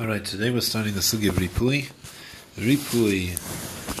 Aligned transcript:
Alright, 0.00 0.24
today 0.24 0.50
we're 0.50 0.62
starting 0.62 0.94
the 0.94 1.00
Sugi 1.00 1.28
of 1.28 1.34
Ripui. 1.34 1.92
Ripui, 2.56 3.34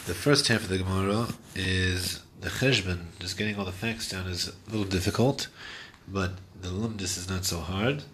the 0.06 0.14
first 0.14 0.48
half 0.48 0.62
of 0.62 0.70
the 0.70 0.78
Gemara 0.78 1.28
is 1.54 2.22
the 2.40 2.48
Cheshbon, 2.48 3.00
just 3.18 3.36
getting 3.36 3.58
all 3.58 3.66
the 3.66 3.72
facts 3.72 4.08
down 4.08 4.26
is 4.26 4.48
a 4.48 4.70
little 4.70 4.86
difficult, 4.86 5.48
but 6.08 6.30
the 6.62 6.70
Lumdis 6.70 7.18
is 7.18 7.28
not 7.28 7.44
so 7.44 7.58
hard. 7.58 8.04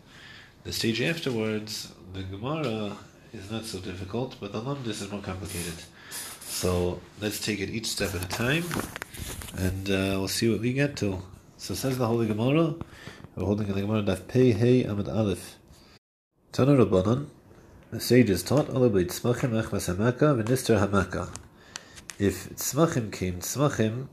The 0.64 0.72
stage 0.72 1.01
afterwards, 1.01 1.93
the 2.12 2.25
Gemara 2.25 2.96
is 3.33 3.49
not 3.49 3.64
so 3.64 3.79
difficult, 3.79 4.35
but 4.40 4.51
the 4.51 4.60
Lumdis 4.60 5.01
is 5.01 5.13
more 5.13 5.22
complicated. 5.22 5.85
So 6.40 7.01
let's 7.21 7.38
take 7.38 7.60
it 7.60 7.71
each 7.71 7.87
step 7.87 8.13
at 8.13 8.24
a 8.24 8.29
time, 8.29 8.65
and 9.56 9.88
uh, 9.88 10.19
we'll 10.19 10.26
see 10.26 10.51
what 10.51 10.60
we 10.60 10.72
get 10.72 10.97
to. 10.97 11.22
So 11.58 11.74
says 11.74 11.97
the 11.97 12.08
Holy 12.08 12.26
Gemara, 12.26 12.74
we're 13.37 13.45
holding 13.45 13.69
the 13.69 13.81
Gemara 13.81 14.03
Daf 14.03 14.26
Pei 14.26 14.51
Hey 14.51 14.83
Amid 14.83 15.08
Aleph. 15.08 15.54
Tana 16.51 16.73
Rabbanan, 16.73 17.29
the 17.91 18.01
sages 18.01 18.43
taught 18.43 18.66
Hamaka 18.69 20.37
Hamaka. 20.79 21.30
If 22.19 22.51
Tzmachim 22.51 23.10
came 23.10 23.38
Tzmachim, 23.41 24.09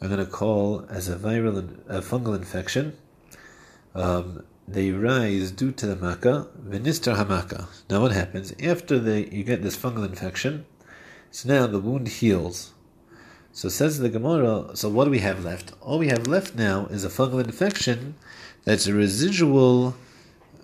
I'm 0.00 0.08
going 0.08 0.24
to 0.24 0.30
call 0.30 0.86
as 0.88 1.08
a 1.08 1.16
viral, 1.16 1.78
a 1.88 2.00
fungal 2.00 2.36
infection. 2.36 2.96
Um, 3.94 4.44
they 4.68 4.92
rise 4.92 5.50
due 5.50 5.72
to 5.72 5.86
the 5.86 5.96
Makkah, 5.96 6.46
V'Nister 6.62 7.16
Hamaka. 7.16 7.66
Now 7.90 8.02
what 8.02 8.12
happens? 8.12 8.54
After 8.62 9.00
they, 9.00 9.26
you 9.26 9.42
get 9.42 9.62
this 9.62 9.76
fungal 9.76 10.06
infection, 10.06 10.66
so 11.32 11.48
now 11.48 11.66
the 11.66 11.80
wound 11.80 12.06
heals. 12.06 12.74
So 13.50 13.68
says 13.68 13.98
the 13.98 14.10
Gemara, 14.10 14.76
so 14.76 14.88
what 14.88 15.06
do 15.06 15.10
we 15.10 15.18
have 15.20 15.44
left? 15.44 15.72
All 15.80 15.98
we 15.98 16.08
have 16.08 16.28
left 16.28 16.54
now 16.54 16.86
is 16.86 17.04
a 17.04 17.08
fungal 17.08 17.42
infection 17.42 18.14
that's 18.64 18.86
a 18.86 18.94
residual 18.94 19.96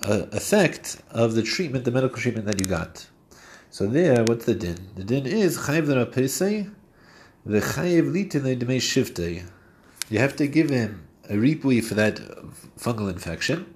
uh, 0.05 0.27
effect 0.33 0.99
of 1.11 1.35
the 1.35 1.43
treatment, 1.43 1.85
the 1.85 1.91
medical 1.91 2.19
treatment 2.19 2.47
that 2.47 2.61
you 2.61 2.67
got. 2.67 3.07
So 3.71 3.87
there, 3.87 4.23
what's 4.25 4.45
the 4.45 4.55
din? 4.55 4.91
The 4.95 5.05
din 5.05 5.27
is 5.27 5.59
chayiv 5.59 5.87
the 5.87 5.95
demei. 8.57 9.45
You 10.11 10.19
have 10.19 10.37
to 10.37 10.47
give 10.47 10.71
him 10.71 11.07
a 11.29 11.35
ripui 11.35 11.83
for 11.83 11.95
that 11.95 12.17
fungal 12.79 13.11
infection, 13.11 13.75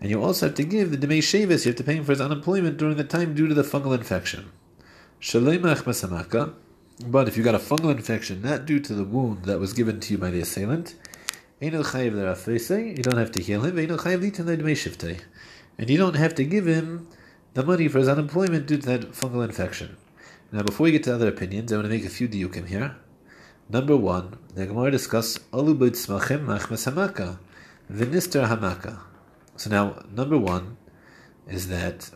and 0.00 0.10
you 0.10 0.22
also 0.22 0.46
have 0.46 0.54
to 0.56 0.64
give 0.64 0.90
the 0.90 0.96
demei 0.96 1.18
shevis. 1.18 1.64
You 1.64 1.70
have 1.70 1.76
to 1.76 1.84
pay 1.84 1.94
him 1.94 2.04
for 2.04 2.12
his 2.12 2.20
unemployment 2.20 2.76
during 2.76 2.96
the 2.96 3.04
time 3.04 3.34
due 3.34 3.46
to 3.46 3.54
the 3.54 3.62
fungal 3.62 3.94
infection. 3.94 4.50
But 7.06 7.28
if 7.28 7.36
you 7.36 7.42
got 7.42 7.54
a 7.54 7.58
fungal 7.58 7.90
infection 7.90 8.42
not 8.42 8.66
due 8.66 8.80
to 8.80 8.94
the 8.94 9.04
wound 9.04 9.44
that 9.44 9.60
was 9.60 9.72
given 9.72 10.00
to 10.00 10.12
you 10.12 10.18
by 10.18 10.30
the 10.30 10.40
assailant, 10.40 10.94
you 11.60 11.70
don't 11.70 13.16
have 13.16 13.32
to 13.32 13.42
heal 13.42 13.62
him. 13.62 13.76
And 15.80 15.88
you 15.88 15.96
don't 15.96 16.16
have 16.16 16.34
to 16.34 16.44
give 16.44 16.66
him 16.66 17.08
the 17.54 17.64
money 17.64 17.88
for 17.88 18.00
his 18.00 18.08
unemployment 18.08 18.66
due 18.66 18.76
to 18.76 18.86
that 18.86 19.12
fungal 19.12 19.42
infection. 19.42 19.96
Now, 20.52 20.62
before 20.62 20.84
we 20.84 20.92
get 20.92 21.04
to 21.04 21.14
other 21.14 21.28
opinions, 21.28 21.72
I 21.72 21.76
want 21.76 21.86
to 21.86 21.88
make 21.88 22.04
a 22.04 22.10
few 22.10 22.28
diukim 22.28 22.66
here. 22.66 22.96
Number 23.70 23.96
one, 23.96 24.36
the 24.54 24.66
Gemara 24.66 24.90
discuss 24.90 25.38
alubud 25.54 25.92
smachim 25.92 26.44
machmas 26.44 26.86
hamaka, 26.86 27.38
vinister 27.90 28.46
hamaka. 28.46 29.00
So 29.56 29.70
now, 29.70 30.04
number 30.14 30.36
one 30.36 30.76
is 31.48 31.68
that 31.68 32.10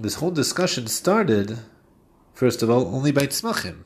this 0.00 0.14
whole 0.14 0.30
discussion 0.30 0.86
started, 0.86 1.58
first 2.32 2.62
of 2.62 2.70
all, 2.70 2.86
only 2.94 3.12
by 3.12 3.26
tzmachim. 3.26 3.84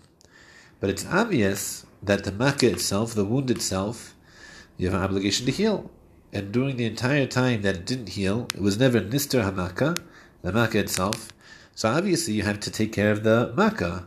But 0.78 0.90
it's 0.90 1.04
obvious 1.04 1.84
that 2.00 2.22
the 2.22 2.30
makkah 2.30 2.70
itself, 2.70 3.12
the 3.12 3.24
wound 3.24 3.50
itself, 3.50 4.14
you 4.76 4.86
have 4.86 4.94
an 4.94 5.02
obligation 5.02 5.46
to 5.46 5.52
heal 5.52 5.90
and 6.32 6.52
during 6.52 6.76
the 6.76 6.84
entire 6.84 7.26
time 7.26 7.62
that 7.62 7.76
it 7.76 7.86
didn't 7.86 8.10
heal, 8.10 8.48
it 8.54 8.60
was 8.60 8.78
never 8.78 9.00
nister 9.00 9.42
hamaka, 9.42 9.98
the 10.42 10.52
makkah 10.52 10.78
itself. 10.78 11.32
So 11.74 11.90
obviously 11.90 12.34
you 12.34 12.42
have 12.42 12.60
to 12.60 12.70
take 12.70 12.92
care 12.92 13.10
of 13.10 13.22
the 13.22 13.52
makkah. 13.56 14.06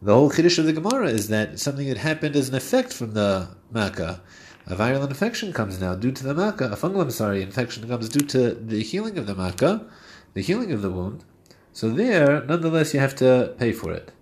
The 0.00 0.14
whole 0.14 0.30
chiddush 0.30 0.58
of 0.58 0.66
the 0.66 0.72
Gemara 0.72 1.08
is 1.08 1.28
that 1.28 1.58
something 1.58 1.88
that 1.88 1.98
happened 1.98 2.36
as 2.36 2.48
an 2.48 2.54
effect 2.54 2.92
from 2.92 3.12
the 3.12 3.48
makkah. 3.70 4.20
A 4.66 4.76
viral 4.76 5.08
infection 5.08 5.52
comes 5.52 5.80
now 5.80 5.94
due 5.94 6.12
to 6.12 6.22
the 6.22 6.34
makkah. 6.34 6.66
A 6.66 6.76
fungal, 6.76 7.02
I'm 7.02 7.10
sorry, 7.10 7.42
infection 7.42 7.88
comes 7.88 8.08
due 8.08 8.26
to 8.26 8.54
the 8.54 8.82
healing 8.82 9.18
of 9.18 9.26
the 9.26 9.34
makkah, 9.34 9.86
the 10.34 10.42
healing 10.42 10.72
of 10.72 10.82
the 10.82 10.90
wound. 10.90 11.24
So 11.72 11.90
there, 11.90 12.44
nonetheless, 12.44 12.94
you 12.94 13.00
have 13.00 13.16
to 13.16 13.54
pay 13.58 13.72
for 13.72 13.92
it. 13.92 14.12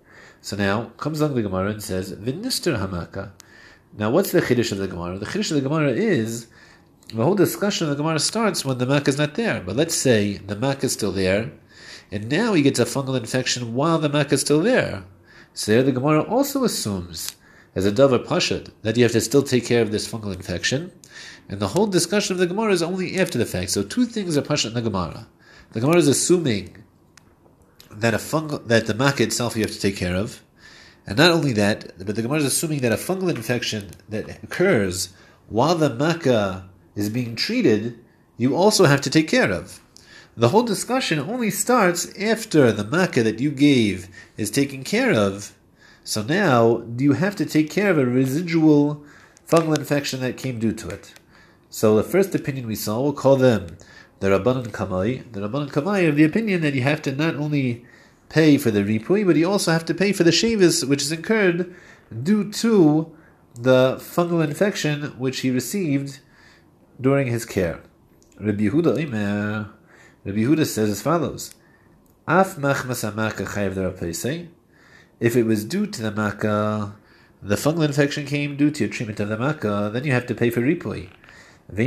So 0.41 0.55
now 0.55 0.85
comes 0.97 1.21
along 1.21 1.35
the 1.35 1.41
Gemara 1.41 1.71
and 1.71 1.83
says, 1.83 2.13
"Vinister 2.13 2.77
hamaka." 2.77 3.31
Now, 3.97 4.09
what's 4.09 4.31
the 4.31 4.41
chiddush 4.41 4.71
of 4.71 4.77
the 4.77 4.87
Gemara? 4.87 5.17
The 5.17 5.25
chiddush 5.25 5.51
of 5.51 5.55
the 5.55 5.67
Gemara 5.67 5.91
is 5.91 6.47
the 7.13 7.23
whole 7.23 7.35
discussion 7.35 7.87
of 7.87 7.95
the 7.95 8.03
Gemara 8.03 8.19
starts 8.19 8.65
when 8.65 8.77
the 8.77 8.85
mak 8.85 9.07
is 9.07 9.17
not 9.17 9.35
there. 9.35 9.61
But 9.61 9.75
let's 9.75 9.95
say 9.95 10.37
the 10.37 10.55
mak 10.55 10.83
is 10.83 10.91
still 10.91 11.11
there, 11.11 11.51
and 12.11 12.29
now 12.29 12.53
he 12.53 12.61
gets 12.61 12.79
a 12.79 12.85
fungal 12.85 13.17
infection 13.17 13.73
while 13.73 13.97
the 13.99 14.09
mak 14.09 14.33
is 14.33 14.41
still 14.41 14.59
there. 14.59 15.05
So 15.53 15.71
there 15.71 15.83
the 15.83 15.93
Gemara 15.93 16.21
also 16.21 16.63
assumes, 16.63 17.35
as 17.75 17.85
a 17.85 17.91
davar 17.91 18.25
pashad, 18.25 18.71
that 18.81 18.97
you 18.97 19.03
have 19.03 19.13
to 19.13 19.21
still 19.21 19.43
take 19.43 19.65
care 19.65 19.81
of 19.81 19.91
this 19.91 20.07
fungal 20.11 20.35
infection. 20.35 20.91
And 21.49 21.59
the 21.61 21.69
whole 21.69 21.87
discussion 21.87 22.33
of 22.33 22.39
the 22.39 22.47
Gemara 22.47 22.73
is 22.73 22.83
only 22.83 23.17
after 23.17 23.37
the 23.37 23.45
fact. 23.45 23.69
So 23.69 23.83
two 23.83 24.05
things 24.05 24.35
are 24.35 24.41
pashad 24.41 24.67
in 24.67 24.73
the 24.73 24.81
Gemara. 24.81 25.27
The 25.71 25.79
Gemara 25.79 25.97
is 25.97 26.07
assuming 26.09 26.83
that 27.89 28.13
a 28.13 28.17
fungal, 28.17 28.67
that 28.67 28.85
the 28.85 28.93
mak 28.93 29.21
itself 29.21 29.55
you 29.55 29.63
have 29.63 29.71
to 29.71 29.79
take 29.79 29.95
care 29.95 30.15
of. 30.15 30.41
And 31.05 31.17
not 31.17 31.31
only 31.31 31.53
that, 31.53 31.97
but 32.05 32.17
the 32.17 32.21
Gemara 32.21 32.39
is 32.39 32.45
assuming 32.45 32.81
that 32.81 32.91
a 32.91 32.95
fungal 32.95 33.29
infection 33.29 33.91
that 34.09 34.43
occurs 34.43 35.13
while 35.47 35.75
the 35.75 35.89
makkah 35.89 36.69
is 36.97 37.09
being 37.09 37.35
treated, 37.35 37.97
you 38.37 38.55
also 38.55 38.85
have 38.85 39.01
to 39.01 39.09
take 39.09 39.27
care 39.27 39.51
of. 39.51 39.79
The 40.35 40.49
whole 40.49 40.63
discussion 40.63 41.19
only 41.19 41.49
starts 41.49 42.13
after 42.19 42.71
the 42.71 42.83
makkah 42.83 43.23
that 43.23 43.39
you 43.39 43.51
gave 43.51 44.09
is 44.35 44.51
taken 44.51 44.83
care 44.83 45.13
of. 45.13 45.53
So 46.03 46.21
now 46.23 46.83
you 46.97 47.13
have 47.13 47.35
to 47.37 47.45
take 47.45 47.69
care 47.69 47.91
of 47.91 47.97
a 47.97 48.05
residual 48.05 49.03
fungal 49.47 49.77
infection 49.77 50.19
that 50.21 50.37
came 50.37 50.59
due 50.59 50.73
to 50.73 50.89
it. 50.89 51.13
So 51.69 51.95
the 51.95 52.03
first 52.03 52.33
opinion 52.35 52.67
we 52.67 52.75
saw, 52.75 53.01
we'll 53.01 53.13
call 53.13 53.35
them 53.35 53.77
the 54.19 54.29
Rabbanan 54.29 54.67
Kamai. 54.67 55.31
The 55.31 55.41
Rabbanan 55.41 55.69
Kamai 55.69 56.07
of 56.07 56.15
the 56.15 56.23
opinion 56.23 56.61
that 56.61 56.73
you 56.73 56.81
have 56.81 57.01
to 57.03 57.11
not 57.11 57.35
only 57.35 57.85
pay 58.29 58.57
for 58.57 58.71
the 58.71 58.83
ripui, 58.83 59.25
but 59.25 59.35
you 59.35 59.49
also 59.49 59.71
have 59.71 59.85
to 59.85 59.93
pay 59.93 60.13
for 60.13 60.23
the 60.23 60.31
shavis 60.31 60.87
which 60.87 61.01
is 61.01 61.11
incurred 61.11 61.73
due 62.23 62.51
to 62.51 63.11
the 63.55 63.95
fungal 63.97 64.43
infection 64.43 65.03
which 65.17 65.39
he 65.39 65.51
received 65.51 66.19
during 66.99 67.27
his 67.27 67.45
care. 67.45 67.81
Rabbi 68.39 68.63
Yehuda 68.63 69.69
Rabbi 70.25 70.37
Yehuda 70.37 70.65
says 70.65 70.89
as 70.89 71.01
follows: 71.01 71.55
Af 72.27 72.57
If 75.19 75.35
it 75.35 75.43
was 75.43 75.65
due 75.65 75.87
to 75.87 76.01
the 76.01 76.11
makkah, 76.11 76.95
the 77.41 77.55
fungal 77.55 77.85
infection 77.85 78.25
came 78.25 78.57
due 78.57 78.71
to 78.71 78.83
your 78.83 78.93
treatment 78.93 79.19
of 79.19 79.29
the 79.29 79.37
makkah, 79.37 79.89
then 79.93 80.03
you 80.03 80.11
have 80.11 80.25
to 80.27 80.35
pay 80.35 80.49
for 80.49 80.61
ripui. 80.61 81.09
But 81.69 81.85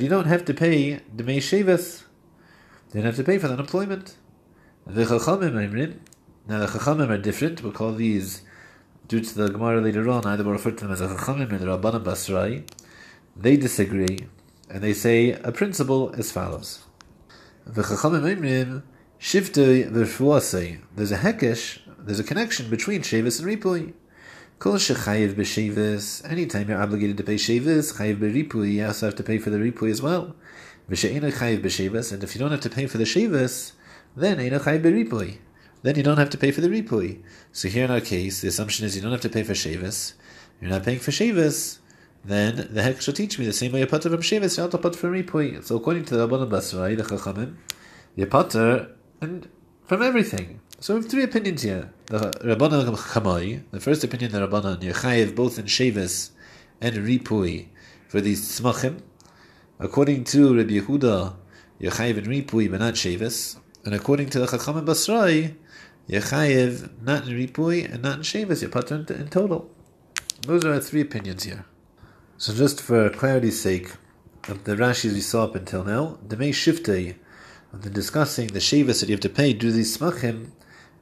you 0.00 0.08
don't 0.08 0.26
have 0.26 0.44
to 0.44 0.54
pay 0.54 1.00
demei 1.16 1.38
shevis. 1.38 2.02
You 2.92 3.00
don't 3.00 3.04
have 3.04 3.16
to 3.16 3.24
pay 3.24 3.38
for 3.38 3.48
unemployment. 3.48 4.16
The 4.86 5.04
chachamim 5.04 5.98
now 6.48 6.60
the 6.60 6.66
chachamim 6.66 7.10
are 7.10 7.18
different. 7.18 7.62
We'll 7.62 7.72
call 7.72 7.92
these 7.92 8.42
due 9.08 9.20
to 9.20 9.34
the 9.34 9.48
Gemara 9.48 9.80
later 9.80 10.08
on, 10.08 10.26
either 10.26 10.42
we 10.42 10.50
refer 10.50 10.72
to 10.72 10.84
them 10.84 10.92
as 10.92 11.00
a 11.00 11.08
Chachamim 11.08 11.50
and 11.50 11.60
Rabbanim 11.60 12.02
Basrai, 12.02 12.68
they 13.36 13.56
disagree, 13.56 14.26
and 14.68 14.82
they 14.82 14.92
say 14.92 15.32
a 15.32 15.52
principle 15.52 16.12
as 16.16 16.32
follows. 16.32 16.84
The 17.64 17.82
Chachamim 17.82 18.36
Imrim, 18.36 18.82
Shivtei 19.20 19.90
V'Rfuasei, 19.90 20.80
there's 20.94 21.12
a 21.12 21.18
hekesh, 21.18 21.80
there's 21.98 22.20
a 22.20 22.24
connection 22.24 22.68
between 22.68 23.02
Shevis 23.02 23.40
and 23.40 23.48
Ripui. 23.48 23.92
Kol 24.58 24.76
shechayiv 24.76 25.34
b'shevis. 25.34 26.28
Anytime 26.30 26.70
you're 26.70 26.80
obligated 26.80 27.18
to 27.18 27.22
pay 27.22 27.34
shevis, 27.34 27.98
chayiv 27.98 28.16
b'ripui, 28.18 28.72
you 28.72 28.86
also 28.86 29.04
have 29.04 29.14
to 29.16 29.22
pay 29.22 29.36
for 29.36 29.50
the 29.50 29.58
ripui 29.58 29.90
as 29.90 30.00
well. 30.00 30.34
V'she'ena 30.88 31.30
chayiv 31.30 31.60
b'shevis, 31.60 32.10
and 32.10 32.24
if 32.24 32.34
you 32.34 32.38
don't 32.38 32.52
have 32.52 32.60
to 32.60 32.70
pay 32.70 32.86
for 32.86 32.96
the 32.96 33.04
shevis, 33.04 33.72
then 34.16 34.40
ena 34.40 34.58
chayiv 34.58 34.80
b'ripui 34.80 35.36
then 35.86 35.96
you 35.96 36.02
don't 36.02 36.18
have 36.18 36.30
to 36.30 36.38
pay 36.38 36.50
for 36.50 36.60
the 36.60 36.68
ripui. 36.68 37.22
So 37.52 37.68
here 37.68 37.84
in 37.84 37.90
our 37.90 38.00
case, 38.00 38.40
the 38.40 38.48
assumption 38.48 38.84
is 38.84 38.96
you 38.96 39.02
don't 39.02 39.12
have 39.12 39.20
to 39.20 39.28
pay 39.28 39.44
for 39.44 39.52
Shavis. 39.52 40.14
You're 40.60 40.70
not 40.70 40.84
paying 40.84 40.98
for 40.98 41.10
Shavis, 41.10 41.78
then 42.24 42.68
the 42.72 42.82
heck 42.82 43.00
should 43.00 43.14
teach 43.14 43.38
me 43.38 43.46
the 43.46 43.52
same 43.52 43.72
way 43.72 43.80
you 43.80 43.86
putter 43.86 44.10
from 44.10 44.20
Shavis, 44.20 44.56
you 44.56 44.62
have 44.62 44.72
to 44.72 44.78
put 44.78 44.96
for 44.96 45.10
ripui. 45.10 45.64
So 45.64 45.76
according 45.76 46.06
to 46.06 46.16
the 46.16 46.26
Rabbanan 46.26 46.50
Basrai, 46.50 46.96
the 46.96 47.04
Chachamim, 47.04 47.54
you 48.16 48.26
putter 48.26 48.90
and 49.20 49.48
from 49.84 50.02
everything. 50.02 50.60
So 50.80 50.94
we 50.94 51.02
have 51.02 51.10
three 51.10 51.22
opinions 51.22 51.62
here. 51.62 51.92
The 52.06 52.18
Rabbanan 52.44 52.96
Chamai, 52.96 53.62
the 53.70 53.80
first 53.80 54.02
opinion, 54.02 54.32
the 54.32 54.46
Rabbanan, 54.46 54.82
you're 54.82 55.32
both 55.32 55.58
in 55.58 55.66
Shavis 55.66 56.30
and 56.80 56.96
ripui 56.96 57.68
for 58.08 58.20
these 58.20 58.60
smachim. 58.60 59.02
According 59.78 60.24
to 60.24 60.56
Rabbi 60.56 60.80
Yehuda, 60.80 61.34
you're 61.78 61.92
chayiv 61.92 62.26
ripui 62.26 62.68
but 62.70 62.80
not 62.80 62.94
Shavis. 62.94 63.58
And 63.84 63.94
according 63.94 64.30
to 64.30 64.40
the 64.40 64.46
Chachamim 64.46 64.84
Basrai, 64.84 65.54
Yechayev, 66.08 67.02
not 67.02 67.26
in 67.26 67.34
Ripui 67.34 67.92
and 67.92 68.02
not 68.02 68.16
in 68.16 68.22
Shevis, 68.22 68.62
you're 68.62 68.70
putter 68.70 69.04
in 69.08 69.28
total. 69.28 69.70
Those 70.46 70.64
are 70.64 70.74
our 70.74 70.80
three 70.80 71.00
opinions 71.00 71.44
here. 71.44 71.64
So 72.38 72.54
just 72.54 72.80
for 72.80 73.10
clarity's 73.10 73.60
sake, 73.60 73.92
of 74.48 74.64
the 74.64 74.76
Rashis 74.76 75.12
we 75.12 75.20
saw 75.20 75.44
up 75.44 75.54
until 75.54 75.82
now, 75.82 76.18
the 76.26 76.36
May 76.36 76.50
Shiftei, 76.52 77.16
the 77.72 77.90
discussing 77.90 78.48
the 78.48 78.60
shavas 78.60 79.00
that 79.00 79.08
you 79.08 79.14
have 79.14 79.20
to 79.20 79.28
pay 79.28 79.52
do 79.52 79.72
these 79.72 79.96
smachim, 79.96 80.50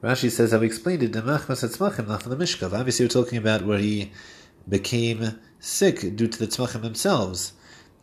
Rashi 0.01 0.29
says, 0.29 0.53
I've 0.53 0.63
explained 0.63 1.03
it, 1.03 1.13
the 1.13 1.21
machmas 1.21 1.63
at 1.63 1.71
smachim, 1.71 2.07
not 2.07 2.23
from 2.23 2.37
the 2.37 2.43
mishkav. 2.43 2.77
Obviously, 2.77 3.05
we're 3.05 3.09
talking 3.09 3.37
about 3.37 3.65
where 3.65 3.77
he 3.77 4.11
became 4.67 5.39
sick 5.59 6.15
due 6.15 6.27
to 6.27 6.39
the 6.39 6.47
tzmachim 6.47 6.81
themselves. 6.81 7.53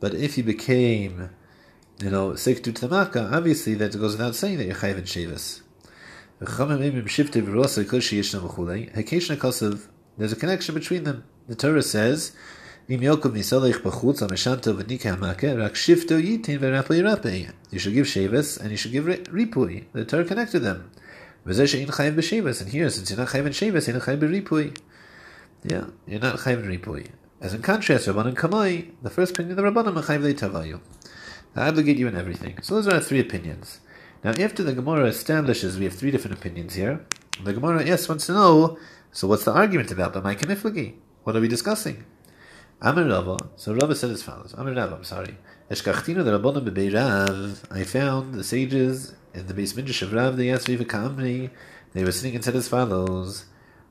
But 0.00 0.14
if 0.14 0.34
he 0.34 0.43
became, 0.43 1.31
you 2.00 2.10
know, 2.10 2.34
sick 2.34 2.62
due 2.62 2.72
to 2.72 2.88
the 2.88 2.94
makkah, 2.94 3.31
obviously 3.32 3.75
that 3.75 3.98
goes 3.98 4.12
without 4.12 4.34
saying 4.34 4.58
that 4.58 4.66
you're 4.66 4.75
chayiv 4.75 4.98
in 4.98 5.05
shavas. 5.05 5.62
There's 6.44 6.59
a 10.33 10.37
connection 10.37 10.75
between 10.75 11.05
them. 11.05 11.25
The 11.47 11.55
Torah 11.55 11.83
says, 11.83 12.33
you 12.89 12.99
should 12.99 13.12
give 13.12 13.31
shavas 18.06 18.61
and 18.61 18.71
you 18.73 18.77
should 18.77 18.91
give 18.91 19.05
ripui. 19.05 19.85
The 19.93 20.05
Torah 20.05 20.25
connected 20.25 20.61
them. 20.61 20.91
And 21.44 21.55
here, 21.55 21.67
since 22.91 23.11
you're 23.11 23.19
not 23.19 23.29
chayiv 23.29 23.47
in 23.47 23.53
shavas, 23.53 23.87
you're 23.87 23.94
not 23.94 24.03
chayiv 24.03 24.23
in 24.23 24.33
ripui. 24.33 24.77
Yeah, 25.62 25.85
you're 26.09 26.19
not 26.19 26.39
chayiv 26.39 26.65
ripui. 26.67 27.11
As 27.41 27.55
in 27.55 27.62
contrast, 27.62 28.09
Rabbanan 28.09 28.35
Kamai, 28.35 28.91
the 29.00 29.11
first 29.11 29.33
opinion 29.33 29.56
of 29.56 29.65
the 29.65 29.71
Rabbanan 29.71 29.94
Machayiv 29.94 30.35
Tavayu. 30.35 30.81
I 31.55 31.69
obligate 31.69 31.99
you 31.99 32.09
in 32.09 32.17
everything. 32.17 32.59
So 32.62 32.75
those 32.75 32.89
are 32.89 32.94
our 32.94 33.00
three 33.00 33.21
opinions. 33.21 33.79
Now, 34.24 34.30
after 34.30 34.62
the 34.62 34.72
Gemara 34.72 35.06
establishes 35.06 35.78
we 35.78 35.84
have 35.84 35.94
three 35.94 36.12
different 36.12 36.38
opinions 36.38 36.74
here, 36.74 37.04
the 37.42 37.52
Gemara, 37.52 37.84
yes, 37.84 38.08
wants 38.08 38.26
to 38.26 38.32
know, 38.32 38.78
so 39.10 39.26
what's 39.26 39.44
the 39.44 39.52
argument 39.52 39.90
about? 39.90 40.12
But 40.12 40.22
my? 40.22 40.36
What 41.24 41.34
are 41.34 41.40
we 41.40 41.48
discussing? 41.48 42.04
Amir 42.80 43.08
Rava, 43.08 43.36
so 43.56 43.74
Rava 43.74 43.96
said 43.96 44.10
as 44.10 44.22
follows. 44.22 44.54
Amir 44.56 44.74
Rava, 44.74 44.94
I'm 44.94 45.04
sorry. 45.04 45.38
Eshkachtinu 45.70 46.24
the 46.24 46.38
Rabbanim 46.38 46.69
Bebeirav, 46.69 47.64
I 47.70 47.82
found 47.82 48.34
the 48.34 48.44
sages 48.44 49.14
in 49.34 49.48
the 49.48 49.54
beis 49.54 49.74
Midrash 49.76 50.02
of 50.02 50.12
Rav, 50.12 50.36
the 50.36 50.50
Yasviva 50.50 50.86
Kamri, 50.86 51.50
they 51.92 52.04
were 52.04 52.12
sitting 52.12 52.36
and 52.36 52.44
said 52.44 52.54
as 52.54 52.69
follows. 52.69 53.46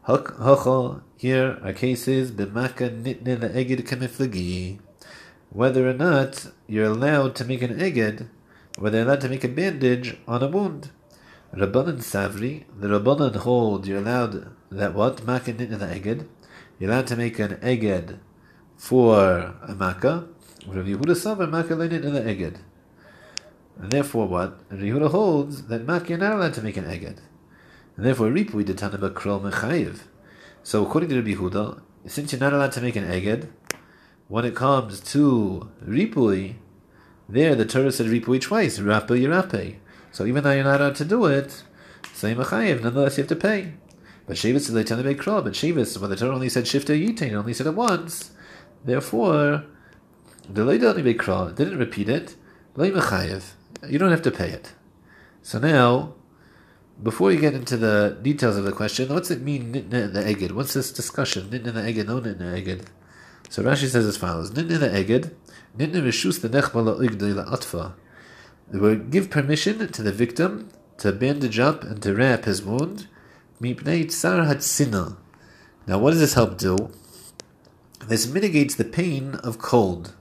Hocho, 0.07 1.01
here 1.17 1.59
are 1.61 1.73
cases, 1.73 2.31
b'maka 2.31 2.89
nitne 3.03 3.37
le'eged 3.37 3.81
kamiflagi, 3.81 4.79
whether 5.49 5.89
or 5.89 5.93
not 5.93 6.47
you're 6.67 6.85
allowed 6.85 7.35
to 7.35 7.43
make 7.43 7.61
an 7.61 7.77
eged, 7.77 8.27
whether 8.77 8.97
they're 8.97 9.06
allowed 9.06 9.21
to 9.21 9.29
make 9.29 9.44
a 9.44 9.47
bandage 9.47 10.18
on 10.27 10.44
a 10.44 10.47
wound. 10.47 10.89
Rabbanan 11.53 11.97
Savri, 11.97 12.63
the 12.79 12.88
Rabbanan 12.88 13.35
hold 13.35 13.85
you're 13.85 14.00
allowed 14.00 14.56
that 14.71 14.94
what? 14.94 15.25
Maka 15.25 15.51
the 15.51 15.68
le'eged, 15.68 16.27
you're 16.79 16.89
allowed 16.89 17.07
to 17.07 17.15
make 17.15 17.38
an 17.39 17.57
eged 17.57 18.19
for 18.77 19.53
a 19.63 19.75
makkah. 19.75 20.27
Rav 20.68 20.85
Yehuda 20.85 21.15
Savri, 21.15 21.50
maka 21.50 21.75
le'nitne 21.75 22.06
le'eged. 22.06 22.57
And 23.77 23.91
therefore 23.91 24.27
what? 24.27 24.59
Rav 24.69 24.79
Yehuda 24.79 25.12
holds 25.12 25.67
that 25.67 25.85
makkah 25.85 26.09
you're 26.09 26.17
not 26.17 26.33
allowed 26.33 26.53
to 26.53 26.62
make 26.62 26.77
an 26.77 26.85
eged. 26.85 27.19
And 27.97 28.06
therefore, 28.06 28.29
Ripui 28.29 28.65
de 28.65 28.74
Tanaba 28.74 29.12
Krol 29.12 29.41
Mechayiv. 29.41 30.00
So 30.63 30.85
according 30.85 31.09
to 31.09 31.15
Rabbi 31.15 31.33
Huda, 31.33 31.81
since 32.06 32.31
you're 32.31 32.39
not 32.39 32.53
allowed 32.53 32.71
to 32.71 32.81
make 32.81 32.95
an 32.95 33.03
eged, 33.03 33.50
when 34.27 34.45
it 34.45 34.56
comes 34.56 35.01
to 35.12 35.69
Ripui, 35.85 36.56
there 37.31 37.55
the 37.55 37.65
Torah 37.65 37.91
said 37.91 38.07
Ripui 38.07 38.41
twice, 38.41 38.79
Rape 38.79 39.07
Yirape. 39.07 39.75
So 40.11 40.25
even 40.25 40.43
though 40.43 40.51
you're 40.51 40.63
not 40.63 40.81
allowed 40.81 40.95
to 40.95 41.05
do 41.05 41.25
it, 41.25 41.63
say 42.13 42.35
Mechayiv, 42.35 42.83
nonetheless 42.83 43.17
you 43.17 43.23
have 43.23 43.29
to 43.29 43.35
pay. 43.35 43.73
But 44.27 44.35
Shavis 44.35 44.55
is 44.55 44.71
Tanaba 44.71 45.15
Krol, 45.15 45.43
but 45.43 45.53
Shavis, 45.53 45.97
when 45.99 46.09
the 46.09 46.15
Torah 46.15 46.35
only 46.35 46.49
said 46.49 46.65
Shifta 46.65 46.95
Yitain, 46.95 47.33
only 47.33 47.53
said 47.53 47.67
it 47.67 47.75
once, 47.75 48.31
therefore, 48.85 49.65
the 50.49 50.63
Leida 50.63 50.95
only 50.95 51.15
Krol, 51.15 51.55
didn't 51.55 51.79
repeat 51.79 52.09
it, 52.09 52.35
Lay 52.75 52.91
Mechayiv, 52.91 53.51
you 53.87 53.97
don't 53.97 54.11
have 54.11 54.21
to 54.21 54.31
pay 54.31 54.49
it. 54.49 54.73
So 55.41 55.59
now, 55.59 56.13
before 57.01 57.31
you 57.31 57.39
get 57.39 57.53
into 57.53 57.77
the 57.77 58.17
details 58.21 58.57
of 58.57 58.63
the 58.63 58.71
question, 58.71 59.09
what's 59.09 59.31
it 59.31 59.41
mean 59.41 59.73
nitna 59.73 60.13
the 60.13 60.21
eged? 60.21 60.51
What's 60.51 60.73
this 60.73 60.91
discussion? 60.91 61.49
Nitna 61.49 61.73
the 61.73 61.81
eged, 61.81 62.07
no 62.07 62.21
nitna 62.21 62.63
eged. 62.63 62.85
So 63.49 63.63
Rashi 63.63 63.87
says 63.87 64.05
as 64.05 64.17
follows: 64.17 64.51
Nitna 64.51 64.79
the 64.79 64.89
eged, 64.89 65.33
They 68.71 68.79
would 68.79 69.12
give 69.12 69.29
permission 69.29 69.91
to 69.91 70.03
the 70.03 70.12
victim 70.12 70.69
to 70.97 71.12
bandage 71.12 71.59
up 71.59 71.83
and 71.83 72.01
to 72.01 72.13
wrap 72.13 72.45
his 72.45 72.63
wound. 72.63 73.07
Now, 73.59 73.69
what 75.97 76.12
does 76.12 76.19
this 76.19 76.33
help 76.33 76.57
do? 76.57 76.91
This 78.06 78.27
mitigates 78.27 78.75
the 78.75 78.83
pain 78.83 79.35
of 79.35 79.59
cold. 79.59 80.15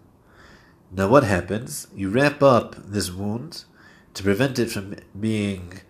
Now, 0.93 1.09
what 1.09 1.25
happens? 1.25 1.87
You 1.95 2.11
wrap 2.11 2.43
up 2.43 2.77
this 2.77 3.11
wound 3.11 3.65
to 4.15 4.23
prevent 4.23 4.59
it 4.59 4.71
from 4.71 4.97
being 5.19 5.81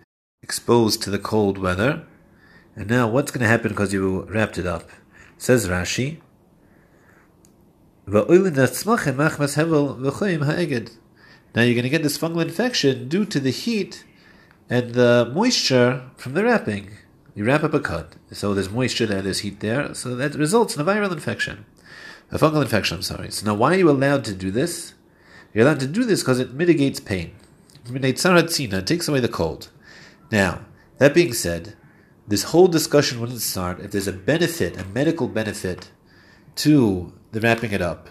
exposed 0.43 1.01
to 1.03 1.09
the 1.09 1.19
cold 1.19 1.57
weather. 1.57 2.05
And 2.75 2.89
now 2.89 3.07
what's 3.07 3.31
going 3.31 3.41
to 3.41 3.47
happen 3.47 3.69
because 3.69 3.93
you 3.93 4.23
wrapped 4.23 4.57
it 4.57 4.65
up? 4.65 4.89
Says 5.37 5.67
Rashi. 5.67 6.19
Now 8.07 8.25
you're 11.61 11.75
going 11.75 11.83
to 11.83 11.89
get 11.89 12.03
this 12.03 12.17
fungal 12.17 12.41
infection 12.41 13.07
due 13.07 13.25
to 13.25 13.39
the 13.39 13.51
heat 13.51 14.03
and 14.69 14.93
the 14.93 15.31
moisture 15.33 16.09
from 16.17 16.33
the 16.33 16.43
wrapping. 16.43 16.91
You 17.35 17.45
wrap 17.45 17.63
up 17.63 17.73
a 17.73 17.79
cut, 17.79 18.15
so 18.31 18.53
there's 18.53 18.69
moisture 18.69 19.05
there, 19.05 19.21
there's 19.21 19.39
heat 19.39 19.59
there, 19.59 19.93
so 19.93 20.15
that 20.15 20.35
results 20.35 20.75
in 20.75 20.81
a 20.81 20.85
viral 20.85 21.11
infection. 21.11 21.65
A 22.31 22.37
fungal 22.37 22.61
infection, 22.61 22.97
I'm 22.97 23.03
sorry. 23.03 23.31
So 23.31 23.45
now 23.45 23.55
why 23.55 23.75
are 23.75 23.77
you 23.77 23.89
allowed 23.89 24.25
to 24.25 24.33
do 24.33 24.49
this? 24.49 24.93
You're 25.53 25.65
allowed 25.65 25.81
to 25.81 25.87
do 25.87 26.03
this 26.03 26.21
because 26.21 26.39
it 26.39 26.53
mitigates 26.53 26.99
pain. 26.99 27.35
It 27.85 28.87
takes 28.87 29.07
away 29.07 29.19
the 29.19 29.29
cold. 29.31 29.69
Now, 30.31 30.65
that 30.97 31.13
being 31.13 31.33
said, 31.33 31.75
this 32.27 32.43
whole 32.43 32.67
discussion 32.67 33.19
wouldn't 33.19 33.41
start 33.41 33.79
if 33.79 33.91
there's 33.91 34.07
a 34.07 34.13
benefit, 34.13 34.79
a 34.79 34.85
medical 34.85 35.27
benefit 35.27 35.91
to 36.55 37.13
the 37.31 37.39
wrapping 37.41 37.71
it 37.71 37.81
up. 37.81 38.09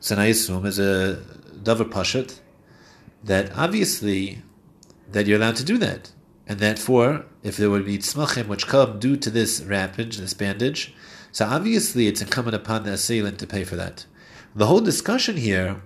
So 0.00 0.16
I 0.16 0.26
assume 0.26 0.66
as 0.66 0.78
a 0.78 1.22
davar 1.62 1.90
pashat 1.90 2.40
that 3.24 3.56
obviously 3.56 4.42
that 5.10 5.26
you're 5.26 5.38
allowed 5.38 5.56
to 5.56 5.64
do 5.64 5.78
that, 5.78 6.12
and 6.46 6.58
therefore, 6.58 7.26
if 7.42 7.56
there 7.56 7.70
would 7.70 7.84
be 7.84 7.98
tzmachim 7.98 8.46
which 8.46 8.66
come 8.66 8.98
due 8.98 9.16
to 9.16 9.30
this 9.30 9.60
wrappage, 9.60 10.16
this 10.16 10.34
bandage, 10.34 10.94
so 11.32 11.46
obviously 11.46 12.06
it's 12.06 12.22
incumbent 12.22 12.56
upon 12.56 12.84
the 12.84 12.92
assailant 12.92 13.38
to 13.38 13.46
pay 13.46 13.64
for 13.64 13.76
that. 13.76 14.06
The 14.54 14.66
whole 14.66 14.80
discussion 14.80 15.36
here 15.36 15.82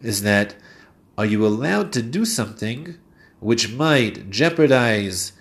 is 0.00 0.22
that 0.22 0.56
are 1.18 1.26
you 1.26 1.46
allowed 1.46 1.92
to 1.94 2.02
do 2.02 2.24
something 2.24 2.96
which 3.40 3.72
might 3.72 4.30
jeopardize 4.30 5.32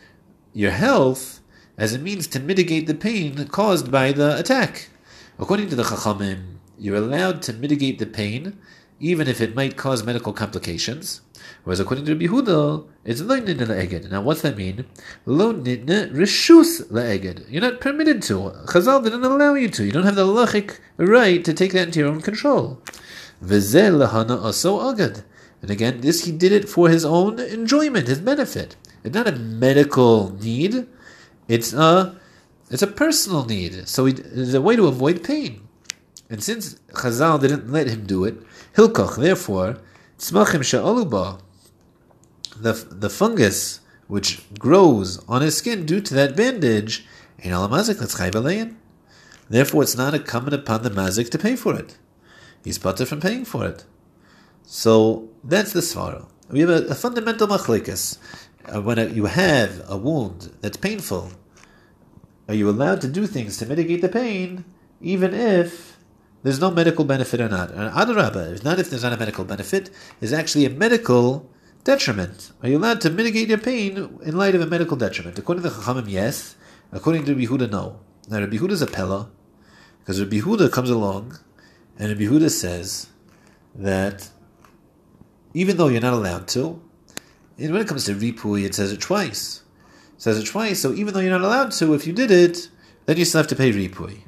your 0.53 0.71
health 0.71 1.41
as 1.77 1.93
a 1.93 1.99
means 1.99 2.27
to 2.27 2.39
mitigate 2.39 2.87
the 2.87 2.93
pain 2.93 3.47
caused 3.47 3.91
by 3.91 4.11
the 4.11 4.37
attack. 4.37 4.89
According 5.37 5.69
to 5.69 5.75
the 5.75 5.83
Chachamim, 5.83 6.54
you're 6.77 6.95
allowed 6.95 7.41
to 7.43 7.53
mitigate 7.53 7.99
the 7.99 8.05
pain 8.05 8.57
even 8.99 9.27
if 9.27 9.41
it 9.41 9.55
might 9.55 9.75
cause 9.75 10.03
medical 10.03 10.33
complications. 10.33 11.21
Whereas 11.63 11.79
according 11.79 12.05
to 12.05 12.13
Rabbi 12.13 12.27
Huda, 12.27 12.87
it's 13.03 13.21
lo 13.21 13.39
nidna 13.39 13.67
le'eged. 13.67 14.09
Now 14.09 14.21
what's 14.21 14.41
that 14.41 14.57
mean? 14.57 14.85
Lo 15.25 15.53
nidna 15.53 16.11
rishus 16.11 16.89
le'eged. 16.89 17.45
You're 17.49 17.61
not 17.61 17.81
permitted 17.81 18.21
to. 18.23 18.51
Chazal 18.67 19.03
didn't 19.03 19.23
allow 19.23 19.53
you 19.53 19.69
to. 19.69 19.83
You 19.83 19.91
don't 19.91 20.03
have 20.03 20.15
the 20.15 20.25
lachic 20.25 20.79
right 20.97 21.43
to 21.43 21.53
take 21.53 21.73
that 21.73 21.87
into 21.87 21.99
your 21.99 22.09
own 22.09 22.21
control. 22.21 22.81
V'zeh 23.43 23.91
lahana 23.91 24.41
aso 24.41 24.93
agad. 24.93 25.23
And 25.61 25.71
again, 25.71 26.01
this 26.01 26.25
he 26.25 26.31
did 26.31 26.51
it 26.51 26.69
for 26.69 26.89
his 26.89 27.03
own 27.03 27.39
enjoyment, 27.39 28.07
his 28.07 28.19
benefit. 28.19 28.75
It's 29.03 29.13
not 29.13 29.27
a 29.27 29.33
medical 29.33 30.31
need. 30.37 30.87
It's 31.47 31.73
a 31.73 32.19
it's 32.69 32.81
a 32.81 32.87
personal 32.87 33.45
need. 33.45 33.87
So 33.87 34.05
it's 34.05 34.53
a 34.53 34.61
way 34.61 34.75
to 34.75 34.87
avoid 34.87 35.23
pain. 35.23 35.64
And 36.35 36.43
since 36.43 36.73
Chazal 36.91 37.39
didn't 37.39 37.71
let 37.71 37.87
him 37.87 38.05
do 38.05 38.25
it, 38.25 38.35
Hilkoch, 38.75 39.15
therefore, 39.15 39.77
Tzmachim 40.19 40.63
Sha'aluba, 40.69 41.39
the, 42.57 42.73
the 42.73 43.09
fungus 43.09 43.79
which 44.07 44.41
grows 44.59 45.23
on 45.29 45.41
his 45.41 45.55
skin 45.55 45.85
due 45.85 46.01
to 46.01 46.13
that 46.13 46.35
bandage, 46.35 47.07
Ein 47.41 47.51
Alamazik, 47.51 47.99
that's 47.99 48.19
Chayvalein. 48.19 48.75
Therefore, 49.47 49.83
it's 49.83 49.95
not 49.95 50.13
incumbent 50.13 50.55
upon 50.55 50.83
the 50.83 50.89
mazik 50.89 51.29
to 51.29 51.37
pay 51.37 51.55
for 51.55 51.73
it. 51.73 51.97
He's 52.65 52.79
butter 52.79 53.05
from 53.05 53.21
paying 53.21 53.45
for 53.45 53.65
it. 53.65 53.85
So 54.63 55.29
that's 55.41 55.71
the 55.71 55.79
svara. 55.79 56.27
We 56.49 56.59
have 56.59 56.69
a, 56.69 56.87
a 56.87 56.95
fundamental 56.95 57.47
machlikas. 57.47 58.17
Uh, 58.65 58.81
when 58.81 58.99
a, 58.99 59.05
you 59.05 59.27
have 59.27 59.89
a 59.89 59.95
wound 59.95 60.51
that's 60.59 60.75
painful, 60.75 61.31
are 62.49 62.55
you 62.55 62.69
allowed 62.69 62.99
to 62.99 63.07
do 63.07 63.25
things 63.25 63.55
to 63.59 63.65
mitigate 63.65 64.01
the 64.01 64.09
pain, 64.09 64.65
even 64.99 65.33
if 65.33 65.94
there's 66.45 66.61
no 66.61 66.69
medical 66.69 67.05
benefit 67.05 67.41
or 67.41 67.49
not? 67.49 67.71
And 67.71 67.91
adarabba, 67.91 68.53
if 68.53 68.63
not 68.63 68.77
if 68.77 68.91
there's 68.91 69.01
not 69.01 69.13
a 69.13 69.17
medical 69.17 69.43
benefit, 69.43 69.89
is 70.21 70.31
actually 70.31 70.65
a 70.65 70.69
medical 70.69 71.49
detriment. 71.83 72.51
Are 72.61 72.69
you 72.69 72.77
allowed 72.77 73.01
to 73.01 73.09
mitigate 73.09 73.49
your 73.49 73.57
pain 73.57 74.19
in 74.23 74.37
light 74.37 74.53
of 74.53 74.61
a 74.61 74.67
medical 74.67 74.95
detriment? 74.95 75.39
According 75.39 75.63
to 75.63 75.69
the 75.69 75.75
Chachamim, 75.75 76.07
yes. 76.07 76.55
According 76.91 77.25
to 77.25 77.33
Rabbi 77.33 77.47
Huda, 77.47 77.71
no. 77.71 77.99
Now 78.29 78.41
Rabbi 78.41 78.57
Huda 78.57 78.71
is 78.71 78.83
a 78.83 78.87
pella, 78.87 79.31
because 79.99 80.21
Rabbi 80.21 80.37
Huda 80.37 80.71
comes 80.71 80.91
along, 80.91 81.39
and 81.97 82.09
Rabbi 82.09 82.31
Huda 82.31 82.51
says 82.51 83.07
that 83.73 84.29
even 85.55 85.77
though 85.77 85.87
you're 85.87 86.01
not 86.01 86.13
allowed 86.13 86.47
to, 86.49 86.79
And 87.57 87.71
when 87.71 87.81
it 87.81 87.87
comes 87.87 88.05
to 88.05 88.13
ripui, 88.13 88.65
it 88.65 88.75
says 88.75 88.91
it 88.91 88.99
twice. 88.99 89.63
It 90.15 90.21
says 90.21 90.37
it 90.37 90.45
twice, 90.45 90.81
so 90.81 90.93
even 90.93 91.13
though 91.13 91.21
you're 91.21 91.31
not 91.31 91.41
allowed 91.41 91.71
to, 91.73 91.93
if 91.93 92.05
you 92.05 92.13
did 92.13 92.31
it, 92.31 92.69
then 93.05 93.17
you 93.17 93.25
still 93.25 93.39
have 93.39 93.47
to 93.47 93.55
pay 93.55 93.71
ripui. 93.71 94.19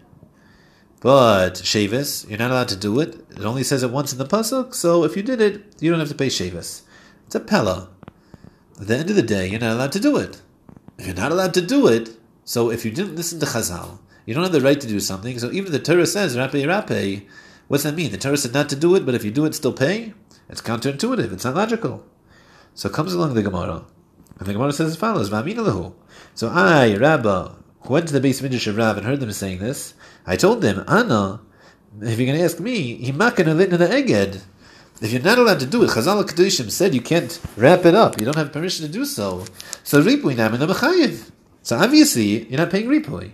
But 0.99 1.55
Shavis, 1.55 2.27
you're 2.27 2.39
not 2.39 2.51
allowed 2.51 2.69
to 2.69 2.75
do 2.75 2.99
it. 2.99 3.15
It 3.29 3.45
only 3.45 3.63
says 3.63 3.83
it 3.83 3.91
once 3.91 4.11
in 4.11 4.17
the 4.17 4.25
pasuk, 4.25 4.73
so 4.73 5.03
if 5.03 5.15
you 5.15 5.21
did 5.21 5.41
it, 5.41 5.61
you 5.79 5.91
don't 5.91 5.99
have 5.99 6.09
to 6.09 6.15
pay 6.15 6.27
Shavis. 6.27 6.81
It's 7.25 7.35
a 7.35 7.39
pella. 7.39 7.89
At 8.81 8.87
the 8.87 8.97
end 8.97 9.09
of 9.09 9.15
the 9.15 9.21
day, 9.21 9.47
you're 9.47 9.59
not 9.59 9.73
allowed 9.73 9.91
to 9.91 9.99
do 9.99 10.17
it. 10.17 10.41
You're 10.97 11.13
not 11.13 11.31
allowed 11.31 11.53
to 11.53 11.61
do 11.61 11.87
it, 11.87 12.17
so 12.45 12.71
if 12.71 12.83
you 12.83 12.91
didn't 12.91 13.15
listen 13.15 13.39
to 13.39 13.45
Chazal, 13.45 13.99
you 14.25 14.33
don't 14.33 14.43
have 14.43 14.51
the 14.51 14.61
right 14.61 14.79
to 14.81 14.87
do 14.87 14.99
something. 14.99 15.37
So 15.37 15.51
even 15.51 15.71
the 15.71 15.79
Torah 15.79 16.07
says 16.07 16.37
rape 16.37 16.53
rape, 16.53 17.27
what's 17.67 17.83
that 17.83 17.95
mean? 17.95 18.11
The 18.11 18.17
Torah 18.17 18.37
said 18.37 18.53
not 18.53 18.69
to 18.69 18.75
do 18.75 18.95
it, 18.95 19.05
but 19.05 19.13
if 19.13 19.23
you 19.23 19.31
do 19.31 19.45
it, 19.45 19.53
still 19.53 19.73
pay. 19.73 20.13
It's 20.49 20.61
counterintuitive. 20.61 21.31
It's 21.31 21.45
not 21.45 21.55
logical. 21.55 22.05
So 22.73 22.89
comes 22.89 23.13
along 23.13 23.33
the 23.33 23.43
Gemara, 23.43 23.85
and 24.39 24.47
the 24.47 24.53
Gemara 24.53 24.71
says 24.71 24.91
as 24.91 24.95
follows: 24.95 25.29
So 26.35 26.49
I, 26.49 26.95
Rabbah, 26.95 27.55
went 27.89 28.07
to 28.07 28.19
the 28.19 28.27
beis 28.27 28.41
midrash 28.41 28.67
of 28.67 28.77
Rav 28.77 28.97
and 28.97 29.05
heard 29.05 29.19
them 29.19 29.31
saying 29.31 29.59
this, 29.59 29.93
I 30.27 30.35
told 30.35 30.61
them, 30.61 30.83
Anna, 30.87 31.39
if 32.01 32.19
you're 32.19 32.27
going 32.27 32.37
to 32.37 32.43
ask 32.43 32.59
me, 32.59 33.01
himakan 33.01 33.45
alitna 33.45 33.77
the 33.77 33.87
eged. 33.87 34.43
If 35.01 35.13
you're 35.13 35.21
not 35.21 35.37
allowed 35.37 35.61
to 35.61 35.65
do 35.65 35.83
it, 35.83 35.91
Chazal 35.91 36.21
Kedushim 36.25 36.69
said 36.69 36.93
you 36.93 37.01
can't 37.01 37.39
wrap 37.55 37.85
it 37.85 37.95
up. 37.95 38.19
You 38.19 38.25
don't 38.25 38.35
have 38.35 38.51
permission 38.51 38.85
to 38.85 38.91
do 38.91 39.05
so. 39.05 39.45
So 39.83 40.01
ripui 40.01 40.35
namin 40.35 40.59
mechayiv. 40.59 41.31
So 41.61 41.77
obviously 41.77 42.45
you're 42.49 42.59
not 42.59 42.71
paying 42.71 42.87
ripui. 42.87 43.31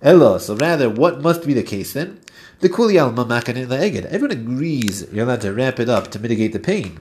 Elo. 0.00 0.38
So 0.38 0.56
rather, 0.56 0.88
what 0.88 1.20
must 1.20 1.44
be 1.44 1.52
the 1.52 1.62
case 1.62 1.92
then? 1.92 2.20
The 2.60 2.70
kuli 2.70 2.96
in 2.96 3.14
the 3.14 3.24
eged. 3.24 4.06
Everyone 4.06 4.30
agrees 4.30 5.06
you're 5.12 5.24
allowed 5.24 5.42
to 5.42 5.52
wrap 5.52 5.78
it 5.78 5.88
up 5.90 6.10
to 6.12 6.18
mitigate 6.18 6.52
the 6.52 6.60
pain. 6.60 7.00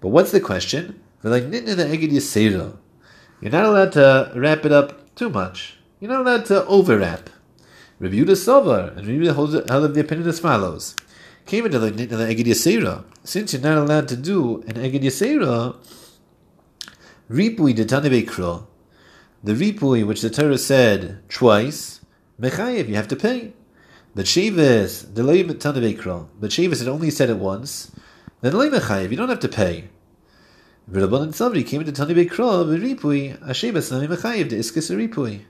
But 0.00 0.08
what's 0.08 0.32
the 0.32 0.40
question? 0.40 1.00
Like 1.22 1.44
nitna 1.44 1.76
the 1.76 1.84
eged. 1.84 2.76
You're 3.40 3.52
not 3.52 3.66
allowed 3.66 3.92
to 3.92 4.32
wrap 4.34 4.64
it 4.64 4.72
up 4.72 5.14
too 5.14 5.28
much. 5.28 5.78
You're 6.00 6.10
not 6.10 6.22
allowed 6.22 6.46
to 6.46 6.64
overwrap. 6.66 7.30
Review 8.04 8.26
the 8.26 8.36
silver 8.36 8.92
and 8.94 9.06
review 9.06 9.32
the 9.32 9.32
held 9.32 9.54
of 9.54 9.94
the 9.94 10.00
opinion 10.00 10.28
as 10.28 10.38
follows. 10.38 10.94
Came 11.46 11.64
into 11.64 11.78
the, 11.78 11.90
Eged 11.90 12.44
Yasera. 12.44 13.02
Since 13.24 13.54
you're 13.54 13.62
not 13.62 13.78
allowed 13.78 14.08
to 14.08 14.16
do 14.16 14.60
an 14.66 14.74
Eged 14.74 15.04
Yasera, 15.04 15.74
Ripui 17.30 17.74
de 17.74 17.86
Tanebekro, 17.86 18.66
the 19.42 19.54
Ripui 19.54 20.06
which 20.06 20.20
the 20.20 20.28
Torah 20.28 20.58
said 20.58 21.26
twice, 21.30 22.02
Mechayev, 22.38 22.88
you 22.88 22.94
have 22.94 23.08
to 23.08 23.16
pay. 23.16 23.54
But 24.14 24.26
Shavis, 24.26 25.14
the 25.14 25.22
Leib 25.22 25.48
Tanebekro, 25.52 26.28
but 26.38 26.50
Shavis 26.50 26.80
had 26.80 26.88
only 26.88 27.10
said 27.10 27.30
it 27.30 27.38
once, 27.38 27.90
then 28.42 28.52
Leib 28.52 28.74
Mechayev, 28.74 29.12
you 29.12 29.16
don't 29.16 29.30
have 29.30 29.40
to 29.40 29.48
pay. 29.48 29.88
Rabban 30.90 31.22
and 31.22 31.32
Sabri 31.32 31.66
came 31.66 31.80
into 31.80 31.92
Tanebekro, 31.92 32.68
but 32.68 32.80
Ripui, 32.80 33.38
Ashavis, 33.38 33.90
Nami 33.90 34.14
Mechayev, 34.14 34.50
the 34.50 34.56
Iskis 34.56 34.94
Ripui. 34.94 35.40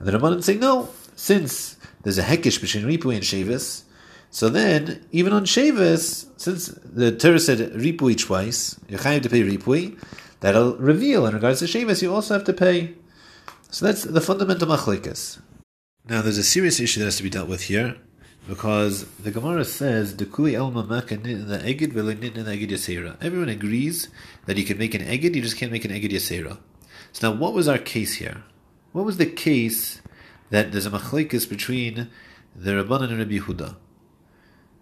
And 0.00 0.08
the 0.08 0.18
Rabbanan 0.18 0.42
say, 0.42 0.56
no, 0.56 0.88
since 1.16 1.76
there's 2.02 2.18
a 2.18 2.22
hekish 2.22 2.60
between 2.60 2.84
Ripui 2.84 3.16
and 3.16 3.24
Shavis, 3.24 3.82
so 4.30 4.48
then, 4.48 5.04
even 5.12 5.32
on 5.32 5.44
Shavis, 5.44 6.26
since 6.36 6.66
the 6.66 7.10
Torah 7.10 7.40
said 7.40 7.72
Ripui 7.72 8.18
twice, 8.18 8.78
you 8.88 8.98
have 8.98 9.22
to 9.22 9.30
pay 9.30 9.42
Ripui, 9.42 9.98
that'll 10.40 10.76
reveal 10.76 11.26
in 11.26 11.34
regards 11.34 11.60
to 11.60 11.64
Shavis, 11.64 12.02
you 12.02 12.12
also 12.12 12.34
have 12.34 12.44
to 12.44 12.52
pay. 12.52 12.94
So 13.70 13.86
that's 13.86 14.02
the 14.02 14.20
fundamental 14.20 14.68
machlikas. 14.68 15.40
Now, 16.08 16.22
there's 16.22 16.38
a 16.38 16.44
serious 16.44 16.78
issue 16.78 17.00
that 17.00 17.06
has 17.06 17.16
to 17.16 17.22
be 17.22 17.30
dealt 17.30 17.48
with 17.48 17.62
here, 17.62 17.96
because 18.46 19.06
the 19.16 19.30
Gemara 19.30 19.64
says, 19.64 20.14
"Dekuli 20.14 20.52
elma 20.52 20.82
in 21.10 21.48
the 21.48 21.58
eged 21.58 21.92
v'lenit 21.92 22.36
in 22.36 22.44
the 22.44 22.52
eged 22.52 22.70
yasera." 22.70 23.16
Everyone 23.22 23.48
agrees 23.48 24.08
that 24.46 24.56
you 24.56 24.64
can 24.64 24.78
make 24.78 24.94
an 24.94 25.02
Egid, 25.02 25.34
you 25.34 25.42
just 25.42 25.56
can't 25.56 25.72
make 25.72 25.84
an 25.84 25.90
Egid 25.90 26.12
yasera. 26.12 26.58
So 27.12 27.30
now, 27.30 27.38
what 27.38 27.54
was 27.54 27.66
our 27.66 27.78
case 27.78 28.14
here? 28.14 28.44
What 28.92 29.04
was 29.04 29.16
the 29.16 29.26
case 29.26 30.00
that 30.50 30.72
there's 30.72 30.86
a 30.86 30.90
machlekes 30.90 31.48
between 31.48 32.08
the 32.54 32.72
Rabbanan 32.72 33.10
and 33.10 33.18
Rabbi 33.18 33.38
Yehuda. 33.38 33.76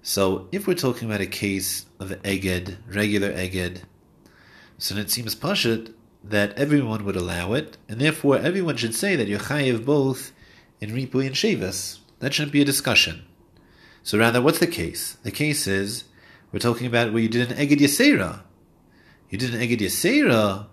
So 0.02 0.48
if 0.52 0.66
we're 0.66 0.74
talking 0.74 1.08
about 1.08 1.20
a 1.20 1.26
case 1.26 1.86
of 1.98 2.10
eged, 2.22 2.76
regular 2.86 3.32
eged, 3.32 3.82
so 4.76 4.96
it 4.96 5.10
seems 5.10 5.34
pashut 5.34 5.94
that 6.22 6.52
everyone 6.58 7.04
would 7.04 7.16
allow 7.16 7.52
it, 7.52 7.78
and 7.88 8.00
therefore 8.00 8.38
everyone 8.38 8.76
should 8.76 8.94
say 8.94 9.16
that 9.16 9.28
you're 9.28 9.38
chayiv 9.38 9.84
both 9.84 10.32
in 10.80 10.90
ripui 10.90 11.26
and 11.26 11.34
shavas. 11.34 11.98
That 12.18 12.34
shouldn't 12.34 12.52
be 12.52 12.62
a 12.62 12.66
discussion. 12.66 13.24
So 14.02 14.18
rather, 14.18 14.42
what's 14.42 14.58
the 14.58 14.66
case? 14.66 15.16
The 15.22 15.30
case 15.30 15.66
is 15.66 16.04
we're 16.52 16.58
talking 16.58 16.86
about 16.86 17.12
where 17.12 17.22
you 17.22 17.28
did 17.28 17.50
an 17.50 17.56
eged 17.56 17.78
yasera. 17.78 18.42
You 19.30 19.38
did 19.38 19.54
an 19.54 19.60
eged 19.60 19.80
yasera, 19.80 20.66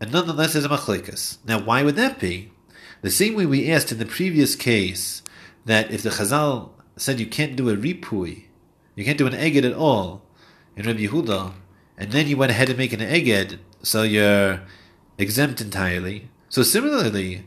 and 0.00 0.12
nonetheless 0.12 0.52
there's 0.52 0.64
a 0.64 0.68
machlekas. 0.68 1.38
Now, 1.46 1.60
why 1.60 1.82
would 1.82 1.96
that 1.96 2.18
be? 2.18 2.52
The 3.02 3.10
same 3.10 3.34
way 3.34 3.46
we 3.46 3.70
asked 3.70 3.90
in 3.92 3.98
the 3.98 4.04
previous 4.04 4.54
case 4.54 5.22
that 5.64 5.90
if 5.90 6.02
the 6.02 6.10
Chazal 6.10 6.70
said 6.96 7.18
you 7.18 7.26
can't 7.26 7.56
do 7.56 7.70
a 7.70 7.76
ripui, 7.76 8.44
you 8.94 9.04
can't 9.04 9.16
do 9.16 9.26
an 9.26 9.32
eged 9.32 9.64
at 9.64 9.72
all 9.72 10.22
in 10.76 10.86
Rabbi 10.86 11.06
Yehuda, 11.06 11.54
and 11.96 12.12
then 12.12 12.28
you 12.28 12.36
went 12.36 12.50
ahead 12.50 12.68
and 12.68 12.76
make 12.76 12.92
an 12.92 13.00
eged, 13.00 13.58
so 13.82 14.02
you're 14.02 14.60
exempt 15.16 15.62
entirely. 15.62 16.28
So 16.50 16.62
similarly, 16.62 17.44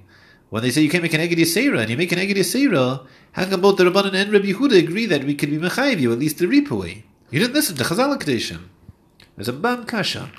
when 0.49 0.63
they 0.63 0.71
say 0.71 0.81
you 0.81 0.89
can't 0.89 1.03
make 1.03 1.13
an 1.13 1.21
eged 1.21 1.37
yisera, 1.37 1.81
and 1.81 1.89
you 1.89 1.97
make 1.97 2.11
an 2.11 2.19
eged 2.19 2.35
yisera, 2.35 3.05
how 3.33 3.45
come 3.45 3.61
both 3.61 3.77
the 3.77 3.83
Rabbanan 3.83 4.15
and 4.15 4.31
Rabbi 4.31 4.53
Yehuda 4.53 4.79
agree 4.79 5.05
that 5.05 5.23
we 5.23 5.35
could 5.35 5.51
be 5.51 5.57
mechayiv 5.57 5.99
you 5.99 6.11
at 6.11 6.19
least 6.19 6.39
the 6.39 6.45
ripui? 6.45 7.03
You 7.29 7.39
didn't 7.39 7.53
listen 7.53 7.75
to 7.75 7.83
Chazal 7.83 8.17
Kadeshim. 8.17 8.69
There's 9.35 9.47
a 9.47 9.53
bam 9.53 9.85
kasha. 9.85 10.31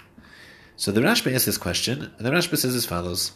So 0.77 0.91
the 0.91 1.01
Rashba 1.03 1.33
asks 1.33 1.47
this 1.47 1.59
question, 1.59 2.13
and 2.17 2.27
the 2.27 2.31
Rashba 2.31 2.57
says 2.57 2.75
as 2.75 2.85
follows. 2.85 3.33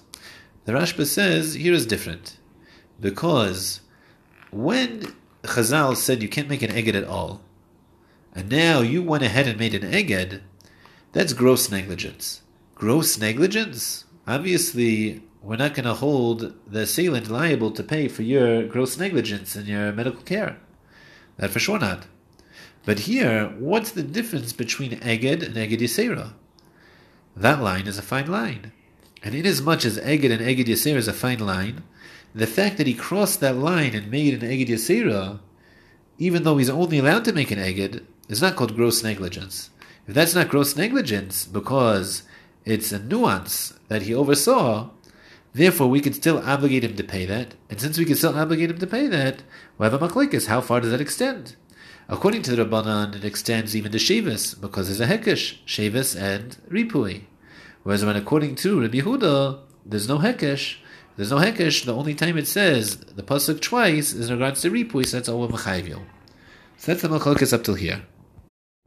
The 0.69 0.75
Rashba 0.75 1.07
says 1.07 1.55
here 1.55 1.73
is 1.73 1.87
different 1.87 2.37
because 3.01 3.81
when 4.51 5.15
Chazal 5.43 5.97
said 5.97 6.23
you 6.23 6.29
can't 6.29 6.51
make 6.51 6.61
an 6.61 6.71
eged 6.71 6.95
at 6.95 7.05
all, 7.05 7.41
and 8.35 8.51
now 8.51 8.83
you 8.83 9.03
went 9.03 9.25
ahead 9.25 9.47
and 9.47 9.59
made 9.59 9.75
an 9.75 9.91
eged, 9.91 10.43
that's 11.13 11.33
gross 11.33 11.71
negligence. 11.71 12.43
Gross 12.75 13.17
negligence? 13.17 14.05
Obviously, 14.27 15.23
we're 15.41 15.57
not 15.57 15.73
going 15.73 15.87
to 15.87 15.95
hold 15.95 16.53
the 16.71 16.81
assailant 16.81 17.31
liable 17.31 17.71
to 17.71 17.83
pay 17.83 18.07
for 18.07 18.23
your 18.23 18.67
gross 18.67 18.99
negligence 18.99 19.57
in 19.57 19.65
your 19.65 19.91
medical 19.95 20.21
care. 20.21 20.59
That 21.39 21.49
for 21.49 21.61
sure 21.61 21.79
not. 21.79 22.09
But 22.85 22.99
here, 22.99 23.55
what's 23.59 23.93
the 23.93 24.03
difference 24.03 24.53
between 24.53 25.01
eged 25.01 25.43
and 25.43 25.55
eged 25.55 25.81
yisera? 25.81 26.35
That 27.35 27.63
line 27.63 27.87
is 27.87 27.97
a 27.97 28.03
fine 28.03 28.31
line. 28.31 28.73
And 29.23 29.35
inasmuch 29.35 29.85
as 29.85 29.99
Eged 29.99 30.31
and 30.31 30.41
Eged 30.41 30.67
Yasera 30.67 30.97
is 30.97 31.09
a 31.09 31.13
fine 31.13 31.41
line, 31.41 31.83
the 32.35 32.47
fact 32.47 32.77
that 32.77 32.87
he 32.87 32.95
crossed 32.95 33.41
that 33.41 33.57
line 33.57 33.95
and 33.95 34.11
made 34.11 34.35
an 34.35 34.49
Eged 34.49 34.69
Yasera, 34.69 35.41
even 36.19 36.43
though 36.43 36.59
he's 36.59 36.71
only 36.71 36.99
allowed 36.99 37.25
to 37.25 37.33
make 37.33 37.51
an 37.51 37.59
Eged, 37.59 38.05
is 38.29 38.43
not 38.43 38.57
called 38.57 38.77
gross 38.77 39.03
negligence. 39.03 39.71
If 40.07 40.15
that's 40.15 40.35
not 40.35 40.49
gross 40.49 40.77
negligence 40.77 41.47
because 41.47 42.23
it's 42.65 42.93
a 42.93 42.99
nuance 42.99 43.79
that 43.89 44.03
he 44.03 44.15
oversaw, 44.15 44.91
therefore 45.53 45.89
we 45.89 46.01
can 46.01 46.13
still 46.13 46.39
obligate 46.39 46.85
him 46.85 46.97
to 46.97 47.05
pay 47.05 47.27
that. 47.27 47.55
And 47.69 47.81
since 47.81 47.99
we 47.99 48.05
can 48.05 48.17
still 48.17 48.39
obligate 48.39 48.71
him 48.71 48.79
to 48.79 48.87
pay 48.87 49.07
that, 49.09 49.43
we 49.79 49.85
have 49.85 49.95
a. 49.95 50.47
How 50.47 50.61
far 50.61 50.81
does 50.81 50.91
that 50.91 51.01
extend? 51.01 51.57
According 52.09 52.43
to 52.43 52.57
the 52.57 52.65
Rabbanan, 52.65 53.17
it 53.17 53.25
extends 53.25 53.77
even 53.77 53.93
to 53.93 53.99
Shavis, 53.99 54.59
because 54.59 54.87
there's 54.87 55.01
a 55.01 55.07
Hekesh, 55.15 55.59
Shavis 55.67 56.19
and 56.19 56.57
Ripui. 56.71 57.25
Whereas 57.89 58.05
when 58.05 58.17
according 58.17 58.57
to 58.57 58.83
Rabbi 58.83 58.99
Yehuda, 58.99 59.61
there's 59.87 60.07
no 60.11 60.19
hekesh. 60.19 60.77
There's 61.17 61.31
no 61.31 61.39
hekesh. 61.39 61.87
The 61.87 61.95
only 61.95 62.15
time 62.15 62.37
it 62.37 62.47
says 62.47 62.99
the 62.99 63.23
pasuk 63.23 63.63
twice 63.63 64.13
is 64.13 64.29
in 64.29 64.35
regards 64.35 64.61
to 64.61 64.71
ripui. 64.71 65.07
So 65.07 65.17
that's 65.17 65.31
all 65.31 65.49
machayvil. 65.49 66.03
So 66.77 66.93
that's 66.93 67.01
the 67.01 67.09
machlokas 67.09 67.55
up 67.55 67.65
till 67.65 67.77
here. 67.77 68.03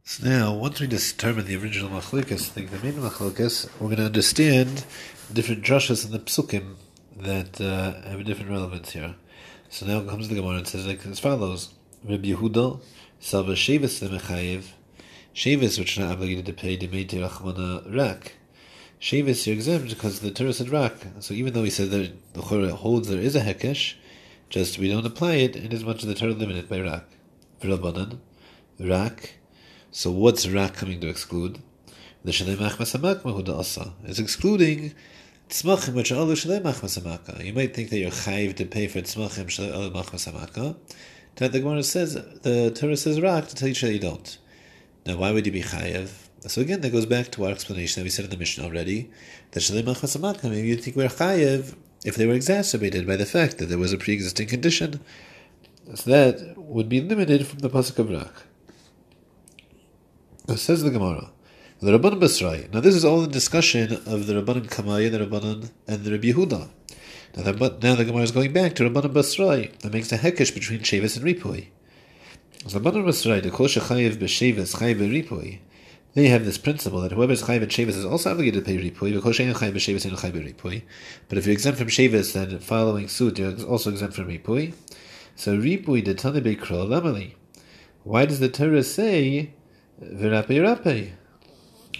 So 0.04 0.28
now, 0.28 0.54
once 0.54 0.78
we 0.78 0.86
determine 0.86 1.46
the 1.46 1.56
original 1.56 1.90
machlokas, 1.90 2.54
the 2.54 2.60
main 2.60 2.92
machlokas, 2.92 3.68
we're 3.80 3.88
going 3.88 3.96
to 3.96 4.04
understand 4.04 4.84
different 5.32 5.64
drashas 5.64 6.06
in 6.06 6.12
the 6.12 6.20
psukim 6.20 6.76
that 7.16 7.60
uh, 7.60 8.08
have 8.08 8.20
a 8.20 8.22
different 8.22 8.52
relevance 8.52 8.92
here. 8.92 9.16
So 9.68 9.84
now 9.84 10.08
comes 10.08 10.28
the 10.28 10.36
Gemara 10.36 10.58
and 10.58 10.68
says 10.68 10.86
like 10.86 11.04
as 11.06 11.18
follows: 11.18 11.74
Rabbi 12.04 12.28
Yehuda, 12.28 12.80
Salva 13.18 13.54
Shevis 13.54 14.08
Mechayev, 14.08 14.62
Shevis 15.34 15.76
which 15.80 15.98
are 15.98 16.02
not 16.02 16.12
obligated 16.12 16.46
to 16.46 16.52
pay 16.52 16.76
Demeter 16.76 17.16
Rachmana 17.16 17.92
Rak. 17.92 18.34
Shavis 19.02 19.48
you're 19.48 19.56
exempt 19.56 19.88
because 19.88 20.20
the 20.20 20.30
Torah 20.30 20.52
said 20.52 20.68
rak. 20.68 20.94
So 21.18 21.34
even 21.34 21.54
though 21.54 21.64
he 21.64 21.70
said 21.70 21.90
that 21.90 22.34
the 22.34 22.40
Torah 22.40 22.72
holds 22.72 23.08
there 23.08 23.18
is 23.18 23.34
a 23.34 23.40
hekesh, 23.40 23.94
just 24.48 24.78
we 24.78 24.88
don't 24.88 25.04
apply 25.04 25.34
it 25.34 25.56
in 25.56 25.72
as 25.72 25.82
much 25.82 26.04
as 26.04 26.06
the 26.06 26.14
Torah 26.14 26.34
limited 26.34 26.68
by 26.68 26.80
rak. 26.80 27.04
V'rabanan, 27.60 28.20
rak. 28.78 29.40
So 29.90 30.12
what's 30.12 30.48
rak 30.48 30.74
coming 30.74 31.00
to 31.00 31.08
exclude? 31.08 31.58
The 32.22 32.30
shalei 32.30 32.54
machmas 32.54 32.94
mahuda 32.96 33.58
asa 33.58 33.92
is 34.04 34.20
excluding 34.20 34.94
tzmachim 35.48 35.94
which 35.94 36.12
are 36.12 36.18
all 36.18 36.26
shalei 36.28 36.62
machmas 36.62 37.44
You 37.44 37.52
might 37.54 37.74
think 37.74 37.90
that 37.90 37.98
you're 37.98 38.12
chayiv 38.12 38.54
to 38.54 38.66
pay 38.66 38.86
for 38.86 39.00
tzmachim 39.00 39.46
shalei 39.46 39.74
all 39.74 39.90
machmas 39.90 40.76
That 41.36 41.50
the 41.50 41.58
Gemara 41.58 41.82
says 41.82 42.14
the 42.14 42.70
Torah 42.70 42.96
says 42.96 43.20
rak 43.20 43.48
to 43.48 43.56
tell 43.56 43.68
you 43.68 43.74
that 43.74 43.92
you 43.92 43.98
don't. 43.98 44.38
Now 45.06 45.16
why 45.16 45.32
would 45.32 45.44
you 45.44 45.50
be 45.50 45.62
chayiv? 45.62 46.28
So 46.46 46.60
again, 46.60 46.80
that 46.80 46.90
goes 46.90 47.06
back 47.06 47.30
to 47.32 47.44
our 47.44 47.52
explanation 47.52 48.00
that 48.00 48.04
we 48.04 48.10
said 48.10 48.24
in 48.24 48.30
the 48.32 48.36
mission 48.36 48.64
already, 48.64 49.10
that 49.52 49.60
Shalim 49.60 49.84
Achmasamakam, 49.84 50.50
maybe 50.50 50.68
you'd 50.68 50.82
think 50.82 50.96
we're 50.96 51.08
chayiv 51.08 51.76
if 52.04 52.16
they 52.16 52.26
were 52.26 52.34
exacerbated 52.34 53.06
by 53.06 53.16
the 53.16 53.26
fact 53.26 53.58
that 53.58 53.66
there 53.66 53.78
was 53.78 53.92
a 53.92 53.98
pre-existing 53.98 54.48
condition. 54.48 55.00
So 55.94 56.10
that 56.10 56.58
would 56.58 56.88
be 56.88 57.00
limited 57.00 57.46
from 57.46 57.60
the 57.60 57.70
Pasuk 57.70 57.98
of 58.00 58.10
Rak. 58.10 58.32
Says 60.56 60.82
the 60.82 60.90
Gemara, 60.90 61.30
the 61.80 61.96
Rabbanan 61.96 62.20
Basrai. 62.20 62.72
Now 62.72 62.80
this 62.80 62.96
is 62.96 63.04
all 63.04 63.22
in 63.22 63.30
discussion 63.30 63.92
of 64.06 64.26
the 64.26 64.34
Rabbanan 64.34 64.68
Kamaya, 64.68 65.10
the 65.10 65.24
Rabbanan, 65.24 65.70
and 65.86 66.04
the 66.04 66.10
Rabbi 66.10 66.32
Yehuda. 66.32 66.68
Now 67.36 67.42
the, 67.42 67.78
now 67.80 67.94
the 67.94 68.04
Gemara 68.04 68.22
is 68.22 68.32
going 68.32 68.52
back 68.52 68.74
to 68.74 68.90
Rabbanan 68.90 69.12
Basrai 69.12 69.78
that 69.78 69.92
makes 69.92 70.10
a 70.10 70.18
hekesh 70.18 70.52
between 70.52 70.80
Shevis 70.80 71.16
and 71.16 71.24
Ripui. 71.24 71.68
So 72.66 72.80
Rabbanan 72.80 73.04
Basrai, 73.04 73.40
the 73.42 73.52
Kol 73.52 73.68
Shechayev 73.68 74.16
B'Shevis 74.16 74.76
Chayev 74.76 74.98
Ripui, 74.98 75.60
they 76.14 76.28
have 76.28 76.44
this 76.44 76.58
principle 76.58 77.00
that 77.00 77.12
whoever 77.12 77.32
is 77.32 77.42
chayiv 77.42 77.62
at 77.62 77.68
shevis 77.68 77.90
is 77.90 78.04
also 78.04 78.30
obligated 78.32 78.64
to 78.64 78.70
pay 78.70 78.78
ripui 78.78 79.12
because 79.14 79.38
shein 79.38 79.52
chayiv 79.52 79.74
shevis 79.74 80.04
and 80.04 80.16
chayiv 80.16 80.54
ripui. 80.54 80.82
But 81.28 81.38
if 81.38 81.46
you're 81.46 81.54
exempt 81.54 81.78
from 81.78 81.88
shevis, 81.88 82.32
then 82.34 82.58
following 82.58 83.08
suit, 83.08 83.38
you're 83.38 83.62
also 83.64 83.90
exempt 83.90 84.14
from 84.16 84.28
ripui. 84.28 84.74
So 85.36 85.56
ripui 85.56 86.04
the 86.04 86.14
tani 86.14 86.40
beikro 86.40 86.86
lamali. 86.86 87.34
Why 88.04 88.26
does 88.26 88.40
the 88.40 88.48
Torah 88.48 88.82
say 88.82 89.54
v'rape 90.02 90.84
rape? 90.84 91.12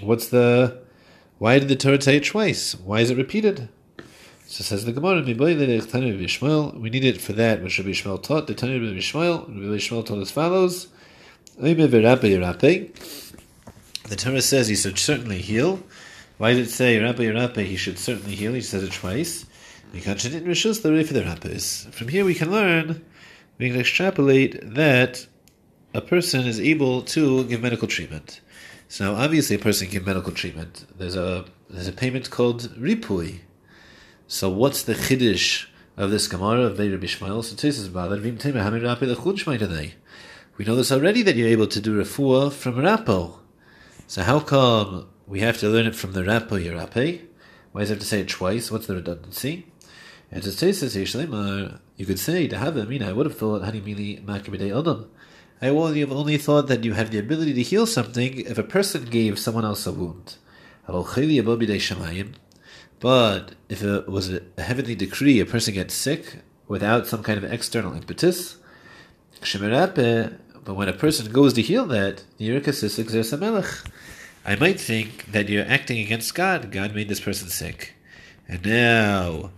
What's 0.01 0.29
the? 0.29 0.83
Why 1.39 1.59
did 1.59 1.69
the 1.69 1.77
Torah 1.77 2.01
say 2.01 2.17
it 2.17 2.25
twice? 2.25 2.75
Why 2.75 3.01
is 3.01 3.11
it 3.11 3.17
repeated? 3.17 3.69
So 4.47 4.63
says 4.65 4.85
the 4.85 4.93
Gemara, 4.93 5.23
we 5.23 5.33
need 6.91 7.05
it 7.05 7.21
for 7.21 7.33
that 7.33 7.63
which 7.63 7.79
Rabbi 7.79 7.91
Shmuel 7.93 8.23
taught. 8.23 8.47
The 8.47 8.55
Tanya 8.55 8.79
Rabbi 8.79 8.99
Shmuel, 8.99 9.49
Rabbi 9.49 9.79
Shmuel 9.79 10.05
taught 10.05 10.19
as 10.19 10.31
follows: 10.31 10.89
the 14.09 14.17
Torah 14.17 14.43
says 14.43 14.69
he 14.69 14.77
should 14.77 14.99
certainly 14.99 15.39
heal. 15.39 15.81
Why 16.39 16.55
did 16.55 16.67
it 16.67 16.71
say 16.71 16.99
Rabbi 16.99 17.31
Rabbi 17.31 17.63
he 17.63 17.77
should 17.77 17.99
certainly 17.99 18.35
heal? 18.35 18.53
He 18.53 18.61
says 18.61 18.83
it 18.83 18.93
twice. 18.93 19.47
It 19.95 20.05
rishus 20.05 20.83
the 20.83 21.05
for 21.05 21.13
the 21.13 21.23
rabbis. 21.23 21.87
From 21.93 22.09
here 22.09 22.25
we 22.25 22.35
can 22.35 22.51
learn, 22.51 23.05
we 23.59 23.69
can 23.69 23.79
extrapolate 23.79 24.75
that 24.75 25.27
a 25.95 26.01
person 26.01 26.47
is 26.47 26.59
able 26.59 27.03
to 27.03 27.45
give 27.45 27.61
medical 27.61 27.87
treatment. 27.87 28.41
So 28.89 29.15
obviously 29.15 29.57
a 29.57 29.59
person 29.59 29.89
can 29.89 29.99
give 29.99 30.07
medical 30.07 30.33
treatment. 30.33 30.87
There's 30.97 31.17
a 31.17 31.45
there's 31.69 31.89
a 31.89 31.93
payment 31.93 32.31
called 32.31 32.71
ripui. 32.79 33.41
So 34.27 34.49
what's 34.49 34.83
the 34.83 34.95
chiddush 34.95 35.67
of 35.99 36.11
this 36.11 36.27
Gemara 36.27 36.63
of 36.63 36.79
Rabbi 36.79 37.07
Shmuel? 37.07 37.45
So 37.45 37.89
about 37.89 38.11
that. 38.11 39.93
We 40.57 40.65
know 40.65 40.77
this 40.77 40.93
already 40.93 41.23
that 41.23 41.37
you're 41.37 41.49
able 41.49 41.67
to 41.67 41.81
do 41.81 42.03
refuah 42.03 42.51
from 42.51 42.77
rapo. 42.77 43.42
So 44.13 44.21
how 44.23 44.41
come 44.41 45.09
we 45.27 45.41
have 45.41 45.57
to 45.61 45.71
learn 45.71 45.87
it 45.87 45.95
from 45.95 46.13
the 46.13 46.21
Rapo 46.21 46.63
Yerape? 46.63 47.23
Why 47.73 47.81
does 47.81 47.91
it 47.91 47.95
have 47.95 48.01
to 48.01 48.07
say 48.07 48.21
it 48.21 48.29
twice? 48.29 48.71
What's 48.71 48.87
the 48.87 48.97
redundancy? 48.97 49.65
And 50.31 50.43
to 50.43 50.53
say 50.53 50.71
this, 50.71 51.15
you 51.97 52.05
could 52.05 52.19
say 52.19 52.47
to 52.47 52.59
have 52.59 52.77
I 52.77 52.85
mean, 52.85 53.03
I 53.03 53.15
would 53.15 53.25
have 53.25 53.39
thought 53.39 53.63
Hanimili 53.63 54.23
Makabide 54.23 54.79
Adam. 54.79 55.11
I 55.63 55.71
would 55.71 55.97
have 55.97 56.13
only 56.13 56.37
thought 56.37 56.69
that 56.69 56.85
you 56.85 56.93
have 56.93 57.11
the 57.11 57.21
ability 57.21 57.55
to 57.55 57.63
heal 57.63 57.87
something 57.87 58.41
if 58.41 58.59
a 58.59 58.63
person 58.63 59.07
gave 59.07 59.39
someone 59.39 59.65
else 59.65 59.87
a 59.87 59.93
wound. 59.93 60.37
But 60.87 61.15
if 63.71 63.83
it 63.83 64.09
was 64.11 64.31
a 64.35 64.43
heavenly 64.59 64.95
decree, 64.95 65.41
a 65.41 65.47
person 65.47 65.73
gets 65.73 65.95
sick 65.95 66.41
without 66.69 67.07
some 67.07 67.23
kind 67.23 67.43
of 67.43 67.51
external 67.51 67.95
impetus, 67.95 68.59
but 70.65 70.75
when 70.75 70.89
a 70.89 70.93
person 70.93 71.33
goes 71.33 71.55
to 71.55 71.63
heal 71.63 71.87
that, 71.87 72.23
I 74.45 74.57
might 74.57 74.81
think 74.81 75.27
that 75.33 75.49
you're 75.49 75.67
acting 75.67 75.99
against 75.99 76.35
God. 76.35 76.71
God 76.71 76.95
made 76.95 77.09
this 77.09 77.21
person 77.21 77.49
sick. 77.49 77.95
And 78.49 78.65
now 78.65 79.53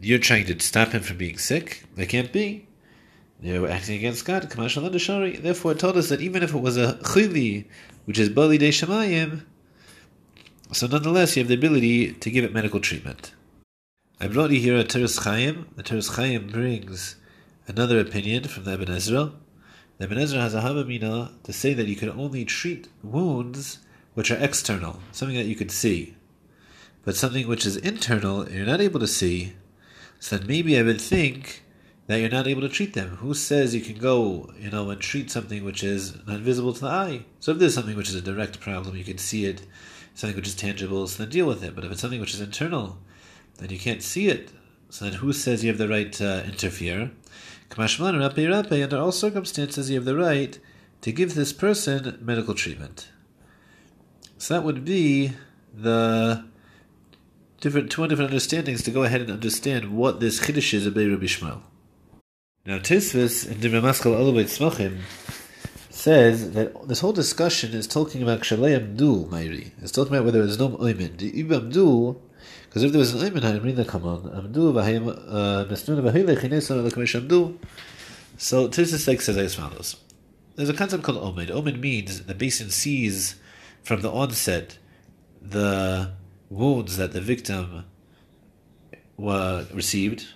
you're 0.00 0.18
trying 0.18 0.46
to 0.46 0.58
stop 0.60 0.88
him 0.88 1.02
from 1.02 1.18
being 1.18 1.38
sick. 1.38 1.84
That 1.94 2.08
can't 2.08 2.32
be. 2.32 2.66
You're 3.40 3.68
acting 3.68 3.96
against 3.96 4.24
God. 4.24 4.50
Therefore, 4.50 5.72
it 5.72 5.78
told 5.78 5.96
us 5.96 6.08
that 6.08 6.20
even 6.20 6.42
if 6.42 6.52
it 6.52 6.60
was 6.60 6.76
a 6.76 6.98
chili, 7.12 7.68
which 8.04 8.18
is 8.18 8.28
bali 8.28 8.58
de 8.58 8.70
shemayim, 8.70 9.42
so 10.72 10.86
nonetheless 10.86 11.36
you 11.36 11.42
have 11.42 11.48
the 11.48 11.54
ability 11.54 12.12
to 12.12 12.30
give 12.30 12.44
it 12.44 12.52
medical 12.52 12.80
treatment. 12.80 13.32
I 14.20 14.26
brought 14.26 14.50
you 14.50 14.60
here 14.60 14.76
a 14.76 14.84
Teres 14.84 15.18
Chaim. 15.18 15.68
The 15.76 15.82
Teres 15.84 16.16
Chaim 16.16 16.48
brings 16.48 17.16
another 17.68 18.00
opinion 18.00 18.44
from 18.44 18.64
the 18.64 18.74
Ibn 18.74 18.90
Ezra 18.90 19.32
the 19.98 20.04
Ibn 20.04 20.18
Ezra 20.18 20.40
has 20.40 20.54
a 20.54 20.60
Havamina 20.60 21.42
to 21.42 21.52
say 21.52 21.74
that 21.74 21.88
you 21.88 21.96
can 21.96 22.10
only 22.10 22.44
treat 22.44 22.88
wounds 23.02 23.80
which 24.18 24.32
are 24.32 24.44
external, 24.44 24.98
something 25.12 25.36
that 25.36 25.46
you 25.46 25.54
can 25.54 25.68
see. 25.68 26.16
But 27.04 27.14
something 27.14 27.46
which 27.46 27.64
is 27.64 27.76
internal, 27.76 28.50
you're 28.50 28.66
not 28.66 28.80
able 28.80 28.98
to 28.98 29.06
see, 29.06 29.52
so 30.18 30.36
then 30.36 30.48
maybe 30.48 30.76
I 30.76 30.82
would 30.82 31.00
think 31.00 31.62
that 32.08 32.16
you're 32.16 32.28
not 32.28 32.48
able 32.48 32.62
to 32.62 32.68
treat 32.68 32.94
them. 32.94 33.18
Who 33.18 33.32
says 33.32 33.76
you 33.76 33.80
can 33.80 33.96
go, 33.96 34.52
you 34.58 34.72
know, 34.72 34.90
and 34.90 35.00
treat 35.00 35.30
something 35.30 35.64
which 35.64 35.84
is 35.84 36.16
not 36.26 36.40
visible 36.40 36.72
to 36.72 36.80
the 36.80 36.88
eye? 36.88 37.26
So 37.38 37.52
if 37.52 37.60
there's 37.60 37.74
something 37.74 37.96
which 37.96 38.08
is 38.08 38.16
a 38.16 38.20
direct 38.20 38.58
problem, 38.58 38.96
you 38.96 39.04
can 39.04 39.18
see 39.18 39.44
it, 39.44 39.62
something 40.16 40.34
which 40.34 40.48
is 40.48 40.56
tangible, 40.56 41.06
so 41.06 41.22
then 41.22 41.30
deal 41.30 41.46
with 41.46 41.62
it. 41.62 41.76
But 41.76 41.84
if 41.84 41.92
it's 41.92 42.00
something 42.00 42.20
which 42.20 42.34
is 42.34 42.40
internal, 42.40 42.98
then 43.58 43.70
you 43.70 43.78
can't 43.78 44.02
see 44.02 44.26
it. 44.26 44.50
So 44.90 45.04
then 45.04 45.14
who 45.14 45.32
says 45.32 45.62
you 45.62 45.70
have 45.70 45.78
the 45.78 45.86
right 45.86 46.12
to 46.14 46.44
interfere? 46.44 47.12
Under 47.78 48.98
all 48.98 49.12
circumstances, 49.12 49.90
you 49.90 49.94
have 49.94 50.04
the 50.04 50.16
right 50.16 50.58
to 51.02 51.12
give 51.12 51.36
this 51.36 51.52
person 51.52 52.18
medical 52.20 52.54
treatment. 52.54 53.10
So 54.38 54.54
that 54.54 54.62
would 54.62 54.84
be 54.84 55.32
the 55.74 56.44
different 57.60 57.90
two 57.90 58.06
different 58.06 58.30
understandings 58.30 58.82
to 58.84 58.92
go 58.92 59.02
ahead 59.02 59.20
and 59.20 59.30
understand 59.30 59.96
what 59.96 60.20
this 60.20 60.40
chiddush 60.40 60.72
is 60.74 60.86
about 60.86 61.08
Rabbi 61.08 61.26
Shmuel. 61.26 61.60
Now 62.64 62.78
Tosfos 62.78 63.50
in 63.50 63.58
Divrei 63.58 63.82
Maskal 63.82 64.16
Olubeit 64.16 64.46
Smachim 64.46 65.00
says 65.90 66.52
that 66.52 66.86
this 66.86 67.00
whole 67.00 67.12
discussion 67.12 67.72
is 67.72 67.88
talking 67.88 68.22
about 68.22 68.40
Kshalei 68.40 68.78
Amdul, 68.78 69.28
Mairi. 69.28 69.72
It's 69.82 69.90
talking 69.90 70.14
about 70.14 70.24
whether 70.24 70.44
there's 70.44 70.58
no 70.58 70.70
Oimin. 70.70 71.18
The 71.18 71.32
Amdul 71.32 72.20
because 72.68 72.84
if 72.84 72.92
there 72.92 73.00
was 73.00 73.14
an 73.14 73.28
Ayman 73.28 73.40
Hayamrina 73.40 73.88
come 73.88 74.04
on, 74.04 74.22
Amdu 74.22 74.70
uh, 74.78 75.64
Nasnuna 75.64 76.12
Vahile 76.12 76.38
Chinesa 76.38 76.88
Lakamish 76.88 77.20
Amdu. 77.20 77.58
So 78.36 78.68
Tosfos 78.68 79.20
says 79.20 79.36
as 79.36 79.54
follows. 79.56 79.96
There's 80.54 80.68
a 80.68 80.74
concept 80.74 81.02
called 81.02 81.18
Omed. 81.18 81.48
Omed 81.48 81.80
means 81.80 82.22
the 82.22 82.34
basin 82.34 82.70
sees 82.70 83.34
from 83.88 84.02
the 84.02 84.12
onset 84.12 84.76
the 85.40 86.10
wounds 86.50 86.98
that 86.98 87.12
the 87.12 87.22
victim 87.22 87.86
were 89.16 89.64
received, 89.72 90.26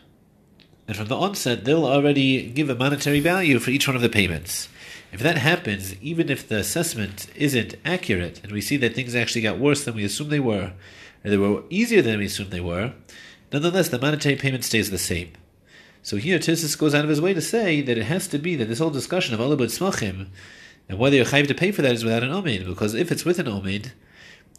and 0.89 0.97
from 0.97 1.09
the 1.09 1.17
onset 1.17 1.67
they'll 1.67 1.85
already 1.85 2.51
give 2.51 2.71
a 2.71 2.75
monetary 2.75 3.21
value 3.21 3.59
for 3.59 3.71
each 3.71 3.87
one 3.87 3.95
of 3.95 4.01
the 4.01 4.09
payments. 4.09 4.71
If 5.13 5.21
that 5.21 5.37
happens, 5.37 5.95
even 6.01 6.31
if 6.31 6.49
the 6.49 6.57
assessment 6.57 7.27
isn't 7.37 7.75
accurate, 7.85 8.41
and 8.43 8.53
we 8.53 8.63
see 8.63 8.79
that 8.79 8.95
things 8.95 9.15
actually 9.15 9.43
got 9.43 9.59
worse 9.59 9.85
than 9.85 9.97
we 9.97 10.05
assumed 10.05 10.31
they 10.31 10.41
were, 10.41 10.73
or 11.23 11.31
they 11.31 11.37
were 11.37 11.65
easier 11.69 12.01
than 12.01 12.21
we 12.21 12.27
assumed 12.27 12.53
they 12.53 12.61
were, 12.61 12.95
nonetheless 13.53 13.91
the 13.91 13.99
monetary 13.99 14.37
payment 14.37 14.65
stays 14.65 14.91
the 14.91 14.97
same. 14.97 15.33
So 16.03 16.17
here 16.17 16.39
Tosfos 16.39 16.79
goes 16.79 16.95
out 16.95 17.05
of 17.05 17.11
his 17.11 17.21
way 17.21 17.35
to 17.35 17.43
say 17.43 17.83
that 17.83 17.99
it 17.99 18.05
has 18.05 18.29
to 18.29 18.39
be 18.39 18.57
that 18.57 18.65
this 18.65 18.79
whole 18.79 18.89
discussion 18.89 19.35
of 19.35 19.41
Alabud 19.41 19.69
Smachim 19.69 20.29
and 20.89 20.99
whether 20.99 21.17
you're 21.17 21.25
chayiv 21.25 21.49
to 21.49 21.55
pay 21.55 21.73
for 21.73 21.83
that 21.83 21.93
is 21.93 22.05
without 22.05 22.23
an 22.23 22.31
omid, 22.31 22.67
because 22.67 22.95
if 22.95 23.11
it's 23.11 23.25
with 23.25 23.39
an 23.39 23.47
omid, 23.47 23.93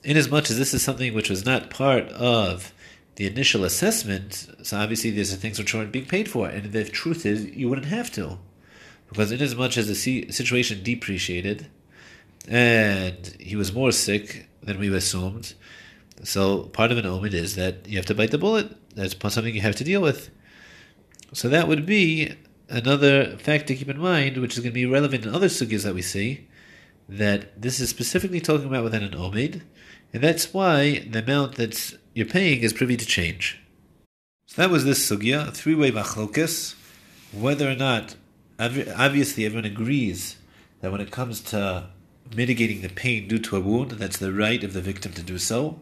inasmuch 0.03 0.49
as 0.49 0.57
this 0.57 0.73
is 0.73 0.81
something 0.81 1.13
which 1.13 1.29
was 1.29 1.45
not 1.45 1.69
part 1.69 2.07
of 2.09 2.73
the 3.15 3.27
initial 3.27 3.63
assessment, 3.63 4.47
so 4.63 4.77
obviously 4.77 5.12
there's 5.12 5.36
things 5.36 5.59
which 5.59 5.75
aren't 5.75 5.91
being 5.91 6.05
paid 6.05 6.27
for, 6.29 6.47
and 6.47 6.71
the 6.71 6.83
truth 6.83 7.25
is 7.25 7.45
you 7.45 7.69
wouldn't 7.69 7.88
have 7.88 8.12
to, 8.12 8.38
because 9.07 9.31
inasmuch 9.31 9.77
as 9.77 9.88
the 9.88 10.31
situation 10.31 10.81
depreciated, 10.83 11.67
and 12.47 13.36
he 13.39 13.55
was 13.55 13.71
more 13.71 13.91
sick 13.91 14.47
than 14.62 14.79
we 14.79 14.93
assumed, 14.93 15.53
so 16.23 16.63
part 16.63 16.91
of 16.91 16.97
an 16.97 17.05
omid 17.05 17.33
is 17.33 17.55
that 17.55 17.88
you 17.88 17.97
have 17.97 18.05
to 18.05 18.15
bite 18.15 18.31
the 18.31 18.38
bullet. 18.38 18.75
That's 18.95 19.15
something 19.33 19.53
you 19.55 19.62
have 19.62 19.75
to 19.77 19.83
deal 19.83 20.01
with. 20.01 20.29
So 21.33 21.49
that 21.49 21.67
would 21.67 21.86
be 21.86 22.33
another 22.73 23.38
fact 23.38 23.67
to 23.67 23.75
keep 23.75 23.89
in 23.89 23.99
mind, 23.99 24.38
which 24.38 24.53
is 24.53 24.59
going 24.59 24.71
to 24.71 24.73
be 24.73 24.86
relevant 24.86 25.25
in 25.25 25.33
other 25.33 25.47
sugyas 25.47 25.83
that 25.83 25.93
we 25.93 26.01
see, 26.01 26.47
that 27.07 27.62
this 27.62 27.79
is 27.79 27.89
specifically 27.89 28.41
talking 28.41 28.67
about 28.67 28.83
within 28.83 29.03
an 29.03 29.12
omid, 29.12 29.62
and 30.12 30.23
that's 30.23 30.53
why 30.53 30.99
the 31.09 31.23
amount 31.23 31.55
that 31.55 31.97
you're 32.13 32.25
paying 32.25 32.62
is 32.62 32.73
privy 32.73 32.97
to 32.97 33.05
change. 33.05 33.59
So 34.47 34.62
that 34.62 34.71
was 34.71 34.86
this 34.86 35.09
sugya, 35.09 35.53
three-way 35.53 35.91
machlokas, 35.91 36.75
whether 37.31 37.69
or 37.69 37.75
not, 37.75 38.15
obviously 38.59 39.45
everyone 39.45 39.65
agrees 39.65 40.38
that 40.81 40.91
when 40.91 41.01
it 41.01 41.12
comes 41.12 41.41
to 41.41 41.89
mitigating 42.36 42.81
the 42.81 42.89
pain 42.89 43.27
due 43.27 43.39
to 43.39 43.57
a 43.57 43.59
wound, 43.59 43.91
that's 43.91 44.17
the 44.17 44.33
right 44.33 44.63
of 44.63 44.73
the 44.73 44.81
victim 44.81 45.13
to 45.13 45.23
do 45.23 45.38
so. 45.38 45.81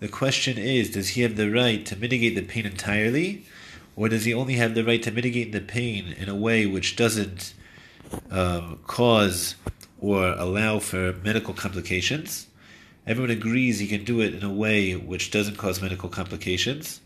The 0.00 0.08
question 0.08 0.58
is, 0.58 0.90
does 0.90 1.10
he 1.10 1.22
have 1.22 1.36
the 1.36 1.50
right 1.50 1.84
to 1.86 1.96
mitigate 1.96 2.34
the 2.34 2.42
pain 2.42 2.66
entirely, 2.66 3.46
or 3.96 4.08
does 4.08 4.24
he 4.24 4.34
only 4.34 4.54
have 4.54 4.74
the 4.74 4.84
right 4.84 5.02
to 5.02 5.10
mitigate 5.10 5.52
the 5.52 5.60
pain 5.60 6.14
in 6.18 6.28
a 6.28 6.34
way 6.34 6.66
which 6.66 6.94
doesn't 6.94 7.54
um, 8.30 8.78
cause 8.86 9.56
or 9.98 10.28
allow 10.32 10.78
for 10.78 11.14
medical 11.24 11.54
complications? 11.54 12.46
everyone 13.06 13.30
agrees 13.30 13.78
he 13.78 13.86
can 13.86 14.04
do 14.04 14.20
it 14.20 14.34
in 14.34 14.42
a 14.42 14.52
way 14.52 14.94
which 14.94 15.30
doesn't 15.30 15.56
cause 15.56 15.80
medical 15.80 16.08
complications. 16.08 17.00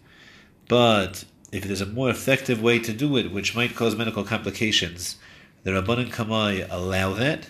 But 0.68 1.24
if 1.53 1.64
there's 1.64 1.81
a 1.81 1.87
more 1.87 2.11
effective 2.11 2.62
way 2.62 2.79
to 2.79 2.92
do 2.92 3.16
it, 3.16 3.33
which 3.33 3.55
might 3.55 3.76
cause 3.76 3.96
medical 3.96 4.24
complications, 4.24 5.16
the 5.62 5.72
Rabbanan 5.72 6.11
Kamai 6.11 6.66
allow 6.70 7.12
that. 7.14 7.46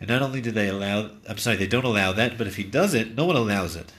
And 0.00 0.08
not 0.08 0.22
only 0.22 0.40
do 0.40 0.52
they 0.52 0.68
allow, 0.68 1.10
I'm 1.28 1.38
sorry, 1.38 1.56
they 1.56 1.66
don't 1.66 1.84
allow 1.84 2.12
that, 2.12 2.38
but 2.38 2.46
if 2.46 2.54
he 2.54 2.62
does 2.62 2.94
it, 2.94 3.16
no 3.16 3.24
one 3.24 3.34
allows 3.34 3.74
it. 3.74 3.92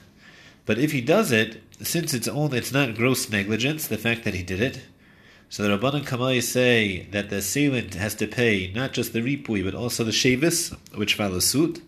But 0.64 0.78
if 0.78 0.92
he 0.92 1.02
does 1.02 1.30
it, 1.30 1.60
since 1.82 2.14
it's 2.14 2.28
only, 2.28 2.58
it's 2.58 2.72
not 2.72 2.94
gross 2.94 3.30
negligence, 3.30 3.86
the 3.86 3.98
fact 3.98 4.24
that 4.24 4.34
he 4.34 4.42
did 4.42 4.60
it, 4.60 4.80
so 5.52 5.64
the 5.64 5.76
Rabbanan 5.76 6.04
Kamai 6.04 6.40
say 6.44 7.08
that 7.10 7.28
the 7.28 7.38
assailant 7.38 7.94
has 7.94 8.14
to 8.14 8.28
pay 8.28 8.70
not 8.72 8.92
just 8.92 9.12
the 9.12 9.20
ripui, 9.20 9.64
but 9.64 9.74
also 9.74 10.04
the 10.04 10.12
shevis, 10.12 10.72
which 10.94 11.14
follows 11.14 11.44
suit. 11.44 11.82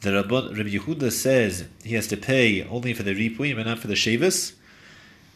The 0.00 0.22
Rabban, 0.22 0.56
Rabbi 0.56 0.70
Yehuda 0.70 1.12
says 1.12 1.66
he 1.84 1.96
has 1.96 2.06
to 2.06 2.16
pay 2.16 2.66
only 2.66 2.94
for 2.94 3.02
the 3.02 3.14
ripui, 3.14 3.54
but 3.54 3.66
not 3.66 3.78
for 3.78 3.88
the 3.88 3.94
shevis. 3.94 4.54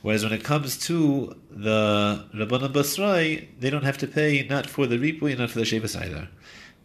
Whereas 0.00 0.24
when 0.24 0.32
it 0.32 0.42
comes 0.42 0.78
to 0.86 1.36
the 1.50 2.24
Rabbanan 2.34 2.72
Basrai, 2.72 3.48
they 3.60 3.68
don't 3.68 3.84
have 3.84 3.98
to 3.98 4.06
pay 4.06 4.46
not 4.48 4.66
for 4.66 4.86
the 4.86 4.96
ripui 4.96 5.36
not 5.36 5.50
for 5.50 5.58
the 5.58 5.66
shevis 5.66 5.94
either. 6.00 6.28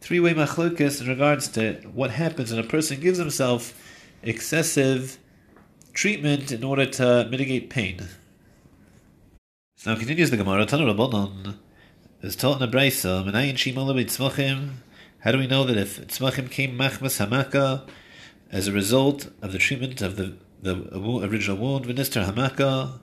Three-way 0.02 0.34
machlokas 0.34 1.00
in 1.00 1.08
regards 1.08 1.48
to 1.50 1.76
what 1.94 2.12
happens 2.12 2.52
when 2.52 2.60
a 2.60 2.68
person 2.68 3.00
gives 3.00 3.20
himself 3.20 3.74
excessive 4.22 5.18
treatment 5.98 6.52
in 6.52 6.64
order 6.64 6.86
to 6.86 7.28
mitigate 7.32 7.72
pain. 7.72 8.08
So 9.78 9.92
now 9.92 9.98
continues 9.98 10.30
the 10.30 10.38
Gemara, 10.38 10.68
Tana 10.68 10.94
Rabbanon 10.94 11.56
is 12.22 12.36
taught 12.36 12.62
in 12.62 12.70
the 12.70 12.78
Braisa, 12.78 13.26
Menayin 13.26 13.56
Shimala 13.56 13.96
Tzmachim. 14.06 14.74
How 15.22 15.32
do 15.32 15.40
we 15.40 15.48
know 15.48 15.64
that 15.64 15.76
if 15.76 16.00
Tzmachim 16.08 16.52
came 16.52 16.78
Machmas 16.78 17.26
Hamaka 17.26 17.90
as 18.52 18.68
a 18.68 18.72
result 18.72 19.32
of 19.42 19.52
the 19.52 19.58
treatment 19.58 20.04
of 20.04 20.18
the, 20.18 20.36
the 20.62 20.76
original 21.24 21.58
wound, 21.58 21.88
Vinister 21.88 22.24
Hamaka, 22.24 23.00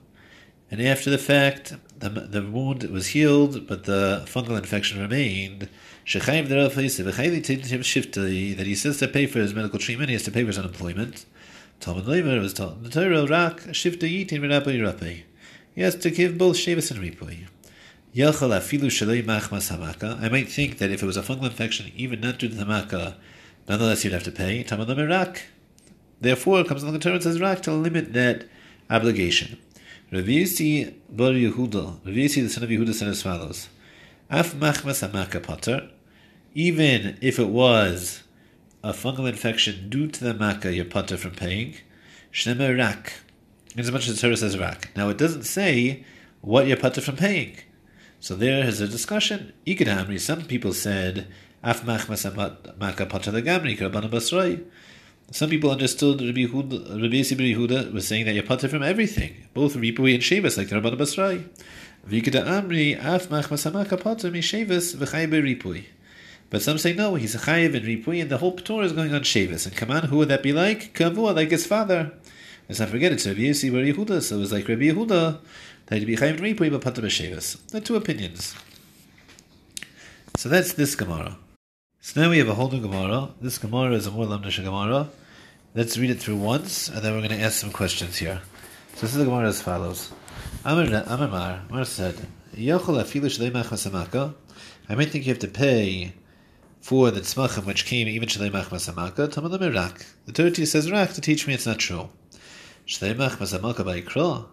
and 0.71 0.81
after 0.81 1.09
the 1.09 1.17
fact, 1.17 1.73
the, 1.99 2.09
the 2.09 2.43
wound 2.43 2.83
was 2.83 3.07
healed, 3.07 3.67
but 3.67 3.83
the 3.83 4.23
fungal 4.25 4.57
infection 4.57 5.01
remained. 5.01 5.67
That 6.13 6.23
he 8.65 8.75
says 8.75 8.99
to 8.99 9.07
pay 9.09 9.25
for 9.27 9.39
his 9.39 9.53
medical 9.53 9.79
treatment, 9.79 10.09
he 10.09 10.13
has 10.13 10.23
to 10.23 10.31
pay 10.31 10.41
for 10.43 10.47
his 10.47 10.57
unemployment. 10.57 11.25
Talmud 11.79 12.05
Leimer 12.05 12.41
was 12.41 12.53
taught 12.53 12.83
the 12.83 12.89
Torah, 12.89 13.27
Rak 13.27 13.61
Shifta 13.67 14.09
Yitin 14.09 14.49
Rabbi 14.49 14.81
Rabbi. 14.81 15.17
Has 15.77 15.95
to 15.97 16.09
give 16.09 16.37
both 16.37 16.55
Shevis 16.55 16.89
and 16.89 16.99
Ripui. 16.99 17.47
Yachal 18.15 18.57
afilu 18.57 18.85
shalei 18.85 19.23
machmas 19.23 19.75
hamaka. 19.75 20.19
I 20.21 20.29
might 20.29 20.49
think 20.49 20.77
that 20.79 20.89
if 20.89 21.03
it 21.03 21.05
was 21.05 21.17
a 21.17 21.21
fungal 21.21 21.45
infection, 21.45 21.91
even 21.95 22.21
not 22.21 22.39
due 22.39 22.49
to 22.49 22.55
the 22.55 22.63
hamaka, 22.63 23.15
nonetheless 23.67 24.03
you'd 24.03 24.13
have 24.13 24.23
to 24.23 24.31
pay. 24.31 24.63
Talmud 24.63 24.87
Leimer 24.87 25.09
Rak. 25.09 25.43
Therefore, 26.21 26.63
comes 26.63 26.81
along 26.81 26.93
the 26.93 26.99
Torah 26.99 27.15
and 27.15 27.23
says 27.23 27.41
Rak 27.41 27.61
to 27.63 27.73
limit 27.73 28.13
that 28.13 28.45
obligation. 28.89 29.57
Rav 30.11 30.23
Yossi 30.23 30.93
Bar 31.09 31.31
Yehuda, 31.31 32.05
Rav 32.05 32.15
Yossi 32.15 32.41
the 32.41 32.49
son 32.49 32.63
of 32.63 32.69
Yehuda 32.69 32.93
said 32.93 33.09
as 33.09 33.21
follows: 33.21 33.69
Af 34.29 34.53
machmas 34.55 35.07
hamaka 35.07 35.43
pater, 35.43 35.89
even 36.53 37.17
if 37.21 37.37
it 37.37 37.49
was 37.49 38.23
a 38.85 38.93
fungal 38.93 39.27
infection 39.27 39.89
due 39.89 40.07
to 40.07 40.23
the 40.23 40.33
makkah, 40.35 40.71
you're 40.71 40.85
pater 40.85 41.17
from 41.17 41.31
paying. 41.31 41.73
Shnemer 42.31 42.77
rak, 42.77 43.13
as 43.75 43.91
much 43.91 44.07
as 44.07 44.21
the 44.21 44.21
Torah 44.21 44.37
says 44.37 44.59
rak. 44.59 44.91
Now 44.95 45.09
it 45.09 45.17
doesn't 45.17 45.45
say 45.45 46.03
what 46.41 46.67
you're 46.67 46.77
pater 46.77 47.01
from 47.01 47.15
paying. 47.15 47.57
So 48.19 48.35
there 48.35 48.63
is 48.63 48.81
a 48.81 48.87
discussion. 48.87 49.53
Ikadamri, 49.65 50.19
some 50.19 50.43
people 50.43 50.71
said 50.71 51.25
af 51.63 51.81
machmas 51.81 52.31
hamaka 52.31 53.09
pater 53.09 53.31
legamri 53.31 53.75
karabana 53.75 54.07
basroi. 54.07 54.63
Some 55.31 55.49
people 55.49 55.71
understood 55.71 56.21
Rabbi 56.21 56.45
Yehuda, 56.45 57.01
Rabbi 57.01 57.23
Yehuda 57.23 57.91
was 57.91 58.07
saying 58.07 58.25
that 58.25 58.35
you're 58.35 58.43
pater 58.43 58.69
from 58.69 58.83
everything, 58.83 59.47
both 59.55 59.73
ripui 59.73 60.13
and 60.13 60.21
shavas, 60.21 60.59
like 60.59 60.69
the 60.69 60.75
Rabban 60.75 60.95
Basrai. 60.95 61.43
Vikada 62.07 62.45
Amri, 62.45 62.95
af 62.95 63.29
machmas 63.29 63.67
hamaka 63.67 63.99
pater 63.99 64.29
mi 64.29 64.41
shavas 64.41 64.95
v'chay 64.95 65.27
ripui. 65.27 65.85
But 66.55 66.61
some 66.61 66.77
say 66.77 66.93
no, 66.93 67.15
he's 67.15 67.35
a 67.35 67.39
chayiv 67.39 67.75
and 67.75 67.85
ripui, 67.85 68.21
and 68.21 68.31
the 68.31 68.37
whole 68.37 68.53
Torah 68.55 68.85
is 68.85 68.93
going 68.93 69.13
on 69.13 69.23
Shavis. 69.23 69.67
And 69.67 69.75
come 69.75 69.91
on, 69.91 70.03
who 70.03 70.15
would 70.19 70.29
that 70.29 70.41
be 70.41 70.53
like? 70.53 70.93
Kavua, 70.93 71.35
like 71.35 71.51
his 71.51 71.67
father. 71.67 72.13
Let's 72.69 72.79
not 72.79 72.87
forget 72.87 73.11
it's 73.11 73.27
Rabbi 73.27 73.41
Yossi 73.41 73.69
Bar 73.69 73.81
Yehuda, 73.81 74.21
so 74.21 74.37
it 74.37 74.39
was 74.39 74.53
like 74.53 74.65
Rabbi 74.69 74.83
Yehuda 74.83 75.39
that 75.87 75.99
he'd 75.99 76.05
be 76.05 76.15
chayiv 76.15 76.37
and 76.37 76.39
ripui, 76.39 76.71
but 76.71 76.79
pater. 76.79 77.01
There 77.01 77.81
are 77.81 77.83
two 77.83 77.97
opinions. 77.97 78.55
So 80.37 80.47
that's 80.47 80.71
this 80.71 80.95
Gemara. 80.95 81.35
So 81.99 82.21
now 82.21 82.29
we 82.29 82.37
have 82.37 82.47
a 82.47 82.53
whole 82.53 82.71
new 82.71 82.79
Gemara. 82.79 83.31
This 83.41 83.57
Gemara 83.57 83.91
is 83.91 84.07
a 84.07 84.11
more 84.11 84.25
lamdish 84.25 84.63
Gemara. 84.63 85.09
Let's 85.73 85.97
read 85.97 86.11
it 86.11 86.21
through 86.21 86.37
once, 86.37 86.87
and 86.87 86.99
then 86.99 87.15
we're 87.15 87.27
going 87.27 87.37
to 87.37 87.45
ask 87.45 87.59
some 87.59 87.73
questions 87.73 88.15
here. 88.15 88.41
So 88.93 89.01
this 89.01 89.11
is 89.11 89.17
the 89.17 89.25
Gemara 89.25 89.49
as 89.49 89.61
follows. 89.61 90.13
Amar 90.63 90.85
Amar 90.85 91.83
said, 91.83 92.15
shlei 92.55 93.51
machmasamaka. 93.51 94.35
I 94.87 94.95
might 94.95 95.09
think 95.09 95.25
you 95.25 95.33
have 95.33 95.39
to 95.39 95.49
pay 95.49 96.13
for 96.85 97.09
the 97.09 97.19
tzmachim 97.19 97.65
which 97.65 97.83
came 97.83 98.07
even 98.07 98.29
shalei 98.29 98.51
machmas 98.51 98.87
tamad 98.87 99.73
rak. 99.75 100.05
The 100.27 100.31
Torah 100.31 100.65
says 100.67 100.91
rak 100.91 101.13
to 101.13 101.21
teach 101.21 101.47
me 101.47 101.55
it's 101.55 101.65
not 101.65 101.79
true. 101.79 102.09
Shalei 102.85 103.15
machmas 103.15 103.57
hamaka 103.57 103.83
by 103.83 104.01
kra. 104.01 104.45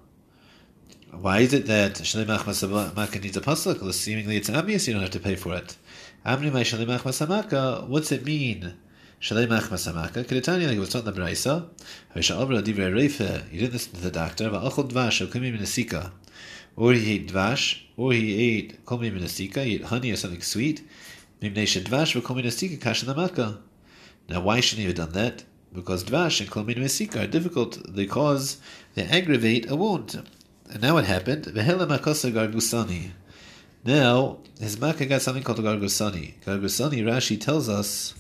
Why 1.10 1.40
is 1.40 1.52
it 1.52 1.66
that 1.66 1.96
shalei 1.96 2.24
machmas 2.24 2.66
hamaka 2.66 3.22
needs 3.22 3.36
a 3.36 3.42
pasuk? 3.42 3.92
Seemingly 3.92 4.38
it's 4.38 4.48
obvious 4.48 4.88
you 4.88 4.94
don't 4.94 5.02
have 5.02 5.10
to 5.10 5.20
pay 5.20 5.36
for 5.36 5.54
it. 5.54 5.76
Amri 6.24 6.50
my 6.50 6.62
shalei 6.62 6.86
machmas 6.86 7.20
hamaka. 7.20 7.86
What's 7.86 8.10
it 8.12 8.24
mean? 8.24 8.78
Shalei 9.20 9.46
machmas 9.46 9.92
hamaka. 9.92 10.24
Kedetani 10.24 10.66
like 10.66 10.78
it 10.78 10.80
was 10.80 10.88
taught 10.88 11.06
in 11.06 11.12
the 11.12 11.20
brayso. 11.20 11.68
Havisha 12.16 12.62
divrei 12.62 12.94
reife. 12.94 13.52
You 13.52 13.60
didn't 13.60 13.74
listen 13.74 13.92
to 13.92 14.00
the 14.00 14.10
doctor. 14.10 14.48
Va'achol 14.48 14.90
dvash 14.90 15.28
okumi 15.28 15.54
minasika. 15.54 16.12
Or 16.76 16.94
he 16.94 17.16
ate 17.16 17.28
dvash, 17.28 17.82
or 17.98 18.14
he 18.14 18.56
ate 18.56 18.86
kol 18.86 19.00
minasika. 19.00 19.62
He 19.66 19.74
ate 19.74 19.84
honey 19.84 20.12
or 20.12 20.16
something 20.16 20.40
sweet. 20.40 20.80
Now, 21.42 21.50
why 24.40 24.60
shouldn't 24.60 24.80
he 24.80 24.86
have 24.86 24.94
done 24.94 25.12
that? 25.12 25.44
Because 25.74 26.04
dvash 26.04 26.40
and 26.40 26.50
kol 26.50 26.64
are 27.20 27.26
difficult 27.26 27.78
They 27.88 28.04
because 28.04 28.60
they 28.94 29.04
aggravate 29.04 29.68
a 29.68 29.74
wound. 29.74 30.22
And 30.70 30.82
now 30.82 30.94
what 30.94 31.06
happened? 31.06 31.46
Now, 33.84 34.38
his 34.60 34.78
makkah 34.78 35.06
got 35.06 35.22
something 35.22 35.42
called 35.42 35.58
gargusani. 35.58 36.34
Gargusani, 36.44 37.02
Rashi 37.02 37.40
tells 37.40 37.68
us, 37.68 38.14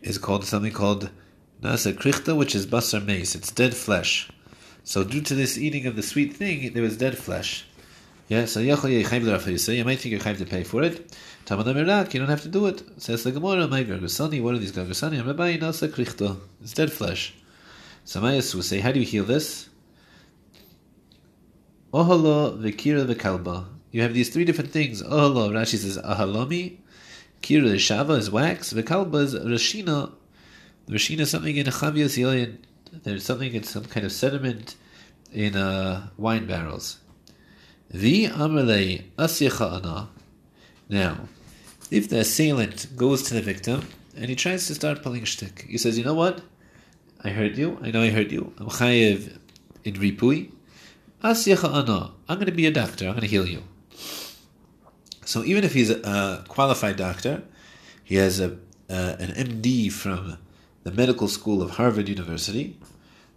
is 0.00 0.16
called 0.16 0.46
something 0.46 0.72
called 0.72 1.10
nasa 1.60 1.92
krichta, 1.92 2.34
which 2.34 2.54
is 2.54 2.66
basar 2.66 3.04
mace. 3.04 3.34
It's 3.34 3.52
dead 3.52 3.74
flesh. 3.74 4.30
So 4.82 5.04
due 5.04 5.20
to 5.20 5.34
this 5.34 5.58
eating 5.58 5.84
of 5.86 5.96
the 5.96 6.02
sweet 6.02 6.34
thing, 6.34 6.72
there 6.72 6.82
was 6.82 6.96
dead 6.96 7.18
flesh. 7.18 7.66
Yeah, 8.28 8.46
so 8.46 8.60
you 8.60 8.74
might 8.74 8.80
think 8.80 10.06
you're 10.06 10.20
to 10.20 10.46
pay 10.46 10.64
for 10.64 10.82
it. 10.82 11.14
Tamad 11.46 11.66
Mirak, 11.66 12.14
you 12.14 12.20
don't 12.20 12.30
have 12.30 12.40
to 12.40 12.48
do 12.48 12.64
it. 12.64 12.82
Says 12.96 13.22
the 13.22 13.30
Gemara, 13.30 13.68
my 13.68 13.84
Gargusani, 13.84 14.42
what 14.42 14.54
are 14.54 14.58
these 14.58 14.72
Gargusani? 14.72 15.20
I'm 15.20 15.26
Rabbi 15.26 15.58
Nasa 15.58 15.88
Krichto. 15.88 16.38
It's 16.62 16.72
dead 16.72 16.90
flesh. 16.90 17.34
Samayas 18.06 18.54
will 18.54 18.62
say, 18.62 18.80
how 18.80 18.92
do 18.92 19.00
you 19.00 19.04
heal 19.04 19.24
this? 19.24 19.68
Ohalo 21.92 22.58
v'kira 22.58 23.04
v'kalba. 23.04 23.66
You 23.90 24.00
have 24.00 24.14
these 24.14 24.30
three 24.30 24.46
different 24.46 24.70
things. 24.70 25.02
Ohalo, 25.02 25.50
Rashi 25.50 25.76
says, 25.76 25.98
ahalomi. 25.98 26.78
Kira 27.42 27.74
shava, 27.74 28.16
is 28.16 28.30
wax. 28.30 28.72
V'kalba 28.72 29.24
is 29.24 29.34
rashina. 29.34 30.12
Rashina 30.88 31.20
is 31.20 31.30
something 31.30 31.54
in 31.54 31.66
chavias 31.66 32.16
yoyin. 32.18 32.56
There's 32.90 33.22
something 33.22 33.52
in 33.52 33.64
some 33.64 33.84
kind 33.84 34.06
of 34.06 34.12
sediment 34.12 34.76
in 35.30 35.56
uh, 35.56 36.08
wine 36.16 36.46
barrels. 36.46 37.00
The 37.90 38.28
amalei 38.28 39.02
asyacha. 39.18 40.08
Now, 40.88 41.28
if 41.90 42.08
the 42.08 42.20
assailant 42.20 42.96
goes 42.96 43.22
to 43.24 43.34
the 43.34 43.40
victim 43.40 43.88
and 44.16 44.28
he 44.28 44.36
tries 44.36 44.66
to 44.66 44.74
start 44.74 45.02
pulling 45.02 45.22
a 45.22 45.26
shtick, 45.26 45.66
he 45.68 45.78
says, 45.78 45.98
"You 45.98 46.04
know 46.04 46.14
what? 46.14 46.42
I 47.22 47.30
heard 47.30 47.56
you. 47.56 47.78
I 47.82 47.90
know 47.90 48.02
I 48.02 48.10
heard 48.10 48.30
you. 48.32 48.52
I'm 48.58 48.68
chayev 48.68 49.38
in 49.84 49.94
ripui. 49.94 50.50
Ana. 51.22 52.12
I'm 52.28 52.36
going 52.36 52.46
to 52.46 52.52
be 52.52 52.66
a 52.66 52.70
doctor. 52.70 53.06
I'm 53.06 53.12
going 53.12 53.22
to 53.22 53.26
heal 53.26 53.46
you." 53.46 53.62
So 55.24 55.42
even 55.44 55.64
if 55.64 55.72
he's 55.72 55.90
a 55.90 56.44
qualified 56.48 56.96
doctor, 56.96 57.42
he 58.02 58.16
has 58.16 58.40
a 58.40 58.58
uh, 58.90 59.16
an 59.18 59.30
MD 59.30 59.90
from 59.90 60.36
the 60.82 60.92
medical 60.92 61.28
school 61.28 61.62
of 61.62 61.70
Harvard 61.70 62.08
University. 62.08 62.78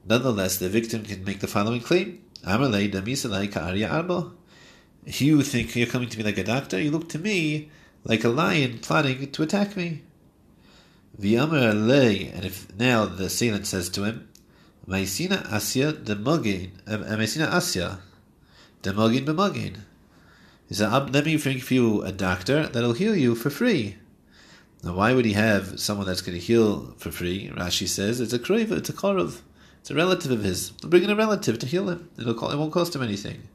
Nonetheless, 0.05 0.57
the 0.57 0.67
victim 0.67 1.03
can 1.03 1.23
make 1.23 1.39
the 1.39 1.47
following 1.47 1.81
claim: 1.81 2.19
"Amalei 2.43 2.91
damisalai 2.91 3.51
ka'arya 3.51 3.89
arba." 3.89 4.31
You 5.09 5.41
think 5.41 5.73
you're 5.73 5.87
coming 5.87 6.09
to 6.09 6.17
me 6.17 6.25
like 6.25 6.37
a 6.37 6.43
doctor? 6.43 6.81
You 6.81 6.91
look 6.91 7.07
to 7.09 7.19
me 7.19 7.71
like 8.03 8.25
a 8.25 8.29
lion 8.29 8.79
plotting 8.79 9.31
to 9.31 9.41
attack 9.41 9.77
me. 9.77 10.01
V'yamer 11.17 11.87
lei, 11.87 12.27
and 12.27 12.43
if 12.43 12.67
now 12.77 13.05
the 13.05 13.23
assailant 13.23 13.67
says 13.67 13.87
to 13.91 14.03
him, 14.03 14.27
Ma'isina 14.85 15.47
asya 15.47 15.93
demogin, 15.93 16.71
um, 16.87 17.03
uh, 17.03 17.15
Ma'isina 17.15 17.49
asya 17.49 17.99
demogin 18.83 19.25
b'mogin. 19.25 19.77
He 20.67 20.75
said, 20.75 20.91
let 21.13 21.25
me 21.25 21.37
bring 21.37 21.59
for 21.59 21.73
you 21.73 22.03
a 22.03 22.11
doctor 22.11 22.67
that'll 22.67 22.91
heal 22.91 23.15
you 23.15 23.33
for 23.33 23.49
free. 23.49 23.95
Now, 24.83 24.95
why 24.95 25.13
would 25.13 25.23
he 25.23 25.33
have 25.33 25.79
someone 25.79 26.05
that's 26.05 26.21
going 26.21 26.37
to 26.37 26.43
heal 26.43 26.93
for 26.97 27.11
free? 27.11 27.49
Rashi 27.55 27.87
says 27.87 28.19
it's 28.19 28.33
a 28.33 28.39
kreva, 28.39 28.73
it's 28.73 28.89
a 28.89 28.93
korov, 28.93 29.39
it's 29.79 29.89
a 29.89 29.95
relative 29.95 30.31
of 30.31 30.43
his. 30.43 30.71
Bring 30.71 31.03
in 31.03 31.09
a 31.09 31.15
relative 31.15 31.59
to 31.59 31.65
heal 31.65 31.87
him. 31.87 32.09
It'll 32.19 32.51
it 32.51 32.57
won't 32.57 32.73
cost 32.73 32.93
him 32.93 33.01
anything. 33.01 33.47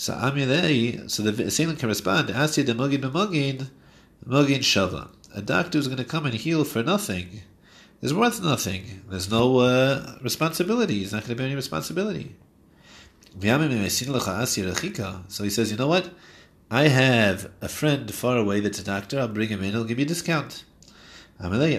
So 0.00 0.14
Amilei, 0.14 1.10
so 1.10 1.22
the 1.22 1.44
assailant 1.44 1.78
can 1.78 1.90
respond, 1.90 2.30
Asya 2.30 2.64
de 2.64 2.72
Mugin 2.72 3.02
Mugin, 3.02 3.68
Mugin 4.26 4.60
Shava. 4.60 5.10
A 5.34 5.42
doctor 5.42 5.76
is 5.76 5.88
going 5.88 5.98
to 5.98 6.04
come 6.04 6.24
and 6.24 6.34
heal 6.34 6.64
for 6.64 6.82
nothing 6.82 7.42
is 8.00 8.14
worth 8.14 8.42
nothing. 8.42 9.02
There's 9.10 9.30
no 9.30 9.58
uh, 9.58 10.16
responsibility. 10.22 11.00
He's 11.00 11.12
not 11.12 11.24
going 11.24 11.30
to 11.30 11.36
bear 11.36 11.44
any 11.46 11.54
responsibility. 11.54 12.34
So 13.38 13.58
he 15.44 15.50
says, 15.50 15.70
you 15.70 15.76
know 15.76 15.86
what? 15.86 16.10
I 16.70 16.88
have 16.88 17.50
a 17.60 17.68
friend 17.68 18.10
far 18.14 18.38
away 18.38 18.60
that's 18.60 18.78
a 18.78 18.84
doctor. 18.84 19.20
I'll 19.20 19.28
bring 19.28 19.50
him 19.50 19.62
in. 19.62 19.72
He'll 19.72 19.84
give 19.84 19.98
you 19.98 20.06
a 20.06 20.08
discount. 20.08 20.64
He 21.42 21.76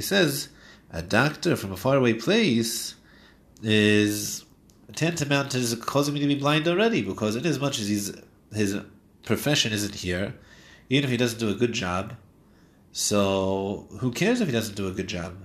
says, 0.00 0.48
a 0.92 1.02
doctor 1.02 1.56
from 1.56 1.72
a 1.72 1.76
faraway 1.76 2.12
place 2.12 2.94
is 3.62 4.45
tantamount 4.94 5.50
to 5.52 5.76
causing 5.76 6.14
me 6.14 6.20
to 6.20 6.26
be 6.26 6.34
blind 6.34 6.68
already, 6.68 7.02
because 7.02 7.36
in 7.36 7.44
as 7.46 7.58
much 7.58 7.78
as 7.80 7.88
he's, 7.88 8.12
his 8.52 8.78
profession 9.24 9.72
isn't 9.72 9.96
here, 9.96 10.34
even 10.88 11.04
if 11.04 11.10
he 11.10 11.16
doesn't 11.16 11.40
do 11.40 11.48
a 11.48 11.54
good 11.54 11.72
job, 11.72 12.14
so 12.92 13.86
who 14.00 14.10
cares 14.10 14.40
if 14.40 14.48
he 14.48 14.52
doesn't 14.52 14.76
do 14.76 14.88
a 14.88 14.92
good 14.92 15.08
job? 15.08 15.36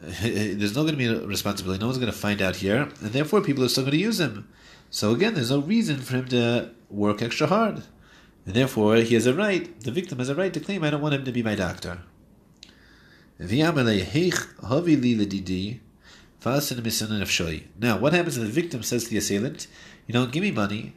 There's 0.00 0.74
not 0.74 0.82
going 0.82 0.92
to 0.92 0.96
be 0.96 1.06
a 1.06 1.26
responsibility. 1.26 1.80
No 1.80 1.86
one's 1.86 1.98
going 1.98 2.12
to 2.12 2.18
find 2.18 2.42
out 2.42 2.56
here, 2.56 2.82
and 3.00 3.12
therefore 3.12 3.40
people 3.40 3.64
are 3.64 3.68
still 3.68 3.84
going 3.84 3.92
to 3.92 3.98
use 3.98 4.20
him. 4.20 4.48
So 4.90 5.12
again, 5.12 5.34
there's 5.34 5.50
no 5.50 5.60
reason 5.60 5.98
for 5.98 6.16
him 6.16 6.28
to 6.28 6.70
work 6.90 7.22
extra 7.22 7.46
hard, 7.46 7.82
and 8.44 8.54
therefore 8.54 8.96
he 8.96 9.14
has 9.14 9.26
a 9.26 9.34
right. 9.34 9.80
The 9.80 9.90
victim 9.90 10.18
has 10.18 10.28
a 10.28 10.34
right 10.34 10.52
to 10.52 10.60
claim, 10.60 10.84
"I 10.84 10.90
don't 10.90 11.00
want 11.00 11.14
him 11.14 11.24
to 11.24 11.32
be 11.32 11.42
my 11.42 11.54
doctor." 11.54 12.02
Now, 17.78 17.98
what 17.98 18.12
happens 18.12 18.36
if 18.36 18.44
the 18.44 18.48
victim 18.48 18.82
says 18.82 19.04
to 19.04 19.10
the 19.10 19.16
assailant, 19.18 19.66
"You 20.06 20.12
don't 20.12 20.30
give 20.30 20.42
me 20.42 20.52
money, 20.52 20.94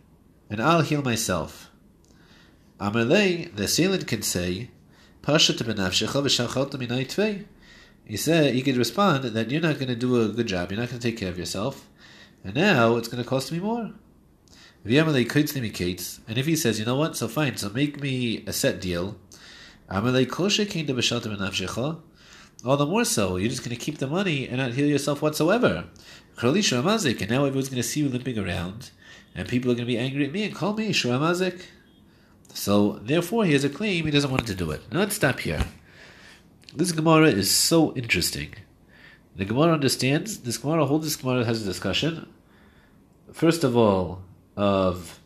and 0.49 0.61
I'll 0.61 0.81
heal 0.81 1.01
myself"? 1.01 1.71
the 3.55 3.63
assailant 3.63 4.05
can 4.07 4.21
say, 4.21 4.69
he 8.05 8.17
said 8.17 8.53
he 8.53 8.61
could 8.61 8.77
respond 8.77 9.23
that 9.23 9.51
you're 9.51 9.61
not 9.61 9.75
going 9.75 9.87
to 9.87 9.95
do 9.95 10.21
a 10.21 10.29
good 10.29 10.47
job, 10.47 10.71
you're 10.71 10.79
not 10.79 10.89
going 10.89 10.99
to 10.99 11.07
take 11.07 11.17
care 11.17 11.29
of 11.29 11.37
yourself, 11.37 11.89
and 12.43 12.55
now 12.55 12.95
it's 12.95 13.07
going 13.07 13.23
to 13.23 13.29
cost 13.29 13.51
me 13.51 13.59
more. 13.59 13.91
And 16.27 16.37
if 16.37 16.45
he 16.45 16.55
says, 16.55 16.79
you 16.79 16.85
know 16.85 16.95
what, 16.95 17.17
so 17.17 17.27
fine, 17.27 17.57
so 17.57 17.69
make 17.69 17.99
me 18.01 18.43
a 18.47 18.53
set 18.53 18.79
deal, 18.79 19.17
all 22.65 22.77
the 22.77 22.85
more 22.85 23.05
so, 23.05 23.37
you're 23.37 23.49
just 23.49 23.63
going 23.63 23.75
to 23.75 23.83
keep 23.83 23.99
the 23.99 24.07
money 24.07 24.47
and 24.47 24.57
not 24.57 24.73
heal 24.73 24.87
yourself 24.87 25.21
whatsoever. 25.21 25.85
And 26.41 27.29
now 27.29 27.45
everyone's 27.45 27.69
going 27.69 27.81
to 27.81 27.83
see 27.83 28.01
you 28.01 28.09
limping 28.09 28.37
around, 28.37 28.91
and 29.35 29.47
people 29.47 29.71
are 29.71 29.75
going 29.75 29.85
to 29.85 29.93
be 29.93 29.97
angry 29.97 30.25
at 30.25 30.31
me 30.31 30.43
and 30.43 30.55
call 30.55 30.73
me 30.73 30.89
Shuramazik. 30.89 31.63
So 32.53 32.99
therefore, 33.01 33.45
he 33.45 33.53
has 33.53 33.63
a 33.63 33.69
claim 33.69 34.05
he 34.05 34.11
doesn't 34.11 34.31
want 34.31 34.47
to 34.47 34.55
do 34.55 34.71
it. 34.71 34.81
Now 34.91 34.99
let's 34.99 35.15
stop 35.15 35.39
here. 35.39 35.65
This 36.75 36.91
Gemara 36.91 37.27
is 37.27 37.49
so 37.51 37.93
interesting. 37.95 38.55
The 39.35 39.45
Gemara 39.45 39.73
understands. 39.73 40.39
This 40.39 40.57
Gemara, 40.57 40.85
holds 40.85 41.05
this 41.05 41.15
Gemara 41.15 41.45
has 41.45 41.61
a 41.61 41.65
discussion. 41.65 42.27
First 43.31 43.63
of 43.63 43.75
all, 43.77 44.21
of 44.55 45.19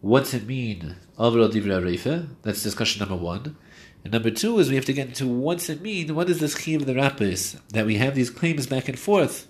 what's 0.00 0.34
it 0.34 0.46
mean 0.46 0.96
Avra 1.18 1.50
Divra. 1.50 2.28
That's 2.42 2.62
discussion 2.62 3.00
number 3.00 3.16
one. 3.22 3.56
And 4.04 4.12
number 4.12 4.30
two 4.30 4.58
is 4.58 4.68
we 4.68 4.76
have 4.76 4.84
to 4.84 4.92
get 4.92 5.08
into 5.08 5.26
what's 5.26 5.70
it 5.70 5.80
mean. 5.80 6.14
What 6.14 6.28
is 6.28 6.38
this 6.38 6.54
key 6.54 6.74
of 6.74 6.86
the 6.86 6.94
rappers 6.94 7.56
that 7.70 7.86
we 7.86 7.96
have 7.96 8.14
these 8.14 8.30
claims 8.30 8.66
back 8.66 8.86
and 8.88 8.98
forth 8.98 9.48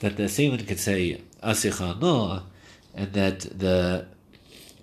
that 0.00 0.16
the 0.16 0.24
assailant 0.24 0.66
could 0.68 0.78
say 0.78 1.20
Asicha 1.42 2.00
no, 2.00 2.44
and 2.94 3.12
that 3.12 3.40
the 3.40 4.06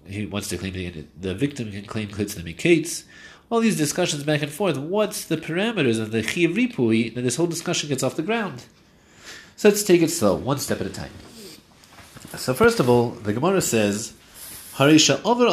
he 0.05 0.25
wants 0.25 0.49
to 0.49 0.57
claim 0.57 0.73
the, 0.73 1.05
the 1.19 1.33
victim 1.33 1.71
can 1.71 1.85
claim 1.85 2.09
klitz 2.09 2.35
nemikates. 2.35 3.05
All 3.49 3.59
these 3.59 3.77
discussions 3.77 4.23
back 4.23 4.41
and 4.41 4.51
forth. 4.51 4.77
What's 4.77 5.25
the 5.25 5.37
parameters 5.37 5.99
of 5.99 6.11
the 6.11 6.21
chiyav 6.21 6.55
ripui 6.55 7.13
that 7.15 7.21
this 7.21 7.37
whole 7.37 7.47
discussion 7.47 7.89
gets 7.89 8.03
off 8.03 8.15
the 8.15 8.21
ground? 8.21 8.65
So 9.55 9.69
let's 9.69 9.83
take 9.83 10.01
it 10.01 10.09
slow, 10.09 10.35
one 10.35 10.59
step 10.59 10.81
at 10.81 10.87
a 10.87 10.89
time. 10.89 11.11
So 12.35 12.53
first 12.53 12.79
of 12.79 12.89
all, 12.89 13.11
the 13.11 13.33
Gemara 13.33 13.61
says, 13.61 14.13
Harisha 14.75 15.21
over 15.23 15.47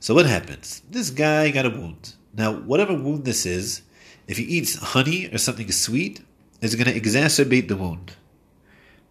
So 0.00 0.14
what 0.14 0.26
happens? 0.26 0.82
This 0.90 1.10
guy 1.10 1.50
got 1.50 1.64
a 1.64 1.70
wound. 1.70 2.14
Now, 2.34 2.52
whatever 2.52 2.92
wound 2.92 3.24
this 3.24 3.46
is, 3.46 3.82
if 4.28 4.36
he 4.36 4.44
eats 4.44 4.76
honey 4.76 5.30
or 5.32 5.38
something 5.38 5.72
sweet, 5.72 6.20
it's 6.60 6.74
going 6.74 6.92
to 6.92 7.00
exacerbate 7.00 7.68
the 7.68 7.76
wound. 7.76 8.16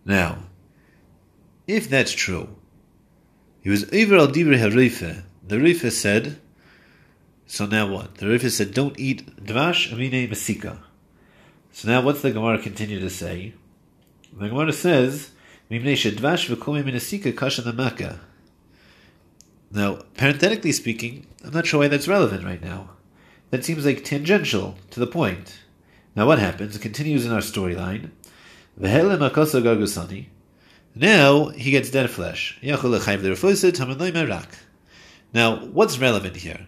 Now, 0.06 0.44
if 1.68 1.90
that's 1.90 2.12
true, 2.12 2.56
he 3.62 3.70
was 3.72 3.86
over 3.92 4.18
al 4.18 4.28
divrei 4.28 4.60
harife. 4.60 5.24
The 5.48 5.60
Rife 5.60 5.92
said, 5.92 6.40
so 7.48 7.66
now 7.66 7.92
what? 7.92 8.16
The 8.16 8.30
Rife 8.30 8.52
said, 8.52 8.74
don't 8.74 9.00
eat 9.00 9.44
dvash 9.44 9.92
amine 9.92 10.30
masika. 10.30 10.84
So 11.72 11.88
now 11.88 12.02
what's 12.02 12.22
the 12.22 12.32
Gemara 12.32 12.60
continue 12.60 13.00
to 13.00 13.10
say? 13.10 13.54
The 14.32 14.48
Gemara 14.48 14.74
says, 14.74 15.32
Now, 19.72 20.00
parenthetically 20.18 20.74
speaking, 20.74 21.28
I'm 21.46 21.54
not 21.54 21.66
sure 21.66 21.80
why 21.80 21.88
that's 21.88 22.10
relevant 22.10 22.44
right 22.44 22.62
now. 22.62 22.90
That 23.52 23.64
seems 23.64 23.86
like 23.86 24.04
tangential 24.04 24.76
to 24.90 25.00
the 25.00 25.08
point. 25.08 25.60
Now 26.14 26.28
what 26.28 26.40
happens? 26.40 26.76
It 26.76 26.82
continues 26.82 27.26
in 27.26 27.32
our 27.32 27.40
storyline. 27.40 28.10
Now 30.94 31.48
he 31.50 31.72
gets 31.72 31.90
dead 31.90 32.10
flesh. 32.10 32.60
Now, 35.34 35.66
what's 35.68 36.00
relevant 36.00 36.36
here? 36.36 36.68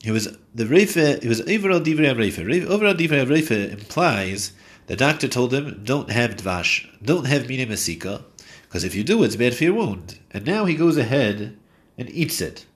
He 0.00 0.12
was 0.12 0.38
the 0.54 0.64
Reife, 0.64 1.22
he 1.22 1.28
was 1.28 1.40
overall 1.40 1.80
Divrei 1.80 2.14
Reife. 2.14 2.66
Overall 2.66 2.94
Divrei 2.94 3.26
Reife 3.26 3.72
implies 3.72 4.52
the 4.90 4.96
doctor 4.96 5.28
told 5.28 5.54
him, 5.54 5.82
don't 5.84 6.10
have 6.10 6.34
dvash, 6.34 6.84
don't 7.00 7.28
have 7.28 7.48
mina 7.48 7.64
masika, 7.64 8.24
because 8.62 8.82
if 8.82 8.92
you 8.92 9.04
do, 9.04 9.22
it's 9.22 9.36
bad 9.36 9.54
for 9.54 9.62
your 9.62 9.74
wound. 9.74 10.18
And 10.32 10.44
now 10.44 10.64
he 10.64 10.74
goes 10.74 10.96
ahead 10.96 11.56
and 11.96 12.10
eats 12.10 12.40
it. 12.40 12.66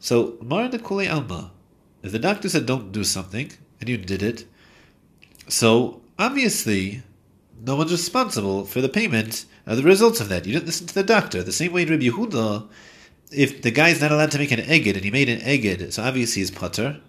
So, 0.00 0.36
Mar 0.42 0.68
de 0.68 0.80
Kule 0.80 1.08
Alma, 1.08 1.52
if 2.02 2.10
the 2.10 2.18
doctor 2.18 2.48
said 2.48 2.66
don't 2.66 2.90
do 2.90 3.04
something, 3.04 3.52
and 3.78 3.88
you 3.88 3.96
did 3.96 4.24
it, 4.24 4.44
so 5.46 6.02
obviously 6.18 7.04
no 7.64 7.76
one's 7.76 7.92
responsible 7.92 8.64
for 8.64 8.80
the 8.80 8.88
payment 8.88 9.44
of 9.66 9.76
the 9.76 9.84
results 9.84 10.18
of 10.18 10.30
that. 10.30 10.46
You 10.46 10.54
didn't 10.54 10.66
listen 10.66 10.88
to 10.88 10.94
the 10.94 11.04
doctor. 11.04 11.44
The 11.44 11.52
same 11.52 11.72
way 11.72 11.82
in 11.82 11.90
Rabbi 11.90 12.06
Yehuda, 12.06 12.68
if 13.30 13.62
the 13.62 13.70
guy's 13.70 14.00
not 14.00 14.10
allowed 14.10 14.32
to 14.32 14.38
make 14.38 14.50
an 14.50 14.58
eged 14.58 14.96
and 14.96 15.04
he 15.04 15.12
made 15.12 15.28
an 15.28 15.42
eged, 15.42 15.92
so 15.92 16.02
obviously 16.02 16.40
he's 16.40 16.50
putter. 16.50 17.00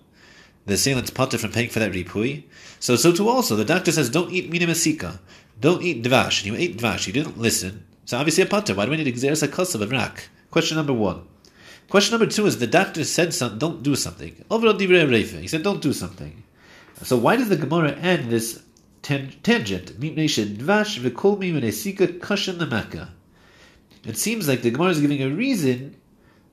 The 0.66 0.76
assailant's 0.76 1.12
putter 1.12 1.38
from 1.38 1.52
paying 1.52 1.70
for 1.70 1.80
that 1.80 1.92
ripui. 1.92 2.44
So, 2.80 2.96
so 2.96 3.12
too 3.12 3.28
also, 3.28 3.56
the 3.56 3.66
doctor 3.66 3.92
says, 3.92 4.10
don't 4.10 4.32
eat 4.32 4.50
mina 4.50 4.68
masika. 4.68 5.20
Don't 5.60 5.84
eat 5.84 6.04
dvash. 6.04 6.40
And 6.40 6.48
you 6.48 6.56
ate 6.56 6.78
dvash. 6.78 7.08
You 7.08 7.14
didn't 7.14 7.38
listen. 7.38 7.86
So 8.06 8.18
obviously 8.18 8.44
a 8.44 8.48
putter. 8.48 8.74
Why 8.74 8.86
do 8.86 8.92
we 8.92 8.98
need 8.98 9.14
exeris 9.14 9.44
a 9.44 9.82
of 9.84 9.92
rak? 9.92 10.30
Question 10.52 10.78
number 10.78 10.94
one. 10.94 11.28
Question 11.90 12.18
number 12.18 12.32
two 12.32 12.46
is 12.46 12.60
the 12.60 12.68
doctor 12.68 13.04
said 13.04 13.34
don't 13.60 13.84
do 13.84 13.96
something. 13.96 14.36
He 14.50 15.48
said, 15.48 15.64
don't 15.64 15.82
do 15.82 15.94
something. 15.94 16.44
So 17.04 17.18
why 17.18 17.36
does 17.36 17.50
the 17.50 17.58
Gemara 17.58 17.92
end 17.92 18.32
this 18.32 18.64
tangent. 19.04 20.00
The 20.00 20.10
Mekka. 22.66 23.10
It 24.06 24.18
seems 24.18 24.48
like 24.48 24.62
the 24.62 24.72
Gemara 24.72 24.90
is 24.90 25.02
giving 25.02 25.22
a 25.22 25.30
reason 25.30 25.96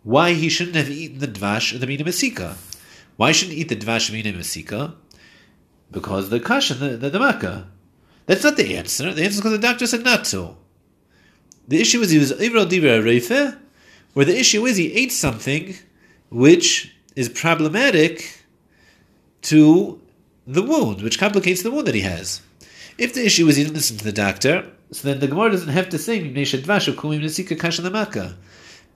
why 0.03 0.35
he 0.35 0.49
shouldn't 0.49 0.77
have 0.77 0.91
eaten 0.91 1.19
the 1.19 1.29
dvash 1.29 1.73
of 1.75 1.81
the 1.81 1.87
mina. 1.87 2.05
Why 3.21 3.33
shouldn't 3.33 3.59
eat 3.59 3.69
the 3.69 3.77
dvash 3.77 4.11
mina 4.11 4.33
mesika? 4.33 4.95
Because 5.91 6.31
the 6.31 6.41
kashan, 6.41 6.79
the, 6.79 6.97
the, 6.97 7.11
the. 7.11 7.65
That's 8.25 8.43
not 8.43 8.57
the 8.57 8.79
answer. 8.79 9.13
The 9.13 9.25
answer 9.25 9.33
is 9.33 9.37
because 9.37 9.53
the 9.53 9.59
doctor 9.59 9.87
said 9.87 10.05
not 10.05 10.25
to. 10.33 10.57
The 11.69 11.83
issue 11.83 12.01
is 12.01 12.09
he 12.09 12.19
was 12.19 12.33
Ivral 12.33 12.65
Divra 12.65 13.03
Reife, 13.05 13.59
where 14.15 14.25
the 14.25 14.41
issue 14.41 14.65
is 14.65 14.79
he 14.79 14.95
ate 14.95 15.13
something 15.13 15.75
which 16.31 16.95
is 17.15 17.29
problematic 17.29 18.47
to 19.43 20.01
the 20.47 20.63
wound, 20.63 21.03
which 21.03 21.19
complicates 21.19 21.63
the 21.63 21.71
wound 21.71 21.89
that 21.89 21.95
he 21.95 22.01
has. 22.01 22.41
If 22.97 23.13
the 23.13 23.27
issue 23.27 23.47
is 23.49 23.57
he 23.57 23.65
didn't 23.65 23.77
listen 23.77 23.99
to 23.99 24.05
the 24.05 24.13
doctor, 24.13 24.71
so 24.93 25.07
then 25.07 25.21
the 25.21 25.29
Gemara 25.29 25.51
doesn't 25.51 25.69
have 25.69 25.91
to 25.91 25.99
say 25.99 26.21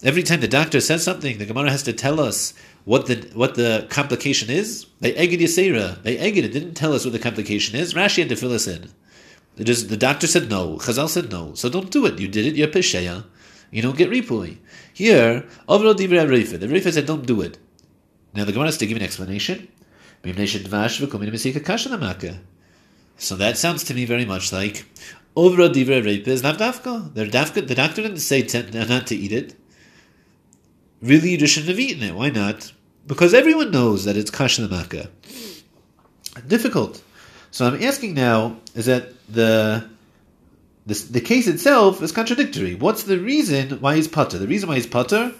Every 0.03 0.23
time 0.23 0.41
the 0.41 0.49
doctor 0.49 0.81
says 0.81 1.05
something, 1.05 1.37
the 1.37 1.47
Gemara 1.47 1.71
has 1.71 1.83
to 1.83 1.93
tell 1.93 2.21
us 2.21 2.55
what 2.85 3.07
the 3.07 3.31
what 3.35 3.55
the 3.55 3.87
complication 3.91 4.51
is. 4.51 4.87
They 5.01 5.13
Eged 5.13 5.41
Yasera, 5.41 6.03
they 6.03 6.17
Eged 6.17 6.53
didn't 6.53 6.75
tell 6.75 6.93
us 6.93 7.05
what 7.05 7.13
the 7.13 7.19
complication 7.19 7.79
is. 7.79 7.95
Rashi 7.95 8.19
had 8.19 8.29
to 8.29 8.37
fill 8.37 8.53
us 8.53 8.67
in. 8.67 8.91
Just, 9.59 9.89
the 9.89 9.97
doctor 9.97 10.27
said 10.27 10.51
no, 10.51 10.79
Chazal 10.79 11.09
said 11.09 11.31
no, 11.31 11.55
so 11.55 11.69
don't 11.69 11.91
do 11.91 12.07
it. 12.07 12.19
You 12.19 12.27
did 12.27 12.45
it, 12.47 12.57
you're 12.57 12.67
Pesheya. 12.69 13.25
you 13.71 13.83
don't 13.83 13.97
get 13.97 14.11
ripui. 14.11 14.59
Here, 14.93 15.45
overall 15.69 15.95
divrei 15.95 16.27
reifa. 16.27 16.59
The 16.59 16.67
reifa 16.67 16.93
said, 16.93 17.07
don't 17.07 17.25
do 17.25 17.41
it. 17.41 17.59
Now 18.35 18.45
the 18.45 18.53
Gemara 18.53 18.67
has 18.67 18.79
to 18.79 18.87
give 18.87 18.97
an 18.97 19.03
explanation. 19.05 19.69
So 23.17 23.37
that 23.37 23.57
sounds 23.57 23.85
to 23.85 23.95
me 23.95 24.05
very 24.07 24.25
much 24.25 24.53
like 24.53 24.87
overall 25.37 25.69
divrei 25.69 26.03
reifa 26.03 26.29
is 26.29 26.43
not 26.43 26.59
dafka. 26.59 27.15
The 27.15 27.27
doctor 27.75 28.03
didn't 28.03 28.19
say 28.19 28.43
not 28.73 29.07
to 29.07 29.15
eat 29.15 29.31
it. 29.33 29.55
Really, 31.05 31.37
you 31.37 31.47
shouldn't 31.47 31.69
have 31.69 31.79
eaten 31.79 32.03
it. 32.03 32.15
Why 32.15 32.31
not? 32.31 32.73
Because 33.07 33.35
everyone 33.35 33.71
knows 33.71 34.07
that 34.07 34.17
it's 34.17 34.31
kasha 34.31 34.67
makkah. 34.69 35.11
Difficult. 36.49 37.03
So 37.51 37.67
I'm 37.67 37.83
asking 37.83 38.15
now 38.15 38.57
is 38.75 38.87
that 38.87 39.13
the 39.29 39.87
the, 40.87 40.95
the 41.11 41.21
case 41.21 41.47
itself 41.47 42.03
is 42.03 42.11
contradictory. 42.11 42.75
What's 42.75 43.03
the 43.03 43.19
reason 43.19 43.81
why 43.81 43.97
he's 43.97 44.09
putter? 44.09 44.39
The 44.39 44.47
reason 44.47 44.69
why 44.69 44.77
he's 44.77 44.87
putter 44.87 45.33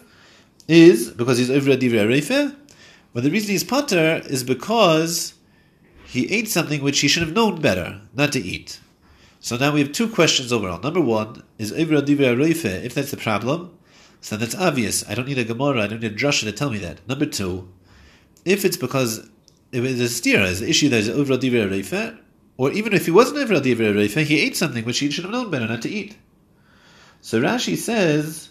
is 0.69 1.11
because 1.11 1.39
he's 1.39 1.51
over 1.51 1.71
a 1.71 1.77
divrei 1.79 2.55
but 3.15 3.23
the 3.23 3.31
reason 3.31 3.51
he's 3.51 3.65
putter 3.65 4.21
is 4.27 4.45
because 4.45 5.35
he 6.07 6.31
ate 6.31 6.49
something 6.49 6.83
which 6.83 7.01
he 7.01 7.09
should 7.09 7.23
have 7.23 7.33
known 7.33 7.61
better 7.63 8.01
not 8.15 8.33
to 8.33 8.41
eat. 8.41 8.81
So 9.41 9.57
now 9.57 9.73
we 9.73 9.81
have 9.81 9.93
two 9.93 10.09
questions 10.09 10.53
overall. 10.53 10.81
Number 10.81 11.01
one 11.01 11.43
is 11.59 11.73
over 11.73 11.97
a 11.97 12.03
divrei 12.03 12.85
if 12.85 12.95
that's 12.95 13.11
the 13.11 13.17
problem, 13.17 13.79
so 14.25 14.39
that's 14.39 14.55
obvious. 14.55 15.07
I 15.07 15.15
don't 15.15 15.29
need 15.29 15.37
a 15.37 15.45
Gemara, 15.45 15.83
I 15.83 15.87
don't 15.87 16.01
need 16.01 16.13
a 16.13 16.17
drasha 16.17 16.45
to 16.45 16.53
tell 16.53 16.71
me 16.71 16.79
that. 16.79 17.07
Number 17.07 17.27
two, 17.27 17.69
if 18.47 18.65
it's 18.65 18.79
because 18.79 19.29
if 19.71 19.85
it's 19.85 20.01
a 20.01 20.05
stira, 20.05 20.47
is 20.47 20.61
the 20.61 20.71
issue 20.71 20.89
that 20.89 21.01
is 21.01 21.11
over 21.11 21.35
a 21.35 21.37
divrei 21.37 22.17
or 22.57 22.73
even 22.73 22.95
if 22.95 23.05
he 23.05 23.11
wasn't 23.11 23.37
over 23.37 23.61
divrei 23.61 23.93
reifa, 23.93 24.23
he 24.23 24.41
ate 24.41 24.57
something 24.57 24.83
which 24.87 25.01
he 25.01 25.11
should 25.11 25.25
have 25.25 25.33
known 25.33 25.51
better 25.51 25.69
not 25.69 25.83
to 25.83 25.91
eat. 25.91 26.17
So 27.21 27.39
Rashi 27.43 27.77
says, 27.77 28.49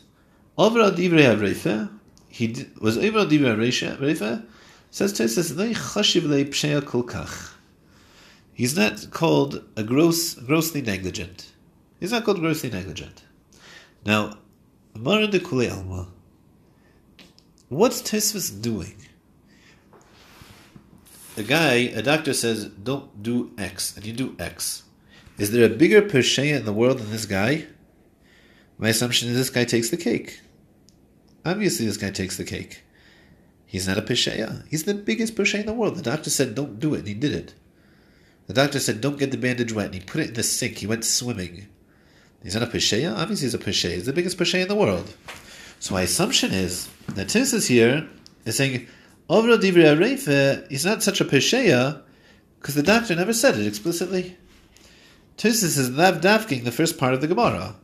over 0.59 0.91
divrei 0.91 1.35
reifa, 1.39 1.89
he 2.29 2.67
was 2.79 2.95
over 2.99 3.25
divrei 3.25 3.57
reifa. 3.97 4.45
Says 4.91 5.11
Tosfos, 5.11 5.57
"Lo 5.57 5.69
chashiv 5.69 6.27
le 6.27 6.45
pshea 6.45 6.81
kolkach." 6.81 7.53
He's 8.53 8.77
not 8.77 9.09
called 9.09 9.63
a 9.75 9.81
gross, 9.81 10.35
grossly 10.35 10.83
negligent. 10.83 11.51
He's 11.99 12.11
not 12.11 12.25
called 12.25 12.41
grossly 12.41 12.69
negligent. 12.69 13.23
Now, 14.05 14.37
Mara 14.95 15.27
de 15.27 15.39
Kule 15.39 15.69
Alma. 15.69 16.07
What's 17.69 18.01
Tosfos 18.01 18.61
doing? 18.61 18.95
a 21.35 21.43
guy, 21.43 21.73
a 21.73 22.01
doctor 22.01 22.33
says, 22.33 22.65
don't 22.65 23.23
do 23.23 23.51
X, 23.57 23.95
and 23.95 24.05
you 24.05 24.13
do 24.13 24.35
X. 24.37 24.83
Is 25.37 25.51
there 25.51 25.65
a 25.65 25.75
bigger 25.75 26.01
Persheya 26.01 26.57
in 26.57 26.65
the 26.65 26.73
world 26.73 26.99
than 26.99 27.11
this 27.11 27.25
guy? 27.25 27.65
My 28.77 28.89
assumption 28.89 29.29
is 29.29 29.35
this 29.35 29.49
guy 29.49 29.65
takes 29.65 29.89
the 29.89 29.97
cake. 29.97 30.41
Obviously, 31.45 31.85
this 31.85 31.97
guy 31.97 32.11
takes 32.11 32.37
the 32.37 32.43
cake. 32.43 32.83
He's 33.65 33.87
not 33.87 33.97
a 33.97 34.03
Pesheya. 34.03 34.67
He's 34.69 34.83
the 34.83 34.93
biggest 34.93 35.35
Pesheya 35.35 35.61
in 35.61 35.65
the 35.65 35.73
world. 35.73 35.95
The 35.95 36.03
doctor 36.03 36.29
said, 36.29 36.53
don't 36.53 36.79
do 36.79 36.93
it, 36.93 36.99
and 36.99 37.07
he 37.07 37.13
did 37.15 37.33
it. 37.33 37.55
The 38.45 38.53
doctor 38.53 38.79
said, 38.79 39.01
don't 39.01 39.17
get 39.17 39.31
the 39.31 39.37
bandage 39.37 39.73
wet, 39.73 39.87
and 39.87 39.95
he 39.95 40.01
put 40.01 40.21
it 40.21 40.29
in 40.29 40.33
the 40.35 40.43
sink. 40.43 40.77
He 40.77 40.87
went 40.87 41.05
swimming. 41.05 41.67
He's 42.43 42.55
not 42.55 42.63
a 42.63 42.67
Pesheya? 42.67 43.15
Obviously, 43.17 43.45
he's 43.45 43.53
a 43.53 43.57
Pesheya. 43.57 43.95
He's 43.95 44.05
the 44.05 44.13
biggest 44.13 44.37
Pesheya 44.37 44.63
in 44.63 44.67
the 44.67 44.75
world. 44.75 45.15
So 45.79 45.93
my 45.93 46.01
assumption 46.01 46.51
is 46.51 46.89
that 47.07 47.29
Tis 47.29 47.53
is 47.53 47.67
here 47.67 48.07
is 48.45 48.57
saying, 48.57 48.87
Ovra 49.29 49.57
Divrei 49.57 49.95
Arefe 49.97 50.69
is 50.71 50.85
not 50.85 51.01
such 51.01 51.21
a 51.21 51.25
Pesheya 51.25 52.01
because 52.59 52.75
the 52.75 52.83
doctor 52.83 53.15
never 53.15 53.33
said 53.33 53.57
it 53.57 53.65
explicitly. 53.65 54.37
Tosfos 55.37 55.77
is 55.77 55.89
davking 55.89 56.63
the 56.63 56.71
first 56.71 56.97
part 56.97 57.13
of 57.13 57.21
the 57.21 57.27
Gemara, 57.27 57.75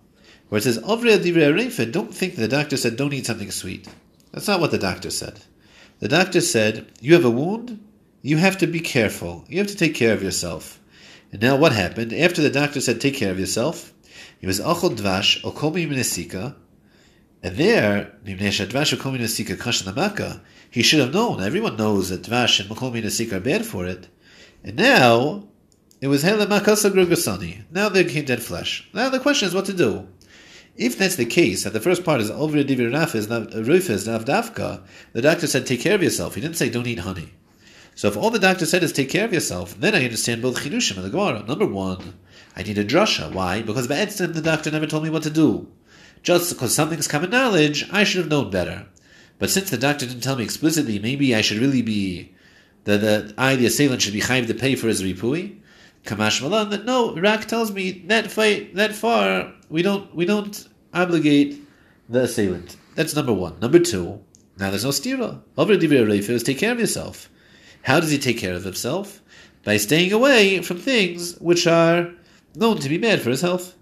where 0.50 0.60
it 0.60 0.64
says 0.64 0.78
Ovra 0.80 1.18
Divrei 1.18 1.52
Arefe. 1.54 1.92
Don't 1.92 2.14
think 2.14 2.36
the 2.36 2.48
doctor 2.48 2.78
said 2.78 2.96
don't 2.96 3.14
eat 3.14 3.26
something 3.26 3.52
sweet. 3.52 3.88
That's 4.32 4.48
not 4.48 4.60
what 4.60 4.72
the 4.72 4.78
doctor 4.78 5.10
said. 5.10 5.40
The 6.00 6.08
doctor 6.08 6.42
said 6.42 6.88
you 7.02 7.14
have 7.14 7.26
a 7.26 7.30
wound, 7.30 7.84
you 8.22 8.38
have 8.38 8.58
to 8.60 8.68
be 8.68 8.80
careful. 8.80 9.46
You 9.48 9.58
have 9.58 9.68
to 9.68 9.76
take 9.76 9.96
care 9.96 10.14
of 10.14 10.24
yourself. 10.24 10.80
And 11.32 11.42
now 11.42 11.56
what 11.56 11.72
happened? 11.72 12.14
After 12.14 12.42
the 12.42 12.50
doctor 12.50 12.82
said 12.82 13.02
take 13.02 13.16
care 13.16 13.32
of 13.32 13.40
yourself, 13.40 13.94
he 14.40 14.48
was 14.48 14.60
achol 14.60 14.96
dvash 14.96 15.42
okomi 15.44 15.88
minesika, 15.88 16.56
and 17.42 17.56
there, 17.56 18.16
mimnei 18.26 18.68
dvash 18.68 18.94
or 18.94 18.98
kol 18.98 19.14
nesika 19.14 19.56
kashan 19.56 20.42
he 20.72 20.84
should 20.84 21.00
have 21.00 21.14
known. 21.14 21.42
Everyone 21.42 21.78
knows 21.78 22.10
that 22.10 22.22
Dvash 22.22 22.60
and 22.60 22.70
Makomi 22.70 23.04
Nasik 23.04 23.34
are 23.34 23.40
bad 23.40 23.66
for 23.66 23.86
it. 23.86 24.08
And 24.64 24.76
now, 24.76 25.48
it 26.00 26.08
was 26.08 26.22
Hele 26.22 26.46
Makasa 26.46 26.92
Grugasani. 26.92 27.64
Now 27.72 27.90
they 27.90 28.04
became 28.04 28.26
dead 28.26 28.42
flesh. 28.42 28.88
Now 28.94 29.10
the 29.10 29.20
question 29.20 29.48
is 29.48 29.56
what 29.56 29.66
to 29.66 29.74
do. 29.74 30.08
If 30.76 30.98
that's 30.98 31.16
the 31.16 31.26
case, 31.26 31.64
that 31.64 31.74
the 31.74 31.82
first 31.82 32.06
part 32.06 32.22
is 32.22 32.30
over 32.30 32.64
divir 32.64 32.94
rufis, 32.94 34.08
navdavka, 34.08 34.84
the 35.14 35.22
doctor 35.22 35.48
said 35.48 35.66
take 35.66 35.82
care 35.82 35.96
of 35.96 36.04
yourself. 36.04 36.36
He 36.36 36.42
didn't 36.42 36.56
say 36.56 36.70
don't 36.70 36.88
eat 36.88 37.00
honey. 37.00 37.34
So 37.96 38.08
if 38.08 38.16
all 38.16 38.30
the 38.30 38.40
doctor 38.40 38.66
said 38.66 38.84
is 38.84 38.94
take 38.94 39.10
care 39.10 39.26
of 39.26 39.34
yourself, 39.34 39.78
then 39.78 39.94
I 39.94 40.06
understand 40.06 40.42
both 40.42 40.60
chidushim 40.60 40.96
and 40.96 41.06
the 41.06 41.10
Gemara. 41.10 41.44
Number 41.44 41.66
one, 41.66 42.14
I 42.60 42.64
need 42.64 42.78
a 42.78 42.84
drasha. 42.84 43.32
Why? 43.32 43.62
Because 43.62 43.88
by 43.88 44.04
the 44.04 44.42
doctor 44.44 44.70
never 44.70 44.86
told 44.86 45.04
me 45.04 45.10
what 45.10 45.24
to 45.24 45.30
do. 45.30 45.70
Just 46.24 46.52
because 46.52 46.76
something's 46.76 47.08
common 47.08 47.30
knowledge, 47.30 47.88
I 47.90 48.04
should 48.04 48.20
have 48.20 48.30
known 48.30 48.52
better. 48.52 48.86
But 49.38 49.50
since 49.50 49.70
the 49.70 49.78
doctor 49.78 50.06
didn't 50.06 50.24
tell 50.24 50.36
me 50.36 50.44
explicitly, 50.44 51.00
maybe 51.00 51.34
I 51.34 51.40
should 51.40 51.60
really 51.60 51.82
be 51.82 52.36
that 52.84 53.00
the 53.00 53.34
I 53.38 53.56
the 53.56 53.66
assailant 53.66 54.02
should 54.02 54.12
be 54.14 54.20
chayiv 54.20 54.48
to 54.48 54.54
pay 54.54 54.76
for 54.76 54.90
his 54.90 55.02
ripui. 55.02 55.60
Kamash 56.04 56.42
Malan 56.42 56.70
that 56.72 56.84
no, 56.84 57.16
Rak 57.16 57.46
tells 57.46 57.72
me 57.72 58.04
that 58.08 58.30
fight 58.30 58.76
that 58.76 58.94
far 58.94 59.54
we 59.70 59.82
don't 59.82 60.14
we 60.14 60.26
don't 60.26 60.68
obligate 60.94 61.66
the 62.10 62.24
assailant. 62.24 62.76
That's 62.96 63.16
number 63.16 63.32
one. 63.32 63.58
Number 63.62 63.80
two, 63.80 64.20
now 64.58 64.70
there's 64.70 64.84
no 64.84 64.90
stira. 64.90 65.42
Over 65.58 65.78
Divrei 65.78 66.30
is 66.30 66.44
take 66.44 66.60
care 66.60 66.74
of 66.74 66.80
yourself. 66.82 67.30
How 67.84 68.02
does 68.02 68.12
he 68.12 68.18
take 68.18 68.38
care 68.38 68.54
of 68.54 68.66
himself? 68.66 69.22
By 69.64 69.78
staying 69.78 70.12
away 70.12 70.62
from 70.62 70.78
things 70.78 71.38
which 71.40 71.66
are 71.66 72.12
known 72.56 72.78
to 72.80 72.90
be 72.90 72.98
bad 72.98 73.22
for 73.22 73.30
his 73.30 73.42
health. 73.42 73.76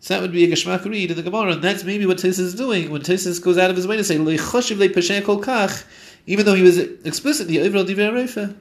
So 0.00 0.14
that 0.14 0.22
would 0.22 0.32
be 0.32 0.44
a 0.44 0.48
Geshmak 0.48 0.84
read 0.84 1.10
in 1.10 1.16
the 1.16 1.22
Gemara, 1.22 1.52
and 1.52 1.62
that's 1.62 1.82
maybe 1.82 2.06
what 2.06 2.18
Tosfos 2.18 2.38
is 2.38 2.54
doing 2.54 2.90
when 2.90 3.02
Tosfos 3.02 3.42
goes 3.42 3.58
out 3.58 3.70
of 3.70 3.76
his 3.76 3.86
way 3.86 3.96
to 3.96 4.04
say 4.04 4.16
kol 4.16 5.42
kach, 5.42 5.84
even 6.26 6.44
though 6.44 6.54
he 6.54 6.62
was 6.62 6.78
explicitly 6.78 7.58
over 7.60 7.78
Divrei 7.78 8.54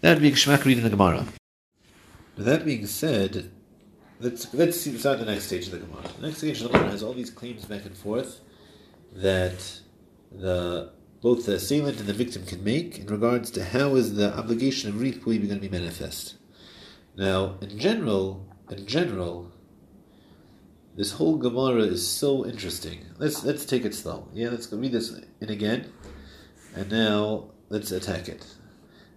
That 0.00 0.14
would 0.14 0.22
be 0.22 0.28
a 0.28 0.32
Geshmak 0.32 0.64
read 0.64 0.78
in 0.78 0.84
the 0.84 0.90
Gemara. 0.90 1.26
That 2.38 2.64
being 2.64 2.86
said, 2.86 3.50
let's 4.18 4.52
let's 4.54 4.80
see, 4.80 4.96
start 4.96 5.18
the 5.18 5.26
next 5.26 5.44
stage 5.44 5.66
of 5.66 5.72
the 5.72 5.78
Gemara. 5.78 6.08
The 6.16 6.26
next 6.26 6.38
stage 6.38 6.62
of 6.62 6.72
the 6.72 6.78
Gemara 6.78 6.90
has 6.90 7.02
all 7.02 7.12
these 7.12 7.30
claims 7.30 7.66
back 7.66 7.84
and 7.84 7.96
forth 7.96 8.40
that 9.12 9.80
the 10.30 10.90
both 11.20 11.46
the 11.46 11.54
assailant 11.54 12.00
and 12.00 12.08
the 12.08 12.12
victim 12.12 12.44
can 12.44 12.64
make 12.64 12.98
in 12.98 13.06
regards 13.06 13.50
to 13.52 13.64
how 13.64 13.94
is 13.94 14.16
the 14.16 14.36
obligation 14.36 14.88
of 14.88 14.96
ripui 14.96 15.38
going 15.38 15.60
to 15.60 15.60
be 15.60 15.68
manifest. 15.68 16.34
Now, 17.16 17.58
in 17.60 17.78
general, 17.78 18.44
in 18.78 18.86
general, 18.86 19.50
this 20.96 21.12
whole 21.12 21.36
Gemara 21.36 21.82
is 21.82 22.06
so 22.06 22.44
interesting. 22.46 23.06
Let's 23.18 23.44
let's 23.44 23.64
take 23.64 23.84
it 23.84 23.94
slow. 23.94 24.28
Yeah, 24.34 24.50
let's 24.50 24.70
read 24.72 24.92
this 24.92 25.18
in 25.40 25.50
again, 25.50 25.90
and 26.74 26.90
now 26.90 27.50
let's 27.68 27.90
attack 27.90 28.28
it. 28.28 28.46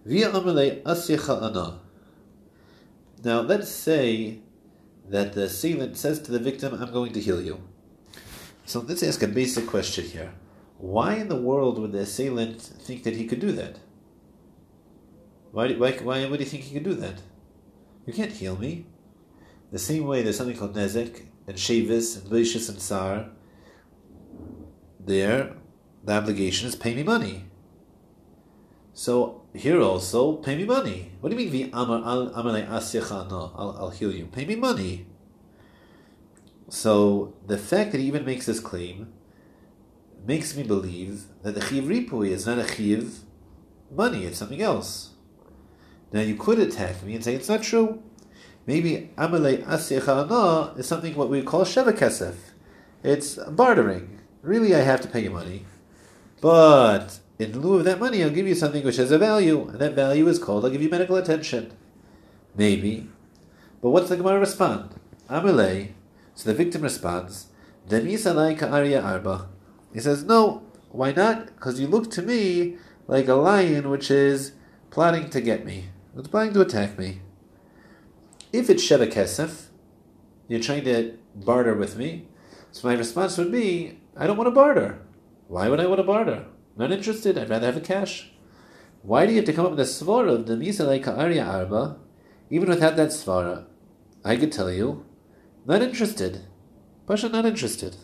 Via. 0.04 0.30
Now 3.24 3.40
let's 3.40 3.68
say 3.68 4.40
that 5.08 5.32
the 5.34 5.44
assailant 5.44 5.96
says 5.96 6.20
to 6.22 6.32
the 6.32 6.38
victim, 6.38 6.74
"I'm 6.74 6.92
going 6.92 7.12
to 7.12 7.20
heal 7.20 7.42
you." 7.42 7.60
So 8.64 8.80
let's 8.80 9.02
ask 9.02 9.22
a 9.22 9.28
basic 9.28 9.66
question 9.66 10.04
here: 10.06 10.32
Why 10.78 11.16
in 11.16 11.28
the 11.28 11.40
world 11.40 11.78
would 11.78 11.92
the 11.92 12.00
assailant 12.00 12.62
think 12.62 13.02
that 13.04 13.16
he 13.16 13.26
could 13.26 13.40
do 13.40 13.52
that? 13.52 13.78
Why, 15.52 15.72
why, 15.72 15.92
why 15.92 16.26
would 16.26 16.40
he 16.40 16.46
think 16.46 16.64
he 16.64 16.74
could 16.74 16.84
do 16.84 16.94
that? 16.94 17.22
You 18.06 18.12
can't 18.12 18.32
heal 18.32 18.56
me. 18.56 18.86
The 19.72 19.78
same 19.78 20.06
way 20.06 20.22
there's 20.22 20.36
something 20.36 20.56
called 20.56 20.74
nezek, 20.74 21.26
and 21.46 21.56
Shavis 21.56 22.20
and 22.20 22.28
Vishis 22.28 22.68
and 22.68 22.80
Sar, 22.80 23.30
there 25.00 25.54
the 26.04 26.12
obligation 26.12 26.68
is 26.68 26.76
pay 26.76 26.94
me 26.94 27.02
money. 27.02 27.44
So 28.92 29.42
here 29.52 29.80
also, 29.80 30.36
pay 30.36 30.56
me 30.56 30.64
money. 30.64 31.12
What 31.20 31.30
do 31.30 31.36
you 31.36 31.50
mean, 31.50 31.70
Amar 31.72 32.02
I'll, 32.04 32.32
I'll 33.78 33.90
heal 33.90 34.12
you? 34.12 34.26
Pay 34.26 34.44
me 34.44 34.56
money. 34.56 35.06
So 36.68 37.34
the 37.46 37.58
fact 37.58 37.92
that 37.92 37.98
he 37.98 38.06
even 38.06 38.24
makes 38.24 38.46
this 38.46 38.60
claim 38.60 39.12
makes 40.26 40.56
me 40.56 40.62
believe 40.62 41.24
that 41.42 41.54
the 41.54 41.60
chiv 41.60 41.84
ripui 41.84 42.30
is 42.30 42.46
not 42.46 42.58
a 42.58 42.66
chiv 42.66 43.20
money, 43.90 44.24
it's 44.24 44.38
something 44.38 44.62
else. 44.62 45.10
Now 46.12 46.20
you 46.20 46.34
could 46.34 46.58
attack 46.58 47.02
me 47.02 47.14
and 47.14 47.22
say 47.22 47.34
it's 47.34 47.48
not 47.48 47.62
true. 47.62 48.02
Maybe 48.66 49.10
Amalei 49.16 49.64
Asiyachana 49.64 50.76
is 50.76 50.86
something 50.88 51.14
what 51.14 51.30
we 51.30 51.42
call 51.42 51.64
Sheva 51.64 51.92
Kesef. 51.92 52.34
It's 53.04 53.36
bartering. 53.36 54.18
Really, 54.42 54.74
I 54.74 54.80
have 54.80 55.00
to 55.02 55.08
pay 55.08 55.20
you 55.20 55.30
money. 55.30 55.64
But 56.40 57.20
in 57.38 57.60
lieu 57.60 57.76
of 57.76 57.84
that 57.84 58.00
money, 58.00 58.24
I'll 58.24 58.30
give 58.30 58.48
you 58.48 58.56
something 58.56 58.84
which 58.84 58.96
has 58.96 59.12
a 59.12 59.18
value, 59.18 59.68
and 59.68 59.78
that 59.78 59.94
value 59.94 60.26
is 60.26 60.40
called 60.40 60.64
I'll 60.64 60.70
give 60.70 60.82
you 60.82 60.88
medical 60.88 61.16
attention. 61.16 61.72
Maybe. 62.56 63.08
But 63.80 63.90
what's 63.90 64.08
the 64.08 64.16
Gemara 64.16 64.40
respond? 64.40 64.96
Amalei. 65.30 65.92
So 66.34 66.50
the 66.50 66.54
victim 66.54 66.82
responds, 66.82 67.46
Arba. 67.90 69.48
He 69.94 70.00
says, 70.00 70.24
No, 70.24 70.62
why 70.90 71.12
not? 71.12 71.46
Because 71.46 71.78
you 71.78 71.86
look 71.86 72.10
to 72.10 72.22
me 72.22 72.76
like 73.06 73.28
a 73.28 73.34
lion 73.34 73.88
which 73.90 74.10
is 74.10 74.52
plotting 74.90 75.30
to 75.30 75.40
get 75.40 75.64
me. 75.64 75.84
It's 76.16 76.28
planning 76.28 76.54
to 76.54 76.62
attack 76.62 76.98
me. 76.98 77.20
If 78.56 78.70
it's 78.70 78.82
Sheva 78.82 79.12
Kesef, 79.12 79.66
you're 80.48 80.60
trying 80.60 80.84
to 80.84 81.18
barter 81.34 81.74
with 81.74 81.98
me, 81.98 82.26
so 82.72 82.88
my 82.88 82.94
response 82.94 83.36
would 83.36 83.52
be, 83.52 83.98
I 84.16 84.26
don't 84.26 84.38
want 84.38 84.46
to 84.46 84.50
barter. 84.50 84.98
Why 85.46 85.68
would 85.68 85.78
I 85.78 85.84
want 85.84 85.98
to 85.98 86.04
barter? 86.04 86.46
Not 86.74 86.90
interested, 86.90 87.36
I'd 87.36 87.50
rather 87.50 87.66
have 87.66 87.74
the 87.74 87.82
cash. 87.82 88.30
Why 89.02 89.26
do 89.26 89.32
you 89.32 89.36
have 89.36 89.44
to 89.44 89.52
come 89.52 89.66
up 89.66 89.72
with 89.72 89.80
a 89.80 89.82
svara 89.82 90.30
of 90.30 90.46
the 90.46 90.54
Misalai 90.54 91.06
Arya 91.06 91.44
Arba, 91.44 91.98
even 92.48 92.70
without 92.70 92.96
that 92.96 93.10
svara? 93.10 93.66
I 94.24 94.36
could 94.36 94.52
tell 94.52 94.72
you, 94.72 95.04
not 95.66 95.82
interested. 95.82 96.46
Pasha 97.06 97.28
not 97.28 97.44
interested. 97.44 97.96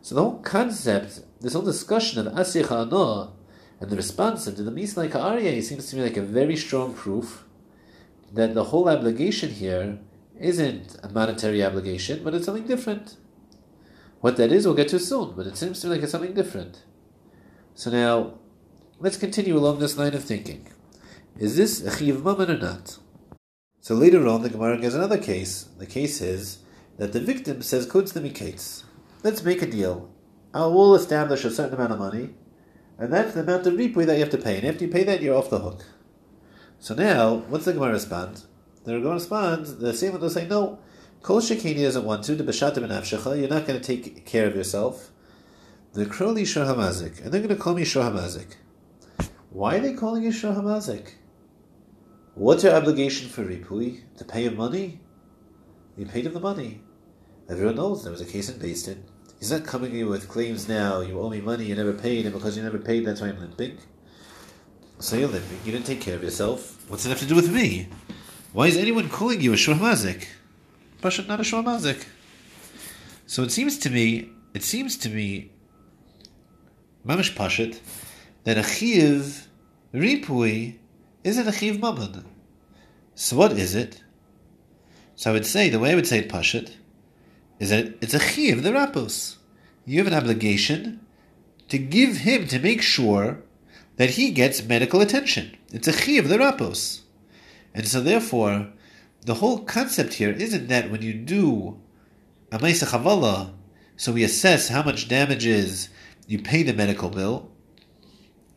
So 0.00 0.16
the 0.16 0.22
whole 0.22 0.40
concept, 0.40 1.20
this 1.40 1.52
whole 1.52 1.62
discussion 1.62 2.26
of 2.26 2.36
Ano 2.36 3.36
and 3.80 3.90
the 3.90 3.96
response 3.96 4.44
to 4.46 4.50
the 4.50 4.72
Misalai 4.72 5.14
Arya 5.14 5.62
seems 5.62 5.88
to 5.88 5.96
me 5.96 6.02
like 6.02 6.16
a 6.16 6.22
very 6.22 6.56
strong 6.56 6.94
proof 6.94 7.44
that 8.32 8.54
the 8.54 8.64
whole 8.64 8.88
obligation 8.88 9.50
here 9.50 9.98
isn't 10.38 10.96
a 11.02 11.08
monetary 11.08 11.62
obligation, 11.64 12.22
but 12.24 12.34
it's 12.34 12.46
something 12.46 12.66
different. 12.66 13.16
What 14.20 14.36
that 14.36 14.52
is, 14.52 14.66
we'll 14.66 14.74
get 14.74 14.88
to 14.88 14.98
soon, 14.98 15.34
but 15.36 15.46
it 15.46 15.56
seems 15.56 15.80
to 15.80 15.86
me 15.86 15.94
like 15.94 16.02
it's 16.02 16.12
something 16.12 16.34
different. 16.34 16.82
So 17.74 17.90
now, 17.90 18.38
let's 18.98 19.16
continue 19.16 19.56
along 19.56 19.78
this 19.78 19.98
line 19.98 20.14
of 20.14 20.24
thinking. 20.24 20.68
Is 21.38 21.56
this 21.56 21.80
a 21.82 21.96
chiv 21.96 22.24
mammon 22.24 22.50
or 22.50 22.58
not? 22.58 22.98
So 23.80 23.94
later 23.94 24.26
on, 24.28 24.42
the 24.42 24.50
Gemara 24.50 24.78
gives 24.78 24.94
another 24.94 25.18
case. 25.18 25.68
The 25.78 25.86
case 25.86 26.20
is 26.20 26.58
that 26.98 27.12
the 27.12 27.20
victim 27.20 27.62
says, 27.62 27.86
"Kuds 27.86 28.12
the 28.12 28.20
Let's 29.24 29.42
make 29.42 29.62
a 29.62 29.66
deal. 29.66 30.10
I 30.54 30.66
will 30.66 30.94
establish 30.94 31.44
a 31.44 31.50
certain 31.50 31.74
amount 31.74 31.92
of 31.92 31.98
money, 31.98 32.34
and 32.98 33.12
that's 33.12 33.34
the 33.34 33.40
amount 33.40 33.66
of 33.66 33.74
ripui 33.74 34.06
that 34.06 34.14
you 34.14 34.20
have 34.20 34.30
to 34.30 34.38
pay. 34.38 34.58
And 34.58 34.66
after 34.66 34.84
you 34.84 34.90
pay 34.90 35.04
that, 35.04 35.22
you're 35.22 35.36
off 35.36 35.50
the 35.50 35.58
hook. 35.58 35.84
So 36.82 36.96
now, 36.96 37.36
what's 37.46 37.64
the 37.64 37.74
Gemara 37.74 37.92
respond? 37.92 38.42
They're 38.84 38.98
going 38.98 39.16
to 39.16 39.22
respond, 39.22 39.66
the 39.66 39.94
same 39.94 40.18
one 40.18 40.28
say, 40.28 40.48
no, 40.48 40.80
Kol 41.22 41.40
Shekini 41.40 41.80
doesn't 41.80 42.04
want 42.04 42.24
to, 42.24 42.34
the 42.34 42.42
Bashata 42.42 42.78
Benafshecha, 42.78 43.38
you're 43.38 43.48
not 43.48 43.68
going 43.68 43.80
to 43.80 43.86
take 43.86 44.26
care 44.26 44.48
of 44.48 44.56
yourself. 44.56 45.12
The 45.92 46.06
Kroli 46.06 46.44
Shor 46.44 46.64
Hamazik, 46.64 47.22
and 47.22 47.32
they're 47.32 47.40
going 47.40 47.50
to 47.50 47.62
call 47.62 47.74
me 47.74 47.84
Shor 47.84 48.02
Hamazik. 48.02 48.56
Why 49.50 49.76
are 49.76 49.80
they 49.80 49.92
calling 49.92 50.24
you 50.24 50.32
Shor 50.32 50.54
Hamazik? 50.54 51.10
What's 52.34 52.64
your 52.64 52.74
obligation 52.74 53.28
for 53.28 53.44
Ripui? 53.44 54.00
To 54.16 54.24
pay 54.24 54.46
him 54.46 54.56
money? 54.56 54.98
You 55.96 56.06
paid 56.06 56.26
him 56.26 56.34
the 56.34 56.40
money. 56.40 56.82
Everyone 57.48 57.76
knows 57.76 58.02
there 58.02 58.10
was 58.10 58.22
a 58.22 58.24
case 58.24 58.48
in 58.48 58.58
Basin. 58.58 59.04
He's 59.38 59.52
not 59.52 59.64
coming 59.64 59.92
to 59.92 59.96
you 59.96 60.08
with 60.08 60.28
claims 60.28 60.68
now, 60.68 61.00
you 61.00 61.20
owe 61.20 61.30
me 61.30 61.40
money, 61.40 61.66
you 61.66 61.76
never 61.76 61.92
paid, 61.92 62.26
and 62.26 62.34
because 62.34 62.56
you 62.56 62.64
never 62.64 62.78
paid, 62.78 63.06
that's 63.06 63.20
why 63.20 63.28
I'm 63.28 63.38
limping. 63.38 63.78
So 64.98 65.16
you're 65.16 65.28
limping, 65.28 65.58
you 65.64 65.72
didn't 65.72 65.86
take 65.86 66.00
care 66.00 66.14
of 66.14 66.22
yourself. 66.22 66.71
What's 66.88 67.06
it 67.06 67.10
have 67.10 67.20
to 67.20 67.26
do 67.26 67.34
with 67.34 67.52
me? 67.52 67.88
Why 68.52 68.66
is 68.66 68.76
anyone 68.76 69.08
calling 69.08 69.40
you 69.40 69.52
a 69.52 69.56
shurmazik? 69.56 70.26
But 71.00 71.26
not 71.26 71.40
a 71.40 71.42
shurmazik. 71.42 72.04
So 73.26 73.42
it 73.42 73.50
seems 73.50 73.78
to 73.78 73.90
me, 73.90 74.30
it 74.52 74.62
seems 74.62 74.96
to 74.98 75.08
me, 75.08 75.52
mamish 77.06 77.34
pashit, 77.34 77.80
that 78.44 78.58
a 78.58 78.62
chiv 78.62 79.48
ripui 79.94 80.76
isn't 81.24 81.48
a 81.48 81.52
chiv 81.52 81.80
mammon. 81.80 82.24
So 83.14 83.36
what 83.36 83.52
is 83.52 83.74
it? 83.74 84.02
So 85.14 85.30
I 85.30 85.32
would 85.32 85.46
say, 85.46 85.70
the 85.70 85.78
way 85.78 85.92
I 85.92 85.94
would 85.94 86.06
say 86.06 86.18
it 86.18 86.28
pashit, 86.28 86.72
is 87.58 87.70
that 87.70 87.94
it's 88.02 88.14
a 88.14 88.18
chiv 88.18 88.62
the 88.62 88.70
rapos. 88.70 89.36
You 89.86 89.98
have 89.98 90.08
an 90.08 90.14
obligation 90.14 91.00
to 91.68 91.78
give 91.78 92.18
him 92.18 92.46
to 92.48 92.58
make 92.58 92.82
sure 92.82 93.42
that 94.02 94.10
he 94.10 94.32
gets 94.32 94.64
medical 94.64 95.00
attention. 95.00 95.56
It's 95.72 95.86
a 95.86 95.92
chi 95.92 96.14
of 96.14 96.28
the 96.28 96.36
rapos. 96.36 97.02
And 97.72 97.86
so 97.86 98.00
therefore, 98.00 98.72
the 99.24 99.34
whole 99.34 99.60
concept 99.60 100.14
here 100.14 100.32
isn't 100.32 100.66
that 100.66 100.90
when 100.90 101.02
you 101.02 101.14
do 101.14 101.80
a 102.50 102.58
Maisa 102.58 102.88
Chavala, 102.88 103.52
so 103.96 104.10
we 104.10 104.24
assess 104.24 104.66
how 104.66 104.82
much 104.82 105.06
damage 105.06 105.46
is, 105.46 105.88
you 106.26 106.40
pay 106.40 106.64
the 106.64 106.72
medical 106.72 107.10
bill. 107.10 107.52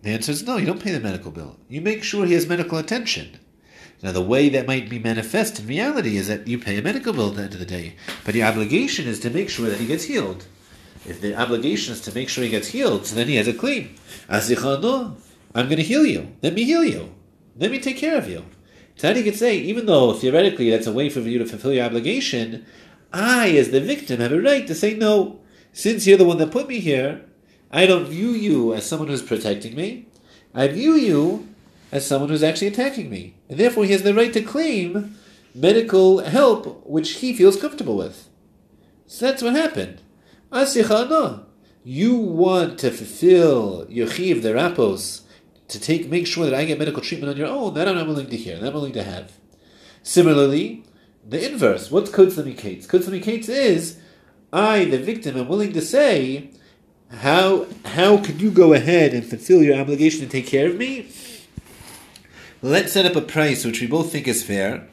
The 0.01 0.09
answer 0.09 0.31
is 0.31 0.41
no, 0.41 0.57
you 0.57 0.65
don't 0.65 0.81
pay 0.81 0.91
the 0.91 0.99
medical 0.99 1.29
bill. 1.29 1.59
You 1.69 1.79
make 1.79 2.03
sure 2.03 2.25
he 2.25 2.33
has 2.33 2.47
medical 2.47 2.79
attention. 2.79 3.37
Now, 4.01 4.13
the 4.13 4.21
way 4.21 4.49
that 4.49 4.65
might 4.65 4.89
be 4.89 4.97
manifest 4.97 5.59
in 5.59 5.67
reality 5.67 6.17
is 6.17 6.27
that 6.27 6.47
you 6.47 6.57
pay 6.57 6.79
a 6.79 6.81
medical 6.81 7.13
bill 7.13 7.29
at 7.29 7.35
the 7.35 7.43
end 7.43 7.53
of 7.53 7.59
the 7.59 7.67
day, 7.67 7.97
but 8.23 8.33
your 8.33 8.47
obligation 8.47 9.07
is 9.07 9.19
to 9.19 9.29
make 9.29 9.51
sure 9.51 9.69
that 9.69 9.79
he 9.79 9.85
gets 9.85 10.05
healed. 10.05 10.47
If 11.05 11.21
the 11.21 11.35
obligation 11.35 11.93
is 11.93 12.01
to 12.01 12.15
make 12.15 12.29
sure 12.29 12.43
he 12.43 12.49
gets 12.49 12.69
healed, 12.69 13.05
so 13.05 13.13
then 13.13 13.27
he 13.27 13.35
has 13.35 13.47
a 13.47 13.53
claim. 13.53 13.93
I'm 15.55 15.67
going 15.67 15.77
to 15.77 15.83
heal 15.83 16.05
you. 16.05 16.35
Let 16.43 16.53
me 16.53 16.65
heal 16.65 16.83
you. 16.83 17.15
Let 17.57 17.71
me 17.71 17.79
take 17.79 17.97
care 17.97 18.17
of 18.17 18.29
you. 18.29 18.45
So 18.97 19.09
you 19.11 19.23
could 19.23 19.35
say, 19.35 19.57
even 19.57 19.85
though 19.85 20.13
theoretically 20.13 20.69
that's 20.69 20.85
a 20.85 20.91
way 20.91 21.09
for 21.09 21.21
you 21.21 21.39
to 21.39 21.45
fulfill 21.45 21.73
your 21.73 21.85
obligation, 21.85 22.65
I, 23.13 23.49
as 23.51 23.71
the 23.71 23.79
victim, 23.79 24.19
have 24.19 24.33
a 24.33 24.41
right 24.41 24.67
to 24.67 24.75
say 24.75 24.93
no. 24.93 25.39
Since 25.71 26.05
you're 26.05 26.17
the 26.17 26.25
one 26.25 26.37
that 26.37 26.51
put 26.51 26.67
me 26.67 26.79
here, 26.79 27.25
I 27.71 27.85
don't 27.85 28.05
view 28.05 28.29
you 28.31 28.73
as 28.73 28.85
someone 28.85 29.07
who's 29.07 29.21
protecting 29.21 29.75
me. 29.75 30.07
I 30.53 30.67
view 30.67 30.93
you 30.93 31.47
as 31.91 32.05
someone 32.05 32.29
who's 32.29 32.43
actually 32.43 32.67
attacking 32.67 33.09
me. 33.09 33.35
And 33.49 33.57
therefore 33.57 33.85
he 33.85 33.91
has 33.93 34.03
the 34.03 34.13
right 34.13 34.33
to 34.33 34.41
claim 34.41 35.17
medical 35.53 36.19
help 36.19 36.85
which 36.85 37.13
he 37.13 37.33
feels 37.33 37.59
comfortable 37.59 37.95
with. 37.95 38.29
So 39.07 39.25
that's 39.25 39.41
what 39.41 39.53
happened. 39.53 40.01
You 41.83 42.15
want 42.15 42.79
to 42.79 42.91
fulfill 42.91 43.85
your 43.89 44.07
chiv, 44.07 44.43
the 44.43 44.49
rapos, 44.49 45.21
to 45.67 45.79
take 45.79 46.09
make 46.09 46.27
sure 46.27 46.45
that 46.45 46.53
I 46.53 46.65
get 46.65 46.79
medical 46.79 47.01
treatment 47.01 47.31
on 47.31 47.37
your 47.37 47.47
own, 47.47 47.73
that 47.73 47.87
I'm 47.87 47.95
not 47.95 48.07
willing 48.07 48.29
to 48.29 48.37
hear, 48.37 48.59
that 48.59 48.67
I'm 48.67 48.73
willing 48.73 48.93
to 48.93 49.03
have. 49.03 49.33
Similarly, 50.03 50.83
the 51.27 51.51
inverse, 51.51 51.89
what's 51.89 52.11
Kutzlamikates? 52.11 52.87
Kutzlamikates 52.87 53.49
is 53.49 53.99
I, 54.53 54.85
the 54.85 54.99
victim, 54.99 55.37
am 55.37 55.47
willing 55.47 55.73
to 55.73 55.81
say, 55.81 56.51
how 57.09 57.67
how 57.85 58.17
can 58.17 58.39
you 58.39 58.51
go 58.51 58.73
ahead 58.73 59.13
and 59.13 59.25
fulfill 59.25 59.63
your 59.63 59.79
obligation 59.79 60.21
to 60.21 60.27
take 60.27 60.47
care 60.47 60.67
of 60.67 60.77
me? 60.77 61.09
Let's 62.61 62.93
set 62.93 63.05
up 63.05 63.15
a 63.15 63.21
price 63.21 63.65
which 63.65 63.81
we 63.81 63.87
both 63.87 64.11
think 64.11 64.27
is 64.27 64.43
fair 64.43 64.87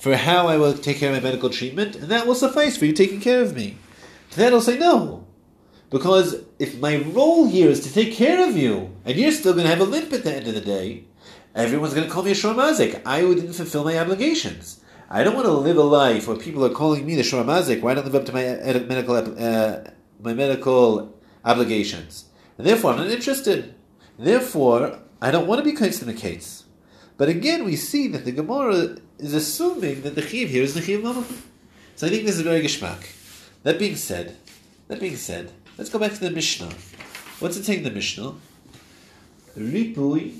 for 0.00 0.16
how 0.16 0.46
I 0.46 0.56
will 0.56 0.74
take 0.74 0.98
care 0.98 1.14
of 1.14 1.22
my 1.22 1.28
medical 1.28 1.50
treatment, 1.50 1.96
and 1.96 2.08
that 2.08 2.26
will 2.26 2.34
suffice 2.34 2.76
for 2.76 2.86
you 2.86 2.92
taking 2.92 3.20
care 3.20 3.42
of 3.42 3.54
me. 3.54 3.76
That 4.36 4.52
I'll 4.52 4.60
say 4.60 4.78
no. 4.78 5.26
Because 5.90 6.44
if 6.58 6.78
my 6.78 6.98
role 6.98 7.48
here 7.48 7.68
is 7.68 7.80
to 7.80 7.92
take 7.92 8.12
care 8.12 8.48
of 8.48 8.56
you, 8.56 8.96
and 9.04 9.16
you're 9.16 9.32
still 9.32 9.52
going 9.52 9.64
to 9.64 9.70
have 9.70 9.80
a 9.80 9.84
limp 9.84 10.12
at 10.12 10.22
the 10.22 10.34
end 10.34 10.46
of 10.46 10.54
the 10.54 10.60
day, 10.60 11.04
everyone's 11.54 11.94
going 11.94 12.06
to 12.06 12.12
call 12.12 12.22
me 12.22 12.30
a 12.30 12.34
shormazik. 12.34 13.02
I 13.04 13.20
didn't 13.22 13.52
fulfill 13.54 13.84
my 13.84 13.98
obligations. 13.98 14.80
I 15.10 15.24
don't 15.24 15.34
want 15.34 15.46
to 15.46 15.52
live 15.52 15.76
a 15.76 15.82
life 15.82 16.28
where 16.28 16.36
people 16.36 16.64
are 16.64 16.70
calling 16.70 17.04
me 17.04 17.16
the 17.16 17.22
shormazik. 17.22 17.82
Why 17.82 17.94
don't 17.94 18.04
live 18.04 18.14
up 18.14 18.26
to 18.26 18.32
my 18.32 18.44
medical 18.86 19.16
uh, 19.16 19.90
my 20.20 20.32
medical 20.32 21.18
obligations? 21.44 22.26
And 22.56 22.64
therefore, 22.64 22.92
I'm 22.92 22.98
not 22.98 23.10
interested. 23.10 23.74
Therefore, 24.16 25.00
I 25.20 25.32
don't 25.32 25.48
want 25.48 25.58
to 25.58 25.64
be 25.64 25.76
in 26.02 26.06
the. 26.06 26.64
But 27.16 27.28
again, 27.28 27.64
we 27.64 27.74
see 27.74 28.06
that 28.08 28.24
the 28.24 28.32
Gemara 28.32 28.96
is 29.18 29.34
assuming 29.34 30.02
that 30.02 30.14
the 30.14 30.22
chiv 30.22 30.50
here 30.50 30.62
is 30.62 30.74
the 30.74 30.80
chiv 30.80 31.02
So 31.96 32.06
I 32.06 32.10
think 32.10 32.24
this 32.24 32.36
is 32.36 32.42
very 32.42 32.62
geschmack. 32.62 33.04
That 33.64 33.78
being 33.78 33.96
said, 33.96 34.36
that 34.88 35.00
being 35.00 35.16
said, 35.16 35.52
Let's 35.80 35.88
go 35.88 35.98
back 35.98 36.12
to 36.12 36.20
the 36.20 36.30
Mishnah. 36.30 36.68
What's 37.38 37.56
it 37.56 37.64
saying 37.64 37.78
in 37.78 37.84
the 37.84 37.90
Mishnah? 37.90 38.34
Ripui 39.56 40.38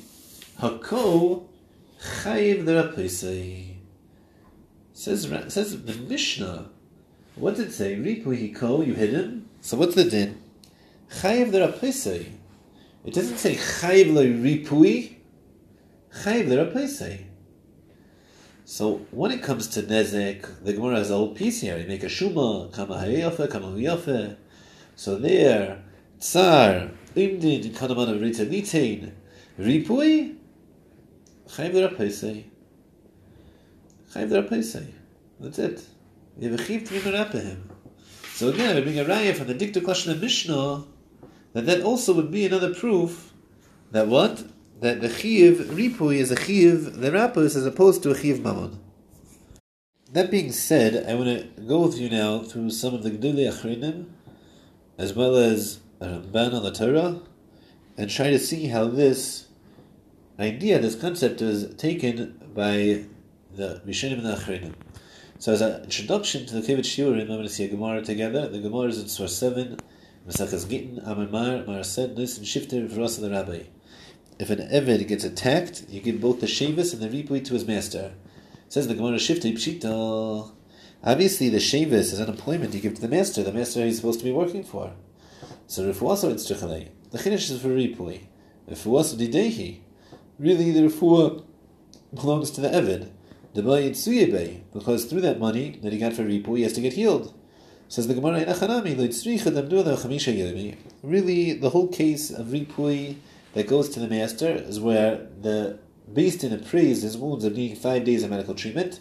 hako 0.59 1.49
chayiv 1.99 2.67
the 2.67 3.71
Says 4.93 5.33
says 5.49 5.83
the 5.83 5.95
Mishnah. 5.95 6.69
What 7.37 7.57
did 7.57 7.69
it 7.69 7.73
say? 7.73 7.97
Ripui 7.97 8.55
hiko, 8.55 8.87
you 8.87 8.93
hit 8.93 9.15
him. 9.15 9.49
So 9.63 9.79
what's 9.79 9.95
the 9.95 10.05
din? 10.05 10.43
Chayiv 11.11 11.53
the 11.53 12.27
It 13.07 13.15
doesn't 13.15 13.39
say 13.39 13.55
chayiv 13.55 14.13
le 14.13 14.25
ripui. 14.27 15.15
Chayiv 16.23 16.51
the 16.51 17.19
So 18.67 19.07
when 19.11 19.31
it 19.31 19.43
comes 19.43 19.69
to 19.69 19.83
nezek, 19.85 20.65
the 20.65 20.75
Gemara 20.75 20.97
has 20.97 21.11
a 21.11 21.15
whole 21.15 21.35
piece 21.35 21.63
here. 21.63 21.79
You 21.79 21.89
make 21.89 22.03
a 22.03 22.09
shuma, 22.09 22.71
kama 22.75 22.97
hayafa, 22.97 23.51
kama 23.51 23.69
huyafa. 23.69 24.37
So 25.01 25.17
there, 25.17 25.83
tsar, 26.19 26.91
imdin, 27.17 27.73
kanaman 27.73 28.11
of 28.11 28.21
rita 28.21 28.45
nitain, 28.45 29.13
ripui, 29.59 30.37
rapesei. 31.49 32.45
Chayv 34.13 34.29
the 34.29 34.43
rapesei. 34.43 34.93
That's 35.41 35.59
it. 35.59 35.83
You 36.39 36.51
have 36.51 36.61
a 36.61 36.63
chiv 36.63 36.87
to 36.87 37.41
him. 37.41 37.71
So 38.35 38.51
again, 38.51 38.77
we 38.77 38.83
bring 38.83 38.99
a 38.99 39.07
raya 39.07 39.35
from 39.35 39.47
the 39.47 39.55
Dikta 39.55 39.79
of 40.11 40.21
Mishnah 40.21 40.85
that 41.55 41.65
that 41.65 41.81
also 41.81 42.13
would 42.13 42.31
be 42.31 42.45
another 42.45 42.75
proof 42.75 43.33
that 43.93 44.07
what? 44.07 44.45
That 44.83 45.01
the 45.01 45.09
chiv 45.09 45.61
ripui 45.71 46.17
is 46.17 46.31
a 46.31 46.39
chiv 46.39 46.97
the 46.97 47.11
rapus 47.11 47.57
as 47.57 47.65
opposed 47.65 48.03
to 48.03 48.11
a 48.11 48.19
chiv 48.19 48.45
mammon. 48.45 48.79
That 50.13 50.31
being 50.31 50.53
said, 50.53 51.09
I 51.09 51.15
want 51.15 51.57
to 51.57 51.63
go 51.63 51.87
with 51.87 51.97
you 51.97 52.11
now 52.11 52.41
through 52.41 52.69
some 52.69 52.93
of 52.93 53.03
the 53.03 53.11
Gdulei 53.13 53.51
Achrinim 53.51 54.07
as 55.01 55.15
well 55.15 55.35
as 55.35 55.81
a 55.99 56.07
Ramban 56.07 56.53
on 56.53 56.63
the 56.63 56.71
Torah, 56.71 57.23
and 57.97 58.11
try 58.11 58.29
to 58.29 58.39
see 58.39 58.67
how 58.67 58.87
this 58.87 59.47
idea, 60.39 60.79
this 60.79 60.95
concept, 60.95 61.41
is 61.41 61.75
taken 61.77 62.39
by 62.55 63.05
the 63.55 63.81
Rishonim 63.87 64.19
and 64.19 64.27
the 64.27 64.35
Achrenim. 64.35 64.75
So 65.39 65.55
as 65.55 65.63
an 65.63 65.85
introduction 65.85 66.45
to 66.45 66.61
the 66.61 66.61
Kovetz 66.61 66.85
Shiurim, 66.85 67.23
I'm 67.23 67.29
going 67.29 67.43
to 67.45 67.49
see 67.49 67.65
a 67.65 67.69
Gemara 67.69 68.03
together. 68.03 68.47
The 68.47 68.59
Gemara 68.59 68.89
is 68.89 68.99
in 69.01 69.09
Source 69.09 69.35
7, 69.39 69.79
Mesachas 70.29 70.69
Gittin, 70.69 71.01
Amar 71.03 71.65
Mar, 71.67 71.83
said, 71.83 72.19
Nis 72.19 72.37
and 72.37 72.47
Shifter, 72.47 72.87
V'rasa 72.87 73.23
the 73.23 73.31
Rabbi. 73.31 73.63
If 74.39 74.51
an 74.51 74.59
Eved 74.59 75.09
gets 75.09 75.25
attacked, 75.25 75.87
you 75.89 76.03
give 76.03 76.21
both 76.21 76.41
the 76.41 76.47
Shavis 76.47 76.93
and 76.93 77.01
the 77.01 77.09
Ripui 77.09 77.43
to 77.47 77.55
his 77.55 77.67
master. 77.67 78.13
It 78.67 78.73
says 78.75 78.87
the 78.87 78.95
Gemara 78.95 79.19
Shifter, 79.19 79.49
Pshita. 79.49 80.53
Obviously, 81.03 81.49
the 81.49 81.59
Shavis 81.59 82.13
is 82.13 82.21
unemployment 82.21 82.75
you 82.75 82.81
give 82.81 82.95
to 82.95 83.01
the 83.01 83.09
master, 83.09 83.43
the 83.43 83.53
master 83.53 83.85
he's 83.85 83.97
supposed 83.97 84.19
to 84.21 84.25
be 84.25 84.33
working 84.33 84.63
for. 84.63 84.93
So 85.67 85.91
Refuasa 85.91 86.31
it's 86.33 86.51
Tzichalei. 86.51 86.89
The 87.11 87.19
Chiddush 87.19 87.51
is 87.51 87.63
for 87.63 87.69
Ripui. 87.69 88.27
Refuasa 88.69 89.17
Didehi. 89.17 89.81
Really, 90.39 90.71
the 90.73 90.81
Refuah 90.81 91.43
belongs 92.13 92.51
to 92.53 92.61
the 92.61 92.69
Eved 92.69 93.11
because 93.53 95.05
through 95.07 95.21
that 95.21 95.41
money 95.41 95.79
that 95.83 95.93
he 95.93 95.99
got 95.99 96.13
for 96.13 96.23
Ripui, 96.23 96.59
he 96.59 96.63
has 96.63 96.73
to 96.75 96.81
get 96.81 96.93
healed. 96.93 97.35
Says 97.89 98.07
the 98.07 98.15
Gemara, 98.15 98.41
in 98.41 98.47
the 98.47 98.55
the 98.55 99.11
yedemi. 99.13 100.77
really, 101.03 101.53
the 101.55 101.71
whole 101.71 101.89
case 101.89 102.31
of 102.31 102.47
Ripui 102.49 103.17
that 103.55 103.67
goes 103.67 103.89
to 103.89 103.99
the 103.99 104.07
master 104.07 104.49
is 104.49 104.79
where 104.79 105.27
the 105.41 105.81
beast 106.13 106.45
in 106.45 106.53
appraised 106.53 107.03
his 107.03 107.17
wounds 107.17 107.45
of 107.45 107.57
needing 107.57 107.77
five 107.77 108.05
days 108.05 108.23
of 108.23 108.31
medical 108.31 108.55
treatment. 108.55 109.01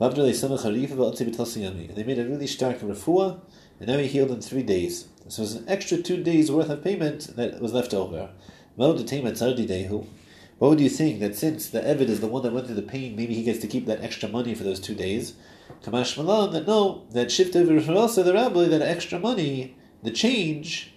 And 0.00 0.16
they 0.16 2.04
made 2.04 2.18
a 2.18 2.24
really 2.24 2.46
stark 2.46 2.78
refuah, 2.78 3.40
and 3.78 3.88
now 3.88 3.98
he 3.98 4.06
healed 4.06 4.30
in 4.30 4.40
three 4.40 4.62
days. 4.62 5.08
So 5.28 5.42
it 5.42 5.44
was 5.44 5.54
an 5.56 5.68
extra 5.68 5.98
two 5.98 6.22
days 6.22 6.50
worth 6.50 6.70
of 6.70 6.82
payment 6.82 7.36
that 7.36 7.60
was 7.60 7.74
left 7.74 7.92
over. 7.92 8.30
What 8.76 8.96
would 8.96 10.80
you 10.80 10.88
think 10.88 11.20
that 11.20 11.36
since 11.36 11.68
the 11.68 11.80
Evid 11.80 12.08
is 12.08 12.20
the 12.20 12.28
one 12.28 12.42
that 12.42 12.52
went 12.52 12.66
through 12.66 12.76
the 12.76 12.82
pain, 12.82 13.14
maybe 13.14 13.34
he 13.34 13.42
gets 13.42 13.58
to 13.58 13.66
keep 13.66 13.84
that 13.86 14.02
extra 14.02 14.28
money 14.28 14.54
for 14.54 14.64
those 14.64 14.80
two 14.80 14.94
days? 14.94 15.34
Kamash 15.82 16.16
Malon, 16.16 16.52
that 16.52 16.66
no, 16.66 17.02
that 17.10 17.30
shift 17.30 17.54
over 17.54 17.92
also 17.92 18.22
the 18.22 18.32
rabbi, 18.32 18.64
that 18.64 18.80
extra 18.80 19.18
money, 19.18 19.76
the 20.02 20.10
change, 20.10 20.94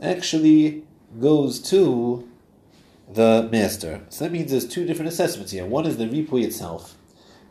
actually 0.00 0.84
goes 1.20 1.58
to 1.58 2.28
the 3.10 3.48
master. 3.50 4.02
So 4.10 4.24
that 4.24 4.32
means 4.32 4.50
there's 4.50 4.68
two 4.68 4.84
different 4.84 5.08
assessments 5.08 5.52
here. 5.52 5.64
One 5.64 5.86
is 5.86 5.96
the 5.96 6.06
ripui 6.06 6.44
itself. 6.44 6.96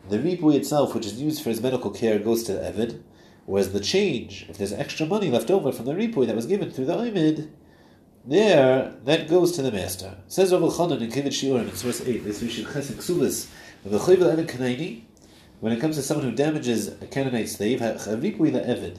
The 0.08 0.18
ripui 0.18 0.54
itself, 0.56 0.94
which 0.94 1.06
is 1.06 1.20
used 1.20 1.42
for 1.42 1.50
his 1.50 1.62
medical 1.62 1.90
care, 1.90 2.18
goes 2.18 2.42
to 2.44 2.54
the 2.54 2.60
Evid, 2.60 3.00
whereas 3.46 3.72
the 3.72 3.80
change, 3.80 4.46
if 4.48 4.58
there's 4.58 4.72
extra 4.72 5.06
money 5.06 5.30
left 5.30 5.50
over 5.50 5.72
from 5.72 5.86
the 5.86 5.94
ripui 5.94 6.26
that 6.26 6.36
was 6.36 6.46
given 6.46 6.70
through 6.70 6.86
the 6.86 6.96
Oimid, 6.96 7.48
there, 8.24 8.94
that 9.04 9.28
goes 9.28 9.52
to 9.52 9.62
the 9.62 9.72
master. 9.72 10.16
Says 10.28 10.52
Rav 10.52 10.60
Chanan 10.62 11.00
in 11.00 11.10
Kovetz 11.10 11.42
Shiurim 11.42 11.68
in 11.68 11.74
source 11.74 12.00
8, 12.00 12.24
this 12.24 12.40
we 12.40 12.48
should 12.48 12.66
chesed 12.66 12.92
ksubas, 12.92 13.48
when 15.60 15.72
it 15.72 15.80
comes 15.80 15.96
to 15.96 16.02
someone 16.02 16.26
who 16.26 16.36
damages 16.36 16.88
a 16.88 17.06
Canaanite 17.06 17.48
slave, 17.48 17.80
chavipui 17.80 18.52
la 18.52 18.60
evid. 18.60 18.98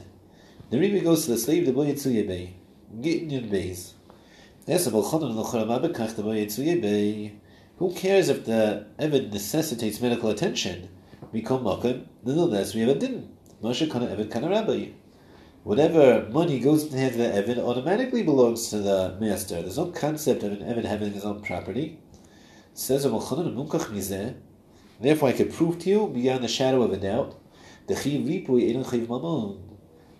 The 0.68 0.76
ribi 0.76 1.02
goes 1.02 1.24
to 1.24 1.32
the 1.32 1.38
slave, 1.38 1.64
the 1.64 1.72
boy 1.72 1.86
yitzuye 1.86 2.26
bey. 2.26 2.54
Gittin 3.00 3.50
beis. 3.50 3.92
Yes, 4.66 4.86
Rav 4.88 5.04
Chanan 5.04 5.34
l'choram 5.34 6.16
the 6.16 6.22
boy 6.22 6.44
yitzuye 6.44 6.82
bey. 6.82 7.32
Who 7.78 7.94
cares 7.94 8.28
if 8.28 8.44
the 8.44 8.86
evid 8.98 9.32
necessitates 9.32 10.00
medical 10.00 10.30
attention? 10.30 10.88
Nonetheless 11.32 12.74
we 12.74 12.80
have 12.80 12.90
a 12.90 12.94
din. 12.94 13.30
Moshe 13.62 13.90
kana 13.90 14.06
evid 14.06 14.30
kana 14.30 14.48
rabbi 14.48 14.90
whatever 15.64 16.28
money 16.30 16.60
goes 16.60 16.84
into 16.84 16.94
the 16.94 17.00
hands 17.00 17.14
of 17.14 17.20
the 17.20 17.34
Evan 17.34 17.58
automatically 17.58 18.22
belongs 18.22 18.68
to 18.68 18.78
the 18.78 19.16
master. 19.18 19.62
There's 19.62 19.78
no 19.78 19.86
concept 19.86 20.42
of 20.42 20.52
an 20.52 20.62
Evan 20.62 20.84
having 20.84 21.12
his 21.12 21.24
own 21.24 21.40
property. 21.40 21.98
Says, 22.74 23.04
Therefore, 23.04 25.28
I 25.28 25.32
can 25.32 25.50
prove 25.50 25.78
to 25.80 25.90
you 25.90 26.06
beyond 26.08 26.44
the 26.44 26.48
shadow 26.48 26.82
of 26.82 26.92
a 26.92 26.98
doubt 26.98 27.40
the 27.86 27.94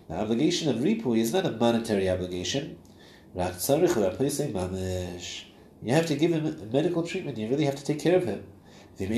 obligation 0.09 0.69
of 0.69 0.77
ripui 0.77 1.17
is 1.17 1.33
not 1.33 1.45
a 1.45 1.51
monetary 1.51 2.09
obligation. 2.09 2.77
You 5.85 5.93
have 5.93 6.07
to 6.07 6.15
give 6.15 6.31
him 6.31 6.71
medical 6.73 7.03
treatment. 7.03 7.37
You 7.37 7.47
really 7.47 7.65
have 7.65 7.75
to 7.75 7.85
take 7.85 7.99
care 7.99 8.17
of 8.17 8.25
him. 8.25 8.43
And 8.99 9.11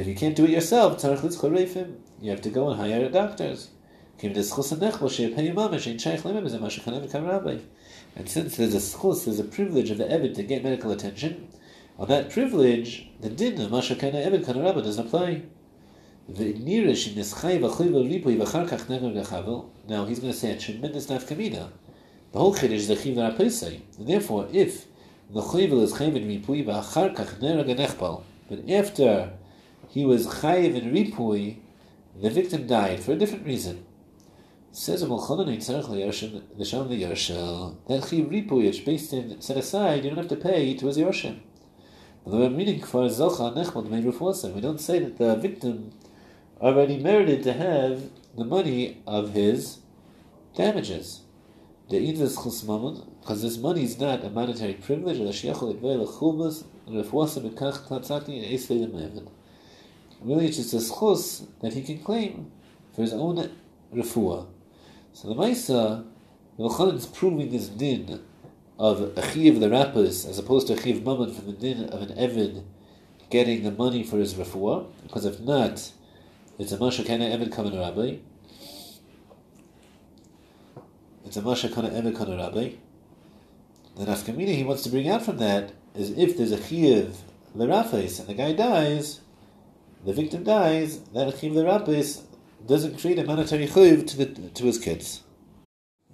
if 0.00 0.06
you 0.06 0.14
can't 0.14 0.34
do 0.34 0.44
it 0.44 0.50
yourself, 0.50 1.04
you 1.04 1.10
have 2.30 2.40
to 2.40 2.50
go 2.50 2.70
and 2.70 2.80
hire 2.80 3.10
doctors. 3.10 3.68
And 4.22 4.34
since 4.34 4.56
there's 8.56 8.74
a 8.74 8.78
schus, 8.78 9.26
there's 9.26 9.38
a 9.38 9.44
privilege 9.44 9.90
of 9.90 9.98
the 9.98 10.04
Evid 10.04 10.34
to 10.34 10.42
get 10.42 10.64
medical 10.64 10.90
attention, 10.90 11.48
on 11.98 12.08
that 12.08 12.30
privilege, 12.30 13.10
the 13.20 13.28
din 13.28 13.60
of 13.60 13.70
Masha 13.70 13.96
Kana 13.96 14.16
Evid 14.18 14.46
Kana 14.46 14.62
Rabba 14.62 14.80
doesn't 14.82 15.06
apply. 15.06 15.42
Now 16.28 16.44
he's 20.04 20.20
going 20.20 20.32
to 20.32 20.38
say 20.38 20.52
a 20.52 20.58
tremendous 20.58 21.06
nafkamina. 21.06 21.70
The 22.36 22.42
whole 22.42 22.54
chiddush 22.54 22.72
is 22.72 22.88
the 22.88 22.96
chiv 22.96 23.16
rapisai. 23.16 23.80
Therefore, 23.98 24.46
if 24.52 24.84
the 25.30 25.40
chayvel 25.40 25.80
is 25.82 25.94
chayiv 25.94 26.16
in 26.16 26.28
ripui 26.28 26.66
v'achar 26.66 27.16
kach 27.16 27.40
nechpal, 27.40 28.24
but 28.50 28.68
after 28.68 29.32
he 29.88 30.04
was 30.04 30.26
chayiv 30.26 30.74
in 30.74 30.92
ripui, 30.92 31.60
the 32.20 32.28
victim 32.28 32.66
died 32.66 33.00
for 33.00 33.12
a 33.12 33.16
different 33.16 33.46
reason. 33.46 33.86
Says 34.70 35.02
a 35.02 35.06
Mulchanan 35.06 35.46
Yitzarech 35.46 35.88
L'Yarshim 35.88 36.42
L'Sham 36.58 36.90
L'Yarshel 36.90 37.76
that 37.88 38.06
Chiv 38.06 38.26
Ripuyich 38.26 38.84
based 38.84 39.14
in 39.14 39.40
set 39.40 39.56
aside 39.56 40.04
you 40.04 40.10
don't 40.10 40.18
have 40.18 40.28
to 40.28 40.36
pay 40.36 40.74
to 40.74 40.88
his 40.88 40.98
Yarshim. 40.98 41.38
Although 42.26 42.44
I'm 42.44 42.56
reading 42.58 42.82
for 42.82 43.08
Zalcha 43.08 43.56
Nechmod 43.56 43.88
Meir 43.88 44.12
Rufosa, 44.12 44.52
we 44.52 44.60
don't 44.60 44.78
say 44.78 44.98
that 44.98 45.16
the 45.16 45.36
victim 45.36 45.90
already 46.60 46.98
merited 46.98 47.42
to 47.44 47.54
have 47.54 48.10
the 48.36 48.44
money 48.44 49.00
of 49.06 49.32
his 49.32 49.78
damages. 50.54 51.22
The 51.88 51.98
Idris 51.98 52.36
Chusmamun, 52.36 53.06
because 53.20 53.42
this 53.42 53.58
money 53.58 53.84
is 53.84 53.96
not 54.00 54.24
a 54.24 54.30
monetary 54.30 54.74
privilege, 54.74 55.20
of 55.20 55.26
Really, 60.20 60.46
it's 60.46 60.56
just 60.56 60.74
a 60.74 60.78
schus 60.78 61.46
that 61.60 61.74
he 61.74 61.82
can 61.82 62.02
claim 62.02 62.50
for 62.92 63.02
his 63.02 63.12
own 63.12 63.50
refuah. 63.94 64.48
So 65.12 65.28
the 65.28 65.34
Maisa, 65.34 66.04
Yochanan 66.58 66.96
is 66.96 67.06
proving 67.06 67.50
this 67.50 67.68
din 67.68 68.20
of 68.80 69.16
a 69.16 69.30
chiv 69.30 69.60
the 69.60 69.70
rappers 69.70 70.26
as 70.26 70.40
opposed 70.40 70.66
to 70.66 70.72
a 70.72 70.80
chiv 70.80 71.04
mammon 71.04 71.32
from 71.32 71.46
the 71.46 71.52
din 71.52 71.88
of 71.90 72.02
an 72.02 72.08
Evid 72.16 72.64
getting 73.30 73.62
the 73.62 73.70
money 73.70 74.02
for 74.02 74.18
his 74.18 74.34
refuah, 74.34 74.86
because 75.04 75.24
if 75.24 75.38
not, 75.38 75.92
it's 76.58 76.72
a 76.72 76.78
Masha 76.78 77.04
Kana 77.04 77.26
Evid 77.26 77.52
coming 77.52 77.78
Rabbi. 77.78 78.16
It's 81.26 81.36
a 81.36 81.42
Masha 81.42 81.68
Kana 81.68 81.90
Evid 81.90 82.16
coming 82.16 82.38
Rabbi. 82.38 82.70
The 83.96 84.04
nafkamina 84.04 84.54
he 84.54 84.62
wants 84.62 84.84
to 84.84 84.90
bring 84.90 85.08
out 85.08 85.22
from 85.24 85.38
that 85.38 85.72
is 85.92 86.10
if 86.16 86.36
there's 86.36 86.52
a 86.52 86.62
chiv 86.62 87.16
lerafes 87.56 88.20
and 88.20 88.28
the 88.28 88.34
guy 88.34 88.52
dies, 88.52 89.22
the 90.04 90.12
victim 90.12 90.44
dies, 90.44 91.00
that 91.14 91.36
chiv 91.36 91.52
lerafes 91.52 92.22
doesn't 92.64 93.00
create 93.00 93.18
a 93.18 93.24
monetary 93.24 93.66
chayv 93.66 94.06
to, 94.06 94.16
the, 94.18 94.26
to 94.50 94.66
his 94.66 94.78
kids. 94.78 95.22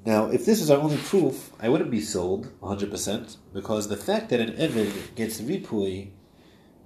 Now, 0.06 0.30
if 0.30 0.46
this 0.46 0.62
is 0.62 0.70
our 0.70 0.80
only 0.80 0.96
proof, 0.96 1.50
I 1.60 1.68
wouldn't 1.68 1.90
be 1.90 2.00
sold 2.00 2.50
100%, 2.62 3.36
because 3.52 3.88
the 3.88 3.98
fact 3.98 4.30
that 4.30 4.40
an 4.40 4.56
Evid 4.56 5.14
gets 5.14 5.42
ripui 5.42 6.08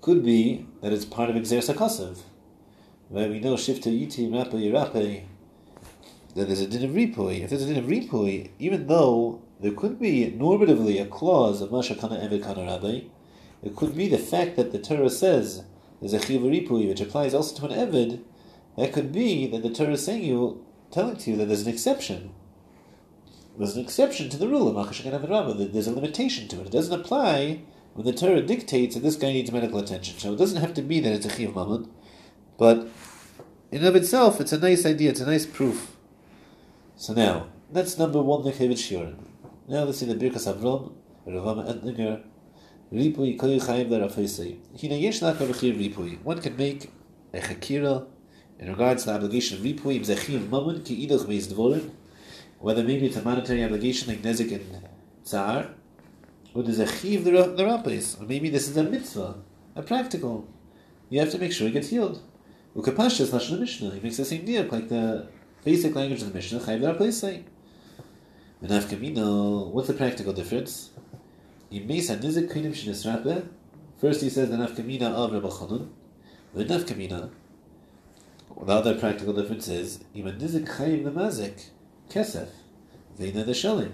could 0.00 0.24
be 0.24 0.66
that 0.82 0.92
it's 0.92 1.04
part 1.04 1.30
of 1.30 1.36
Exer 1.36 1.62
Sakasav. 1.62 2.18
Right? 3.08 3.30
We 3.30 3.38
know 3.38 3.54
Shifta 3.54 3.86
Yiti 3.86 4.32
Rape 4.32 4.50
Yirape, 4.50 5.26
that 6.36 6.46
there's 6.46 6.60
a 6.60 6.66
din 6.66 6.84
of 6.84 6.90
ripui. 6.90 7.42
If 7.42 7.50
there's 7.50 7.62
a 7.62 7.66
din 7.66 7.82
of 7.82 7.90
ripui, 7.90 8.50
even 8.58 8.86
though 8.86 9.42
there 9.60 9.72
could 9.72 9.98
be 9.98 10.30
normatively 10.30 11.00
a 11.00 11.06
clause 11.06 11.62
of 11.62 11.72
Masha 11.72 11.94
Kana 11.94 12.16
Evid 12.16 12.42
Kana 12.42 12.64
Rabbi, 12.64 13.00
it 13.62 13.74
could 13.74 13.96
be 13.96 14.06
the 14.06 14.18
fact 14.18 14.56
that 14.56 14.70
the 14.70 14.78
Torah 14.78 15.08
says 15.08 15.64
there's 16.00 16.12
a 16.12 16.20
chiv 16.20 16.42
ripui, 16.42 16.86
which 16.86 17.00
applies 17.00 17.32
also 17.32 17.56
to 17.56 17.72
an 17.72 17.88
Evid, 17.88 18.22
that 18.76 18.92
could 18.92 19.12
be 19.12 19.46
that 19.46 19.62
the 19.62 19.70
Torah 19.70 19.92
is 19.92 20.04
saying 20.04 20.24
you, 20.24 20.64
telling 20.90 21.16
to 21.16 21.30
you 21.30 21.36
that 21.38 21.46
there's 21.46 21.66
an 21.66 21.72
exception. 21.72 22.34
There's 23.56 23.74
an 23.74 23.82
exception 23.82 24.28
to 24.28 24.36
the 24.36 24.48
rule 24.48 24.68
of 24.68 24.90
that 24.90 25.70
there's 25.72 25.86
a 25.86 25.92
limitation 25.92 26.46
to 26.48 26.60
it. 26.60 26.66
It 26.66 26.72
doesn't 26.72 27.00
apply 27.00 27.62
when 27.94 28.04
the 28.04 28.12
Torah 28.12 28.42
dictates 28.42 28.94
that 28.94 29.02
this 29.02 29.16
guy 29.16 29.32
needs 29.32 29.50
medical 29.50 29.78
attention. 29.78 30.18
So 30.18 30.34
it 30.34 30.36
doesn't 30.36 30.60
have 30.60 30.74
to 30.74 30.82
be 30.82 31.00
that 31.00 31.12
it's 31.14 31.24
a 31.24 31.30
chiv 31.34 31.56
mammon, 31.56 31.90
but 32.58 32.88
in 33.72 33.78
and 33.78 33.86
of 33.86 33.96
itself, 33.96 34.38
it's 34.38 34.52
a 34.52 34.58
nice 34.58 34.84
idea. 34.84 35.08
It's 35.10 35.20
a 35.20 35.26
nice 35.26 35.46
proof. 35.46 35.95
So 36.96 37.12
now 37.12 37.48
that's 37.70 37.98
number 37.98 38.22
one. 38.22 38.42
The 38.42 38.52
Shiurim. 38.52 39.16
Now 39.68 39.84
let's 39.84 39.98
see 39.98 40.06
the 40.06 40.14
Birkas 40.14 40.52
Avram, 40.52 40.92
Ravama 41.26 41.66
Erlanger, 41.72 42.22
Ripui 42.92 43.38
Koyu 43.38 43.64
Chaim 43.64 43.90
Larafesei. 43.90 44.58
Hina 44.80 44.94
Yesh 44.94 45.20
Ripui. 45.20 46.22
One 46.22 46.40
can 46.40 46.56
make 46.56 46.90
a 47.34 47.38
Chakira 47.38 48.06
in 48.58 48.70
regards 48.70 49.04
to 49.04 49.10
the 49.10 49.16
obligation 49.16 49.58
of 49.58 49.64
ripui, 49.64 50.00
b'zechiv 50.00 50.48
mammon 50.48 50.82
ki 50.82 51.06
idach 51.06 51.28
meis 51.28 51.46
dvorin, 51.48 51.90
whether 52.58 52.82
maybe 52.82 53.06
it's 53.06 53.16
a 53.16 53.22
monetary 53.22 53.62
obligation 53.62 54.08
like 54.08 54.22
Nezik 54.22 54.52
and 54.52 54.88
Tsar, 55.22 55.66
or 56.54 56.62
there's 56.62 56.78
a 56.78 56.86
chiv 56.86 57.24
the 57.24 57.30
rapis, 57.30 58.18
or 58.20 58.24
maybe 58.24 58.48
this 58.48 58.68
is 58.68 58.76
a 58.76 58.82
mitzvah, 58.82 59.34
a 59.74 59.82
practical. 59.82 60.48
You 61.10 61.20
have 61.20 61.30
to 61.32 61.38
make 61.38 61.52
sure 61.52 61.68
it 61.68 61.72
gets 61.72 61.90
healed. 61.90 62.22
Ukapash 62.74 63.20
is 63.20 63.30
Lashon 63.30 63.60
Mishnah. 63.60 63.90
He 63.90 64.00
makes 64.00 64.16
the 64.16 64.24
same 64.24 64.44
deal, 64.46 64.64
like 64.64 64.88
the 64.88 65.28
basic 65.66 65.94
language 65.96 66.22
of 66.22 66.28
the 66.28 66.34
Mishnah, 66.34 66.60
chayiv. 66.60 67.44
And 68.62 68.70
what's 69.72 69.88
the 69.88 69.94
practical 69.94 70.32
difference? 70.32 70.90
First 74.00 74.20
he 74.22 74.30
says 74.30 74.48
the 74.48 74.56
nafkamina 74.56 75.02
of 75.02 75.32
Rabbi 75.32 75.48
Chanun. 75.48 75.88
The 76.54 76.64
nafkamina, 76.64 77.30
the 78.64 78.72
other 78.72 78.94
practical 78.94 79.32
difference 79.34 79.66
is, 79.66 79.98
even 80.14 80.38
nizik 80.38 80.68
chayim 80.68 81.02
the 81.02 81.10
mazik, 81.10 81.70
kesef, 82.08 82.48
veina 83.18 83.44
the 83.44 83.50
shalim. 83.50 83.90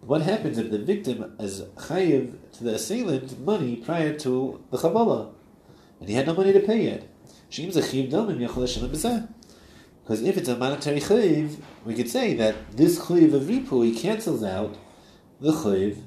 What 0.00 0.22
happens 0.22 0.58
if 0.58 0.72
the 0.72 0.80
victim 0.80 1.36
is 1.38 1.62
chayiv 1.76 2.34
to 2.54 2.64
the 2.64 2.74
assailant 2.74 3.38
money 3.38 3.76
prior 3.76 4.18
to 4.18 4.60
the 4.72 4.78
chavala, 4.78 5.30
and 6.00 6.08
he 6.08 6.16
had 6.16 6.26
no 6.26 6.34
money 6.34 6.52
to 6.52 6.60
pay 6.60 6.82
yet? 6.82 7.08
Shim 7.52 7.72
zachiv 7.72 8.10
damim 8.10 8.38
yachol 8.38 8.62
hashem. 8.62 9.28
Because 10.06 10.22
if 10.22 10.36
it's 10.36 10.48
a 10.48 10.56
monetary 10.56 11.00
chayiv, 11.00 11.56
we 11.84 11.92
could 11.92 12.08
say 12.08 12.32
that 12.34 12.76
this 12.76 12.96
chayiv 12.96 13.34
of 13.34 13.42
ripui 13.42 13.98
cancels 13.98 14.44
out 14.44 14.76
the 15.40 15.50
chayiv, 15.50 15.98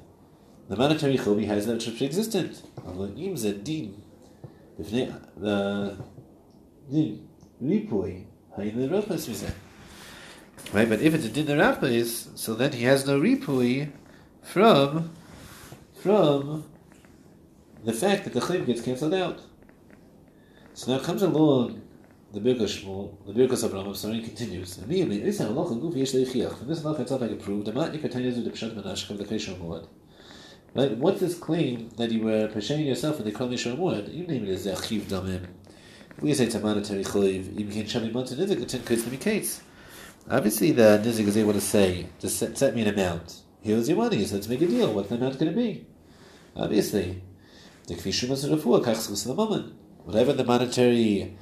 the 0.70 0.76
monetary 0.76 1.18
chayiv 1.18 1.44
has 1.44 1.66
no 1.66 1.78
ze 1.78 3.52
din, 3.62 4.02
the 4.78 5.98
ripui 7.62 8.24
hayin. 8.56 9.52
Right, 10.72 10.88
but 10.88 11.00
if 11.02 11.12
it's 11.12 11.26
a 11.26 11.28
din 11.28 11.46
rafas, 11.46 12.38
so 12.38 12.54
then 12.54 12.72
he 12.72 12.84
has 12.84 13.06
no 13.06 13.20
ripui 13.20 13.92
from 14.40 15.10
from 16.00 16.64
the 17.84 17.92
fact 17.92 18.24
that 18.24 18.32
the 18.32 18.40
chayiv 18.40 18.64
gets 18.64 18.80
cancelled 18.80 19.12
out. 19.12 19.42
So 20.72 20.96
now 20.96 21.02
comes 21.02 21.20
along 21.20 21.82
the 22.32 22.40
Birkas 22.40 22.84
Shmuel, 22.84 23.16
the 23.26 23.32
Birkas 23.32 23.64
Abraham, 23.64 23.94
sorry, 23.94 24.20
continues. 24.20 24.78
Immediately, 24.78 25.20
this 25.20 25.40
halacha 25.40 25.80
guf 25.80 25.96
yesh 25.96 26.12
leichiach. 26.12 26.58
From 26.58 26.68
this 26.68 26.80
halacha 26.80 27.00
itself 27.00 27.22
I 27.22 27.28
can 27.28 27.38
prove 27.38 27.64
the 27.64 27.72
matnik 27.72 28.02
atanyas 28.02 28.42
the 28.42 28.50
pshat 28.50 28.74
menashkav 28.74 29.18
the 29.18 29.24
kesher 29.24 29.58
muad. 29.58 29.88
Right? 30.74 30.96
What's 30.96 31.20
this 31.20 31.36
claim 31.36 31.90
that 31.96 32.12
you 32.12 32.22
were 32.22 32.46
peshayin 32.48 32.86
yourself 32.86 33.18
in 33.18 33.24
the 33.24 33.32
kol 33.32 33.48
nishar 33.48 33.76
muad? 33.76 34.14
You 34.14 34.26
name 34.26 34.44
it 34.44 34.50
as 34.50 34.66
achiv 34.66 35.02
damim. 35.02 35.46
We 36.20 36.32
say 36.34 36.44
it's 36.44 36.54
a 36.54 36.60
monetary 36.60 37.02
chayiv. 37.02 37.58
You 37.58 37.66
can 37.66 37.84
shami 37.84 38.12
monta 38.12 38.34
nizik 38.36 38.66
ten 38.68 38.84
kids 38.84 39.04
to 39.04 39.16
case. 39.16 39.62
Obviously, 40.30 40.70
the 40.70 41.00
nizik 41.02 41.26
is 41.26 41.36
able 41.36 41.54
to 41.54 41.60
say, 41.60 42.06
just 42.20 42.38
set, 42.38 42.56
set 42.56 42.76
me 42.76 42.82
an 42.82 42.88
amount. 42.88 43.40
Here's 43.62 43.88
your 43.88 43.98
money, 43.98 44.24
so 44.24 44.36
let's 44.36 44.46
make 44.48 44.62
a 44.62 44.66
deal. 44.66 44.92
What's 44.92 45.08
the 45.08 45.16
amount 45.16 45.38
going 45.38 45.50
to 45.50 45.56
be? 45.56 45.86
Obviously, 46.54 47.22
the 47.88 47.94
kvishumas 47.94 48.48
refuah 48.48 48.84
kachs 48.84 49.24
the 49.24 49.34
moment. 49.34 49.74
Whatever 50.04 50.32
the 50.32 50.44
monetary 50.44 51.36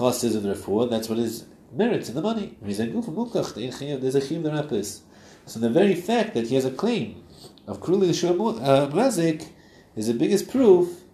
is 0.00 0.34
of 0.34 0.42
the 0.42 0.54
refuah, 0.54 0.90
that's 0.90 1.08
what 1.08 1.18
is 1.18 1.46
merits 1.72 2.08
in 2.08 2.14
the 2.14 2.22
money. 2.22 2.56
There's 2.60 2.80
a 2.80 2.86
chiyuv 2.86 4.42
the 4.42 4.50
rapis. 4.50 5.00
So 5.46 5.60
the 5.60 5.70
very 5.70 5.94
fact 5.94 6.34
that 6.34 6.46
he 6.48 6.54
has 6.54 6.64
a 6.64 6.70
claim 6.70 7.22
of 7.66 7.80
the 7.80 7.86
uh, 7.86 8.90
mazik 8.90 9.48
is 9.96 10.06
the 10.06 10.14
biggest 10.14 10.50
proof, 10.50 11.04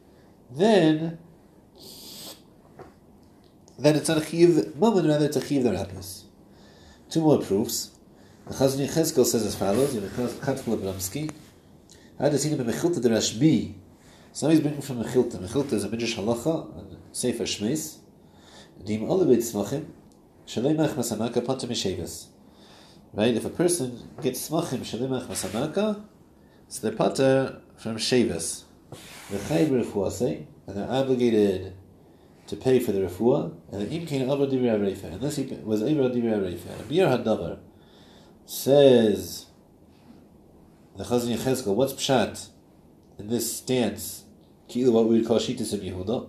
then 0.51 1.19
then 3.79 3.97
it's 3.97 4.09
not 4.09 4.19
a 4.19 4.21
chiyuv 4.21 4.77
moment, 4.77 5.09
rather 5.09 5.27
it's 5.27 5.37
a 5.37 5.41
chiyuv 5.41 5.63
the 5.63 5.71
rapis. 5.71 6.25
Two 7.09 7.23
more 7.23 7.39
proofs. 7.39 7.91
The 8.47 8.55
Chazon 8.55 8.87
Yechezkel 8.87 9.25
says 9.25 9.47
as 9.47 9.55
follows, 9.55 9.95
in 9.95 10.03
the 10.03 10.09
Chatful 10.45 10.77
Abramsky, 10.77 11.31
Had 12.19 12.39
seen 12.39 12.53
him 12.53 12.61
in 12.61 12.67
Mechilta 12.67 13.01
the 13.01 13.09
Rashbi. 13.09 13.75
So 14.33 14.47
now 14.47 14.53
he's 14.53 14.61
bringing 14.61 14.83
from 14.83 15.03
Mechilta. 15.03 15.39
Mechilta 15.39 15.73
is 15.75 15.85
a 15.85 15.89
Midrash 15.89 16.17
Halacha, 16.17 16.67
Sefer 17.13 17.45
Shmeis. 17.45 18.00
Right? 23.13 23.35
If 23.35 23.45
a 23.45 23.51
person 23.51 24.09
gets 24.23 24.49
Smachim 24.49 24.81
Shalemach 24.81 25.27
Masamaka, 25.27 26.03
so 26.69 26.81
they're 26.87 26.97
Pata 26.97 27.61
from 27.77 27.97
Shavas. 27.97 28.65
The 29.31 29.37
Chayb 29.37 29.69
Refuase, 29.69 30.47
and 30.67 30.77
they're 30.77 30.91
obligated 30.91 31.75
to 32.47 32.57
pay 32.57 32.81
for 32.81 32.93
the 32.93 33.01
refuah, 33.01 33.53
and 33.71 33.83
the 33.83 33.87
imkain 33.87 34.27
avra 34.27 34.51
divya 34.51 34.79
reifa, 34.79 35.13
unless 35.13 35.37
he 35.37 35.45
was 35.63 35.83
avra 35.83 36.11
divya 36.13 36.41
reifa. 36.41 36.89
Bir 36.89 37.07
hadavar 37.07 37.59
says 38.47 39.47
the 40.97 41.05
Chazon 41.05 41.37
Yechezkel, 41.37 41.75
what's 41.75 41.93
pshat 41.93 42.49
in 43.19 43.29
this 43.29 43.57
stance? 43.57 44.25
Kilu, 44.69 44.91
what 44.93 45.07
we 45.07 45.19
would 45.19 45.27
call 45.27 45.39
shitas 45.39 45.73
of 45.73 45.81
Yehuda. 45.81 46.29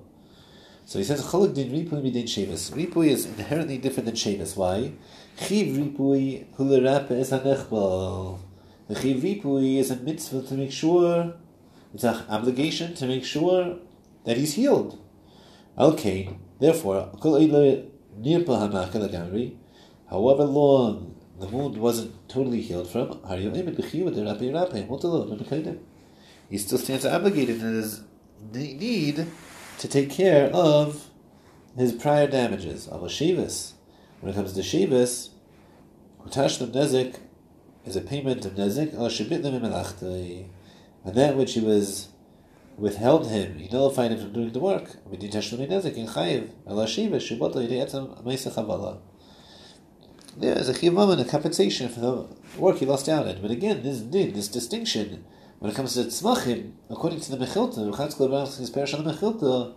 So 0.92 1.00
he 1.00 1.06
says, 1.06 1.24
Cholok 1.24 1.54
din 1.54 1.70
ripui 1.72 2.02
midin 2.04 2.26
shavas. 2.26 2.70
Ripui 2.74 3.12
is 3.12 3.26
inherently 3.26 3.78
different 3.78 4.08
than 4.08 4.16
shavas. 4.16 4.58
Why? 4.58 4.92
Chiv 5.38 5.78
ripui 5.78 6.48
hulerapa 6.58 7.12
is 7.12 7.32
hanechbal. 7.32 8.38
The 8.90 8.96
chiv 9.00 9.24
ripui 9.24 9.78
is 9.78 9.90
a 9.90 9.96
mitzvah 9.96 10.42
to 10.42 10.54
make 10.56 10.74
sure, 10.74 11.34
it's 11.94 12.04
an 12.04 12.26
obligation 12.28 12.94
to 12.96 13.08
make 13.08 13.24
sure 13.24 13.78
that 14.26 14.36
he's 14.36 14.56
healed. 14.56 15.00
Okay, 15.78 16.38
therefore, 16.60 17.10
however 20.10 20.44
long 20.44 21.16
the 21.40 21.48
wound 21.48 21.78
wasn't 21.78 22.28
totally 22.28 22.60
healed 22.60 22.90
from, 22.90 23.18
he 26.50 26.58
still 26.58 26.78
stands 26.78 27.06
obligated 27.06 27.62
in 27.62 27.76
his 27.76 28.02
need 28.52 29.26
to 29.82 29.88
take 29.88 30.12
care 30.12 30.52
of 30.54 31.10
his 31.76 31.92
prior 31.92 32.28
damages. 32.28 32.88
Of 32.88 33.02
Shivas. 33.02 33.74
When 34.20 34.32
it 34.32 34.36
comes 34.36 34.54
to 34.54 34.62
Shivas, 34.62 35.30
Tashlum 36.30 36.72
Nezik 36.72 37.16
is 37.84 37.96
a 37.96 38.02
payment 38.02 38.46
of 38.46 38.54
Nezik, 38.54 38.94
oh, 38.96 39.08
and 41.04 41.16
that 41.16 41.36
which 41.36 41.54
he 41.54 41.62
was 41.62 42.10
withheld 42.78 43.32
him, 43.32 43.58
he 43.58 43.68
nullified 43.70 44.12
him 44.12 44.20
from 44.20 44.34
doing 44.34 44.52
the 44.52 44.60
work. 44.60 44.98
There 45.10 45.18
is 50.58 50.70
a 50.70 50.74
chiyuv 50.74 51.20
a 51.20 51.26
compensation 51.26 51.90
for 51.90 52.00
the 52.00 52.28
work 52.60 52.78
he 52.78 52.86
lost 52.86 53.10
out 53.10 53.28
in. 53.28 53.42
But 53.42 53.50
again, 53.50 53.82
this 53.82 54.02
this 54.02 54.48
distinction 54.48 55.26
when 55.62 55.70
it 55.70 55.76
comes 55.76 55.94
to 55.94 56.00
tzmachim, 56.00 56.72
according 56.90 57.20
to 57.20 57.36
the 57.36 57.46
Mechilta, 57.46 58.58
his 58.58 58.72
parish 58.72 58.96
on 58.96 59.04
the 59.04 59.14
Mechilta, 59.14 59.76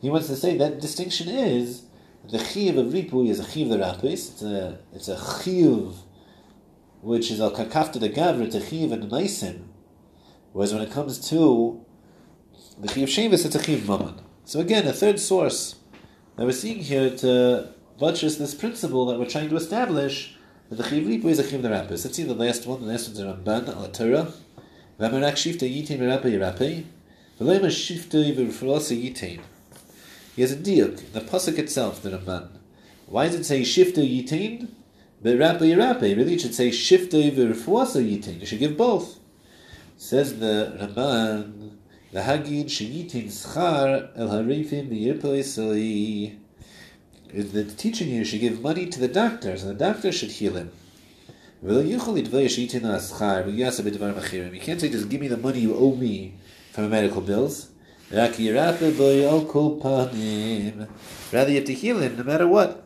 he 0.00 0.10
wants 0.10 0.26
to 0.26 0.34
say 0.34 0.56
that 0.56 0.80
distinction 0.80 1.28
is 1.28 1.84
the 2.28 2.38
chiyuv 2.38 2.76
of 2.76 2.86
ripu 2.86 3.28
is 3.28 3.38
a 3.38 3.44
chiyuv 3.44 3.68
the 3.68 3.76
rapis. 3.76 4.32
It's 4.32 4.42
a 4.42 4.80
it's 4.92 5.06
a 5.06 5.14
chiyuv 5.14 5.94
which 7.02 7.30
is 7.30 7.40
al 7.40 7.52
kakafta 7.52 8.00
the 8.00 8.08
gavra 8.08 8.50
to 8.50 8.58
chiyuv 8.58 8.90
and 8.90 9.04
meisim. 9.12 9.68
Whereas 10.52 10.74
when 10.74 10.82
it 10.82 10.90
comes 10.90 11.20
to 11.28 11.86
the 12.80 12.88
chiyuv 12.88 13.04
shevis, 13.04 13.46
it's 13.46 13.54
a 13.54 13.60
chiyuv 13.60 13.86
maman. 13.86 14.20
So 14.44 14.58
again, 14.58 14.88
a 14.88 14.92
third 14.92 15.20
source 15.20 15.76
that 16.34 16.44
we're 16.44 16.50
seeing 16.50 16.78
here 16.78 17.16
to 17.18 17.68
buttress 17.96 18.38
this 18.38 18.56
principle 18.56 19.06
that 19.06 19.20
we're 19.20 19.26
trying 19.26 19.50
to 19.50 19.56
establish 19.56 20.36
that 20.68 20.74
the 20.74 20.82
chiyuv 20.82 21.06
ripu 21.06 21.26
is 21.26 21.38
a 21.38 21.44
chiyuv 21.44 21.62
the 21.62 21.68
rapis. 21.68 22.04
Let's 22.04 22.16
see 22.16 22.24
the 22.24 22.34
last 22.34 22.66
one. 22.66 22.80
The 22.80 22.88
last 22.88 23.06
one's 23.06 23.20
a 23.20 23.26
Ramban 23.26 23.68
al 23.68 23.88
Torah. 23.90 24.32
V'amarak 25.00 25.34
shifta 25.34 25.66
yitin 25.68 25.98
v'rapei 25.98 26.38
rapei. 26.38 26.84
V'loim 27.40 27.64
shifta 27.66 28.34
v'rfrosa 28.34 28.94
yitin. 28.96 29.40
He 30.36 30.42
has 30.42 30.52
a 30.52 30.56
diuk, 30.56 31.12
the 31.12 31.20
pasuk 31.20 31.58
itself, 31.58 32.02
the 32.02 32.10
Ramban. 32.10 32.48
Why 33.06 33.26
does 33.26 33.36
it 33.36 33.44
say 33.44 33.62
shifta 33.62 33.98
yitin? 33.98 34.68
But 35.22 35.36
rapei 35.36 35.76
rapei. 35.76 36.16
Really, 36.16 36.34
it 36.34 36.40
should 36.40 36.54
say 36.54 36.70
shifta 36.70 37.30
v'rfrosa 37.32 38.02
yitin. 38.02 38.40
You 38.40 38.46
should 38.46 38.58
give 38.58 38.76
both. 38.76 39.18
Says 39.96 40.38
the 40.38 40.76
Ramban, 40.80 41.72
the 42.12 42.20
Hagid 42.20 42.66
sheyitin 42.66 43.26
schar 43.26 44.10
el 44.16 44.28
harifim 44.28 44.88
v'yirpoisoi. 44.90 46.38
The 47.32 47.64
teaching 47.64 48.08
here 48.08 48.24
should 48.26 48.40
give 48.40 48.60
money 48.60 48.86
to 48.86 49.00
the 49.00 49.08
doctors, 49.08 49.62
and 49.62 49.70
the 49.70 49.84
doctor 49.84 50.12
should 50.12 50.32
heal 50.32 50.54
him. 50.54 50.70
You 51.64 52.00
can't 52.00 52.12
say 54.80 54.88
just 54.88 55.08
give 55.08 55.20
me 55.20 55.28
the 55.28 55.36
money 55.36 55.60
you 55.60 55.76
owe 55.76 55.94
me 55.94 56.34
for 56.72 56.80
my 56.80 56.88
medical 56.88 57.20
bills. 57.20 57.68
Rather, 58.10 58.42
you 58.42 58.54
have 58.56 58.80
to 58.80 58.90
heal 61.72 62.00
him 62.00 62.16
no 62.16 62.24
matter 62.24 62.48
what. 62.48 62.84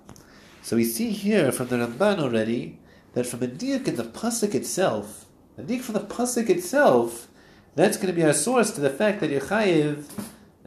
So 0.61 0.77
we 0.77 0.85
see 0.85 1.11
here 1.11 1.51
from 1.53 1.68
the 1.68 1.77
Ramban 1.77 2.18
already 2.18 2.79
that 3.14 3.27
from 3.27 3.43
a 3.43 3.47
dik 3.47 3.89
in 3.89 3.97
the 3.97 4.05
pasuk 4.05 4.55
itself, 4.55 5.24
a 5.57 5.62
dik 5.62 5.81
from 5.81 5.95
the 5.95 6.01
pasuk 6.01 6.51
itself, 6.51 7.29
that's 7.77 7.97
going 7.97 8.09
to 8.09 8.12
be 8.12 8.24
our 8.24 8.35
source 8.35 8.72
to 8.72 8.83
the 8.83 8.91
fact 8.91 9.20
that 9.20 9.31
you're 9.31 9.41
and 9.51 10.05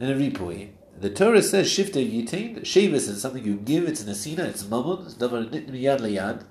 a 0.00 0.16
ripui. 0.16 0.70
The 0.98 1.10
Torah 1.10 1.42
says 1.42 1.68
shifta 1.68 2.04
yitain. 2.04 2.62
Shavis 2.62 3.08
is 3.08 3.22
something 3.22 3.44
you 3.44 3.54
give. 3.54 3.86
It's 3.86 4.02
an 4.02 4.08
asina. 4.12 4.40
It's 4.40 4.66
mammon. 4.66 5.06
It's 5.06 5.14
davar 5.14 5.48
nit 5.50 5.68
miyad 5.68 6.00
liyad. 6.00 6.42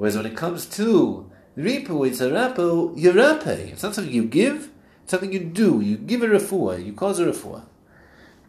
Whereas 0.00 0.16
when 0.16 0.24
it 0.24 0.34
comes 0.34 0.64
to 0.76 1.30
ripu, 1.58 2.08
it's 2.08 2.22
a 2.22 2.30
rapo, 2.30 2.96
you 2.96 3.12
rape. 3.12 3.46
It's 3.46 3.82
not 3.82 3.94
something 3.94 4.14
you 4.14 4.24
give, 4.24 4.70
it's 5.02 5.10
something 5.10 5.30
you 5.30 5.40
do. 5.40 5.82
You 5.82 5.98
give 5.98 6.22
a 6.22 6.26
refuah, 6.26 6.82
you 6.82 6.94
cause 6.94 7.20
a 7.20 7.26
refuah. 7.26 7.64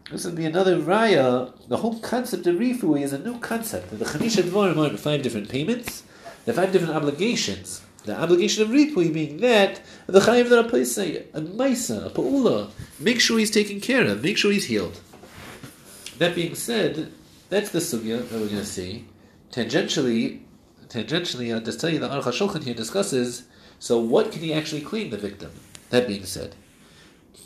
This 0.10 0.24
would 0.24 0.36
be 0.36 0.46
another 0.46 0.80
raya. 0.80 1.52
The 1.68 1.76
whole 1.76 2.00
concept 2.00 2.48
of 2.48 2.56
rifui 2.56 3.02
is 3.02 3.12
a 3.12 3.20
new 3.20 3.38
concept. 3.40 3.90
The 3.90 4.06
Chamisha 4.06 4.44
Dvarim 4.44 4.94
are 4.94 4.96
five 4.96 5.24
different 5.24 5.50
payments, 5.50 6.04
the 6.46 6.54
five 6.54 6.72
different 6.72 6.96
obligations. 6.96 7.82
The 8.06 8.18
obligation 8.18 8.64
of 8.64 8.70
ripui 8.70 9.14
being 9.14 9.36
that 9.42 9.82
the 10.08 10.22
chayiv 10.22 10.48
that 10.48 10.74
a 10.74 10.86
say 10.86 11.26
a 11.34 11.42
maisa, 11.42 12.06
a 12.06 12.10
paula, 12.12 12.70
make 12.98 13.20
sure 13.20 13.38
he's 13.38 13.52
taken 13.52 13.82
care 13.82 14.06
of, 14.06 14.24
make 14.24 14.38
sure 14.38 14.54
he's 14.54 14.68
healed. 14.68 15.02
That 16.18 16.34
being 16.34 16.56
said, 16.56 17.12
that's 17.50 17.72
the 17.72 17.80
sugya 17.80 18.20
that 18.30 18.40
we're 18.40 18.48
going 18.48 18.60
to 18.60 18.66
see. 18.66 19.06
Tangentially, 19.52 20.44
tangentially, 20.92 21.52
uh, 21.52 21.56
I'll 21.56 21.62
just 21.62 21.80
tell 21.80 21.90
you 21.90 22.00
that 22.00 22.12
Aruch 22.12 22.24
HaShulchan 22.24 22.64
here 22.64 22.74
discusses. 22.74 23.44
So, 23.80 24.00
what 24.00 24.32
can 24.32 24.42
he 24.42 24.54
actually 24.54 24.82
claim 24.82 25.10
the 25.10 25.18
victim? 25.18 25.52
That 25.90 26.08
being 26.08 26.26
said, 26.26 26.56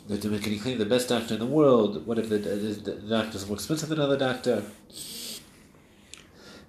can 0.08 0.20
he 0.40 0.58
claim 0.58 0.78
the 0.78 0.84
best 0.84 1.08
doctor 1.08 1.34
in 1.34 1.40
the 1.40 1.46
world? 1.46 2.06
What 2.06 2.18
if 2.18 2.28
the, 2.28 2.38
the, 2.38 2.92
the 2.92 2.92
doctor 3.08 3.36
is 3.36 3.46
more 3.46 3.56
expensive 3.56 3.88
than 3.88 3.98
another 3.98 4.18
doctor? 4.18 4.64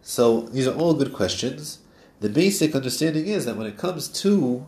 So 0.02 0.42
these 0.42 0.68
are 0.68 0.76
all 0.76 0.94
good 0.94 1.14
questions 1.14 1.80
the 2.20 2.30
basic 2.30 2.76
understanding 2.76 3.28
is 3.28 3.46
that 3.46 3.58
when 3.58 3.68
it 3.68 3.78
comes 3.78 4.08
to 4.08 4.66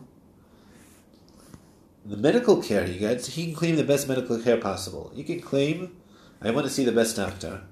the 2.04 2.16
medical 2.16 2.62
care 2.62 2.84
he 2.84 2.98
gets, 2.98 3.34
he 3.34 3.46
can 3.46 3.54
claim 3.54 3.76
the 3.76 3.84
best 3.84 4.08
medical 4.08 4.38
care 4.38 4.56
possible. 4.56 5.12
He 5.14 5.24
can 5.24 5.40
claim, 5.40 5.96
I 6.40 6.50
want 6.50 6.66
to 6.66 6.72
see 6.72 6.84
the 6.84 6.92
best 6.92 7.16
doctor. 7.16 7.62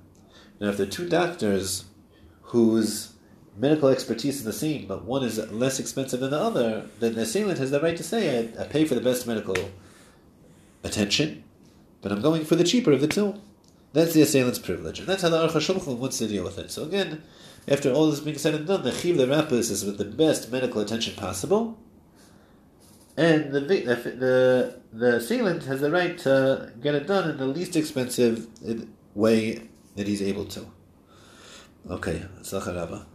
Now, 0.60 0.70
if 0.70 0.76
there 0.76 0.86
are 0.86 0.90
two 0.90 1.08
doctors 1.08 1.84
whose 2.42 3.12
medical 3.58 3.88
expertise 3.88 4.40
in 4.40 4.46
the 4.46 4.52
scene, 4.52 4.86
but 4.86 5.04
one 5.04 5.24
is 5.24 5.38
less 5.50 5.80
expensive 5.80 6.20
than 6.20 6.30
the 6.30 6.38
other, 6.38 6.86
then 7.00 7.14
the 7.14 7.22
assailant 7.22 7.58
has 7.58 7.70
the 7.70 7.80
right 7.80 7.96
to 7.96 8.04
say, 8.04 8.50
I, 8.58 8.62
I 8.62 8.66
pay 8.66 8.84
for 8.84 8.94
the 8.94 9.00
best 9.00 9.26
medical 9.26 9.56
attention, 10.84 11.44
but 12.00 12.12
I'm 12.12 12.22
going 12.22 12.44
for 12.44 12.56
the 12.56 12.64
cheaper 12.64 12.92
of 12.92 13.00
the 13.00 13.08
two. 13.08 13.34
That's 13.92 14.12
the 14.12 14.22
assailant's 14.22 14.58
privilege. 14.58 14.98
And 14.98 15.08
that's 15.08 15.22
how 15.22 15.30
the 15.30 15.48
Aruch 15.48 15.98
wants 15.98 16.18
to 16.18 16.28
deal 16.28 16.44
with 16.44 16.58
it. 16.58 16.70
So 16.70 16.84
again, 16.84 17.22
after 17.66 17.92
all 17.92 18.10
this 18.10 18.20
being 18.20 18.38
said 18.38 18.54
and 18.54 18.66
done, 18.66 18.82
the 18.82 18.92
chiv 18.92 19.16
the 19.16 19.26
rapis 19.26 19.70
is 19.70 19.84
with 19.84 19.98
the 19.98 20.04
best 20.04 20.50
medical 20.52 20.80
attention 20.80 21.14
possible, 21.14 21.78
and 23.16 23.52
the 23.52 23.60
the 23.60 24.80
the 24.92 25.16
assailant 25.16 25.64
has 25.64 25.80
the 25.80 25.90
right 25.90 26.16
to 26.18 26.72
get 26.80 26.94
it 26.94 27.06
done 27.06 27.30
in 27.30 27.36
the 27.36 27.46
least 27.46 27.76
expensive 27.76 28.46
way 29.14 29.68
that 29.96 30.06
he's 30.06 30.22
able 30.22 30.44
to. 30.46 30.66
Okay, 31.90 32.24
Rabba. 32.52 33.06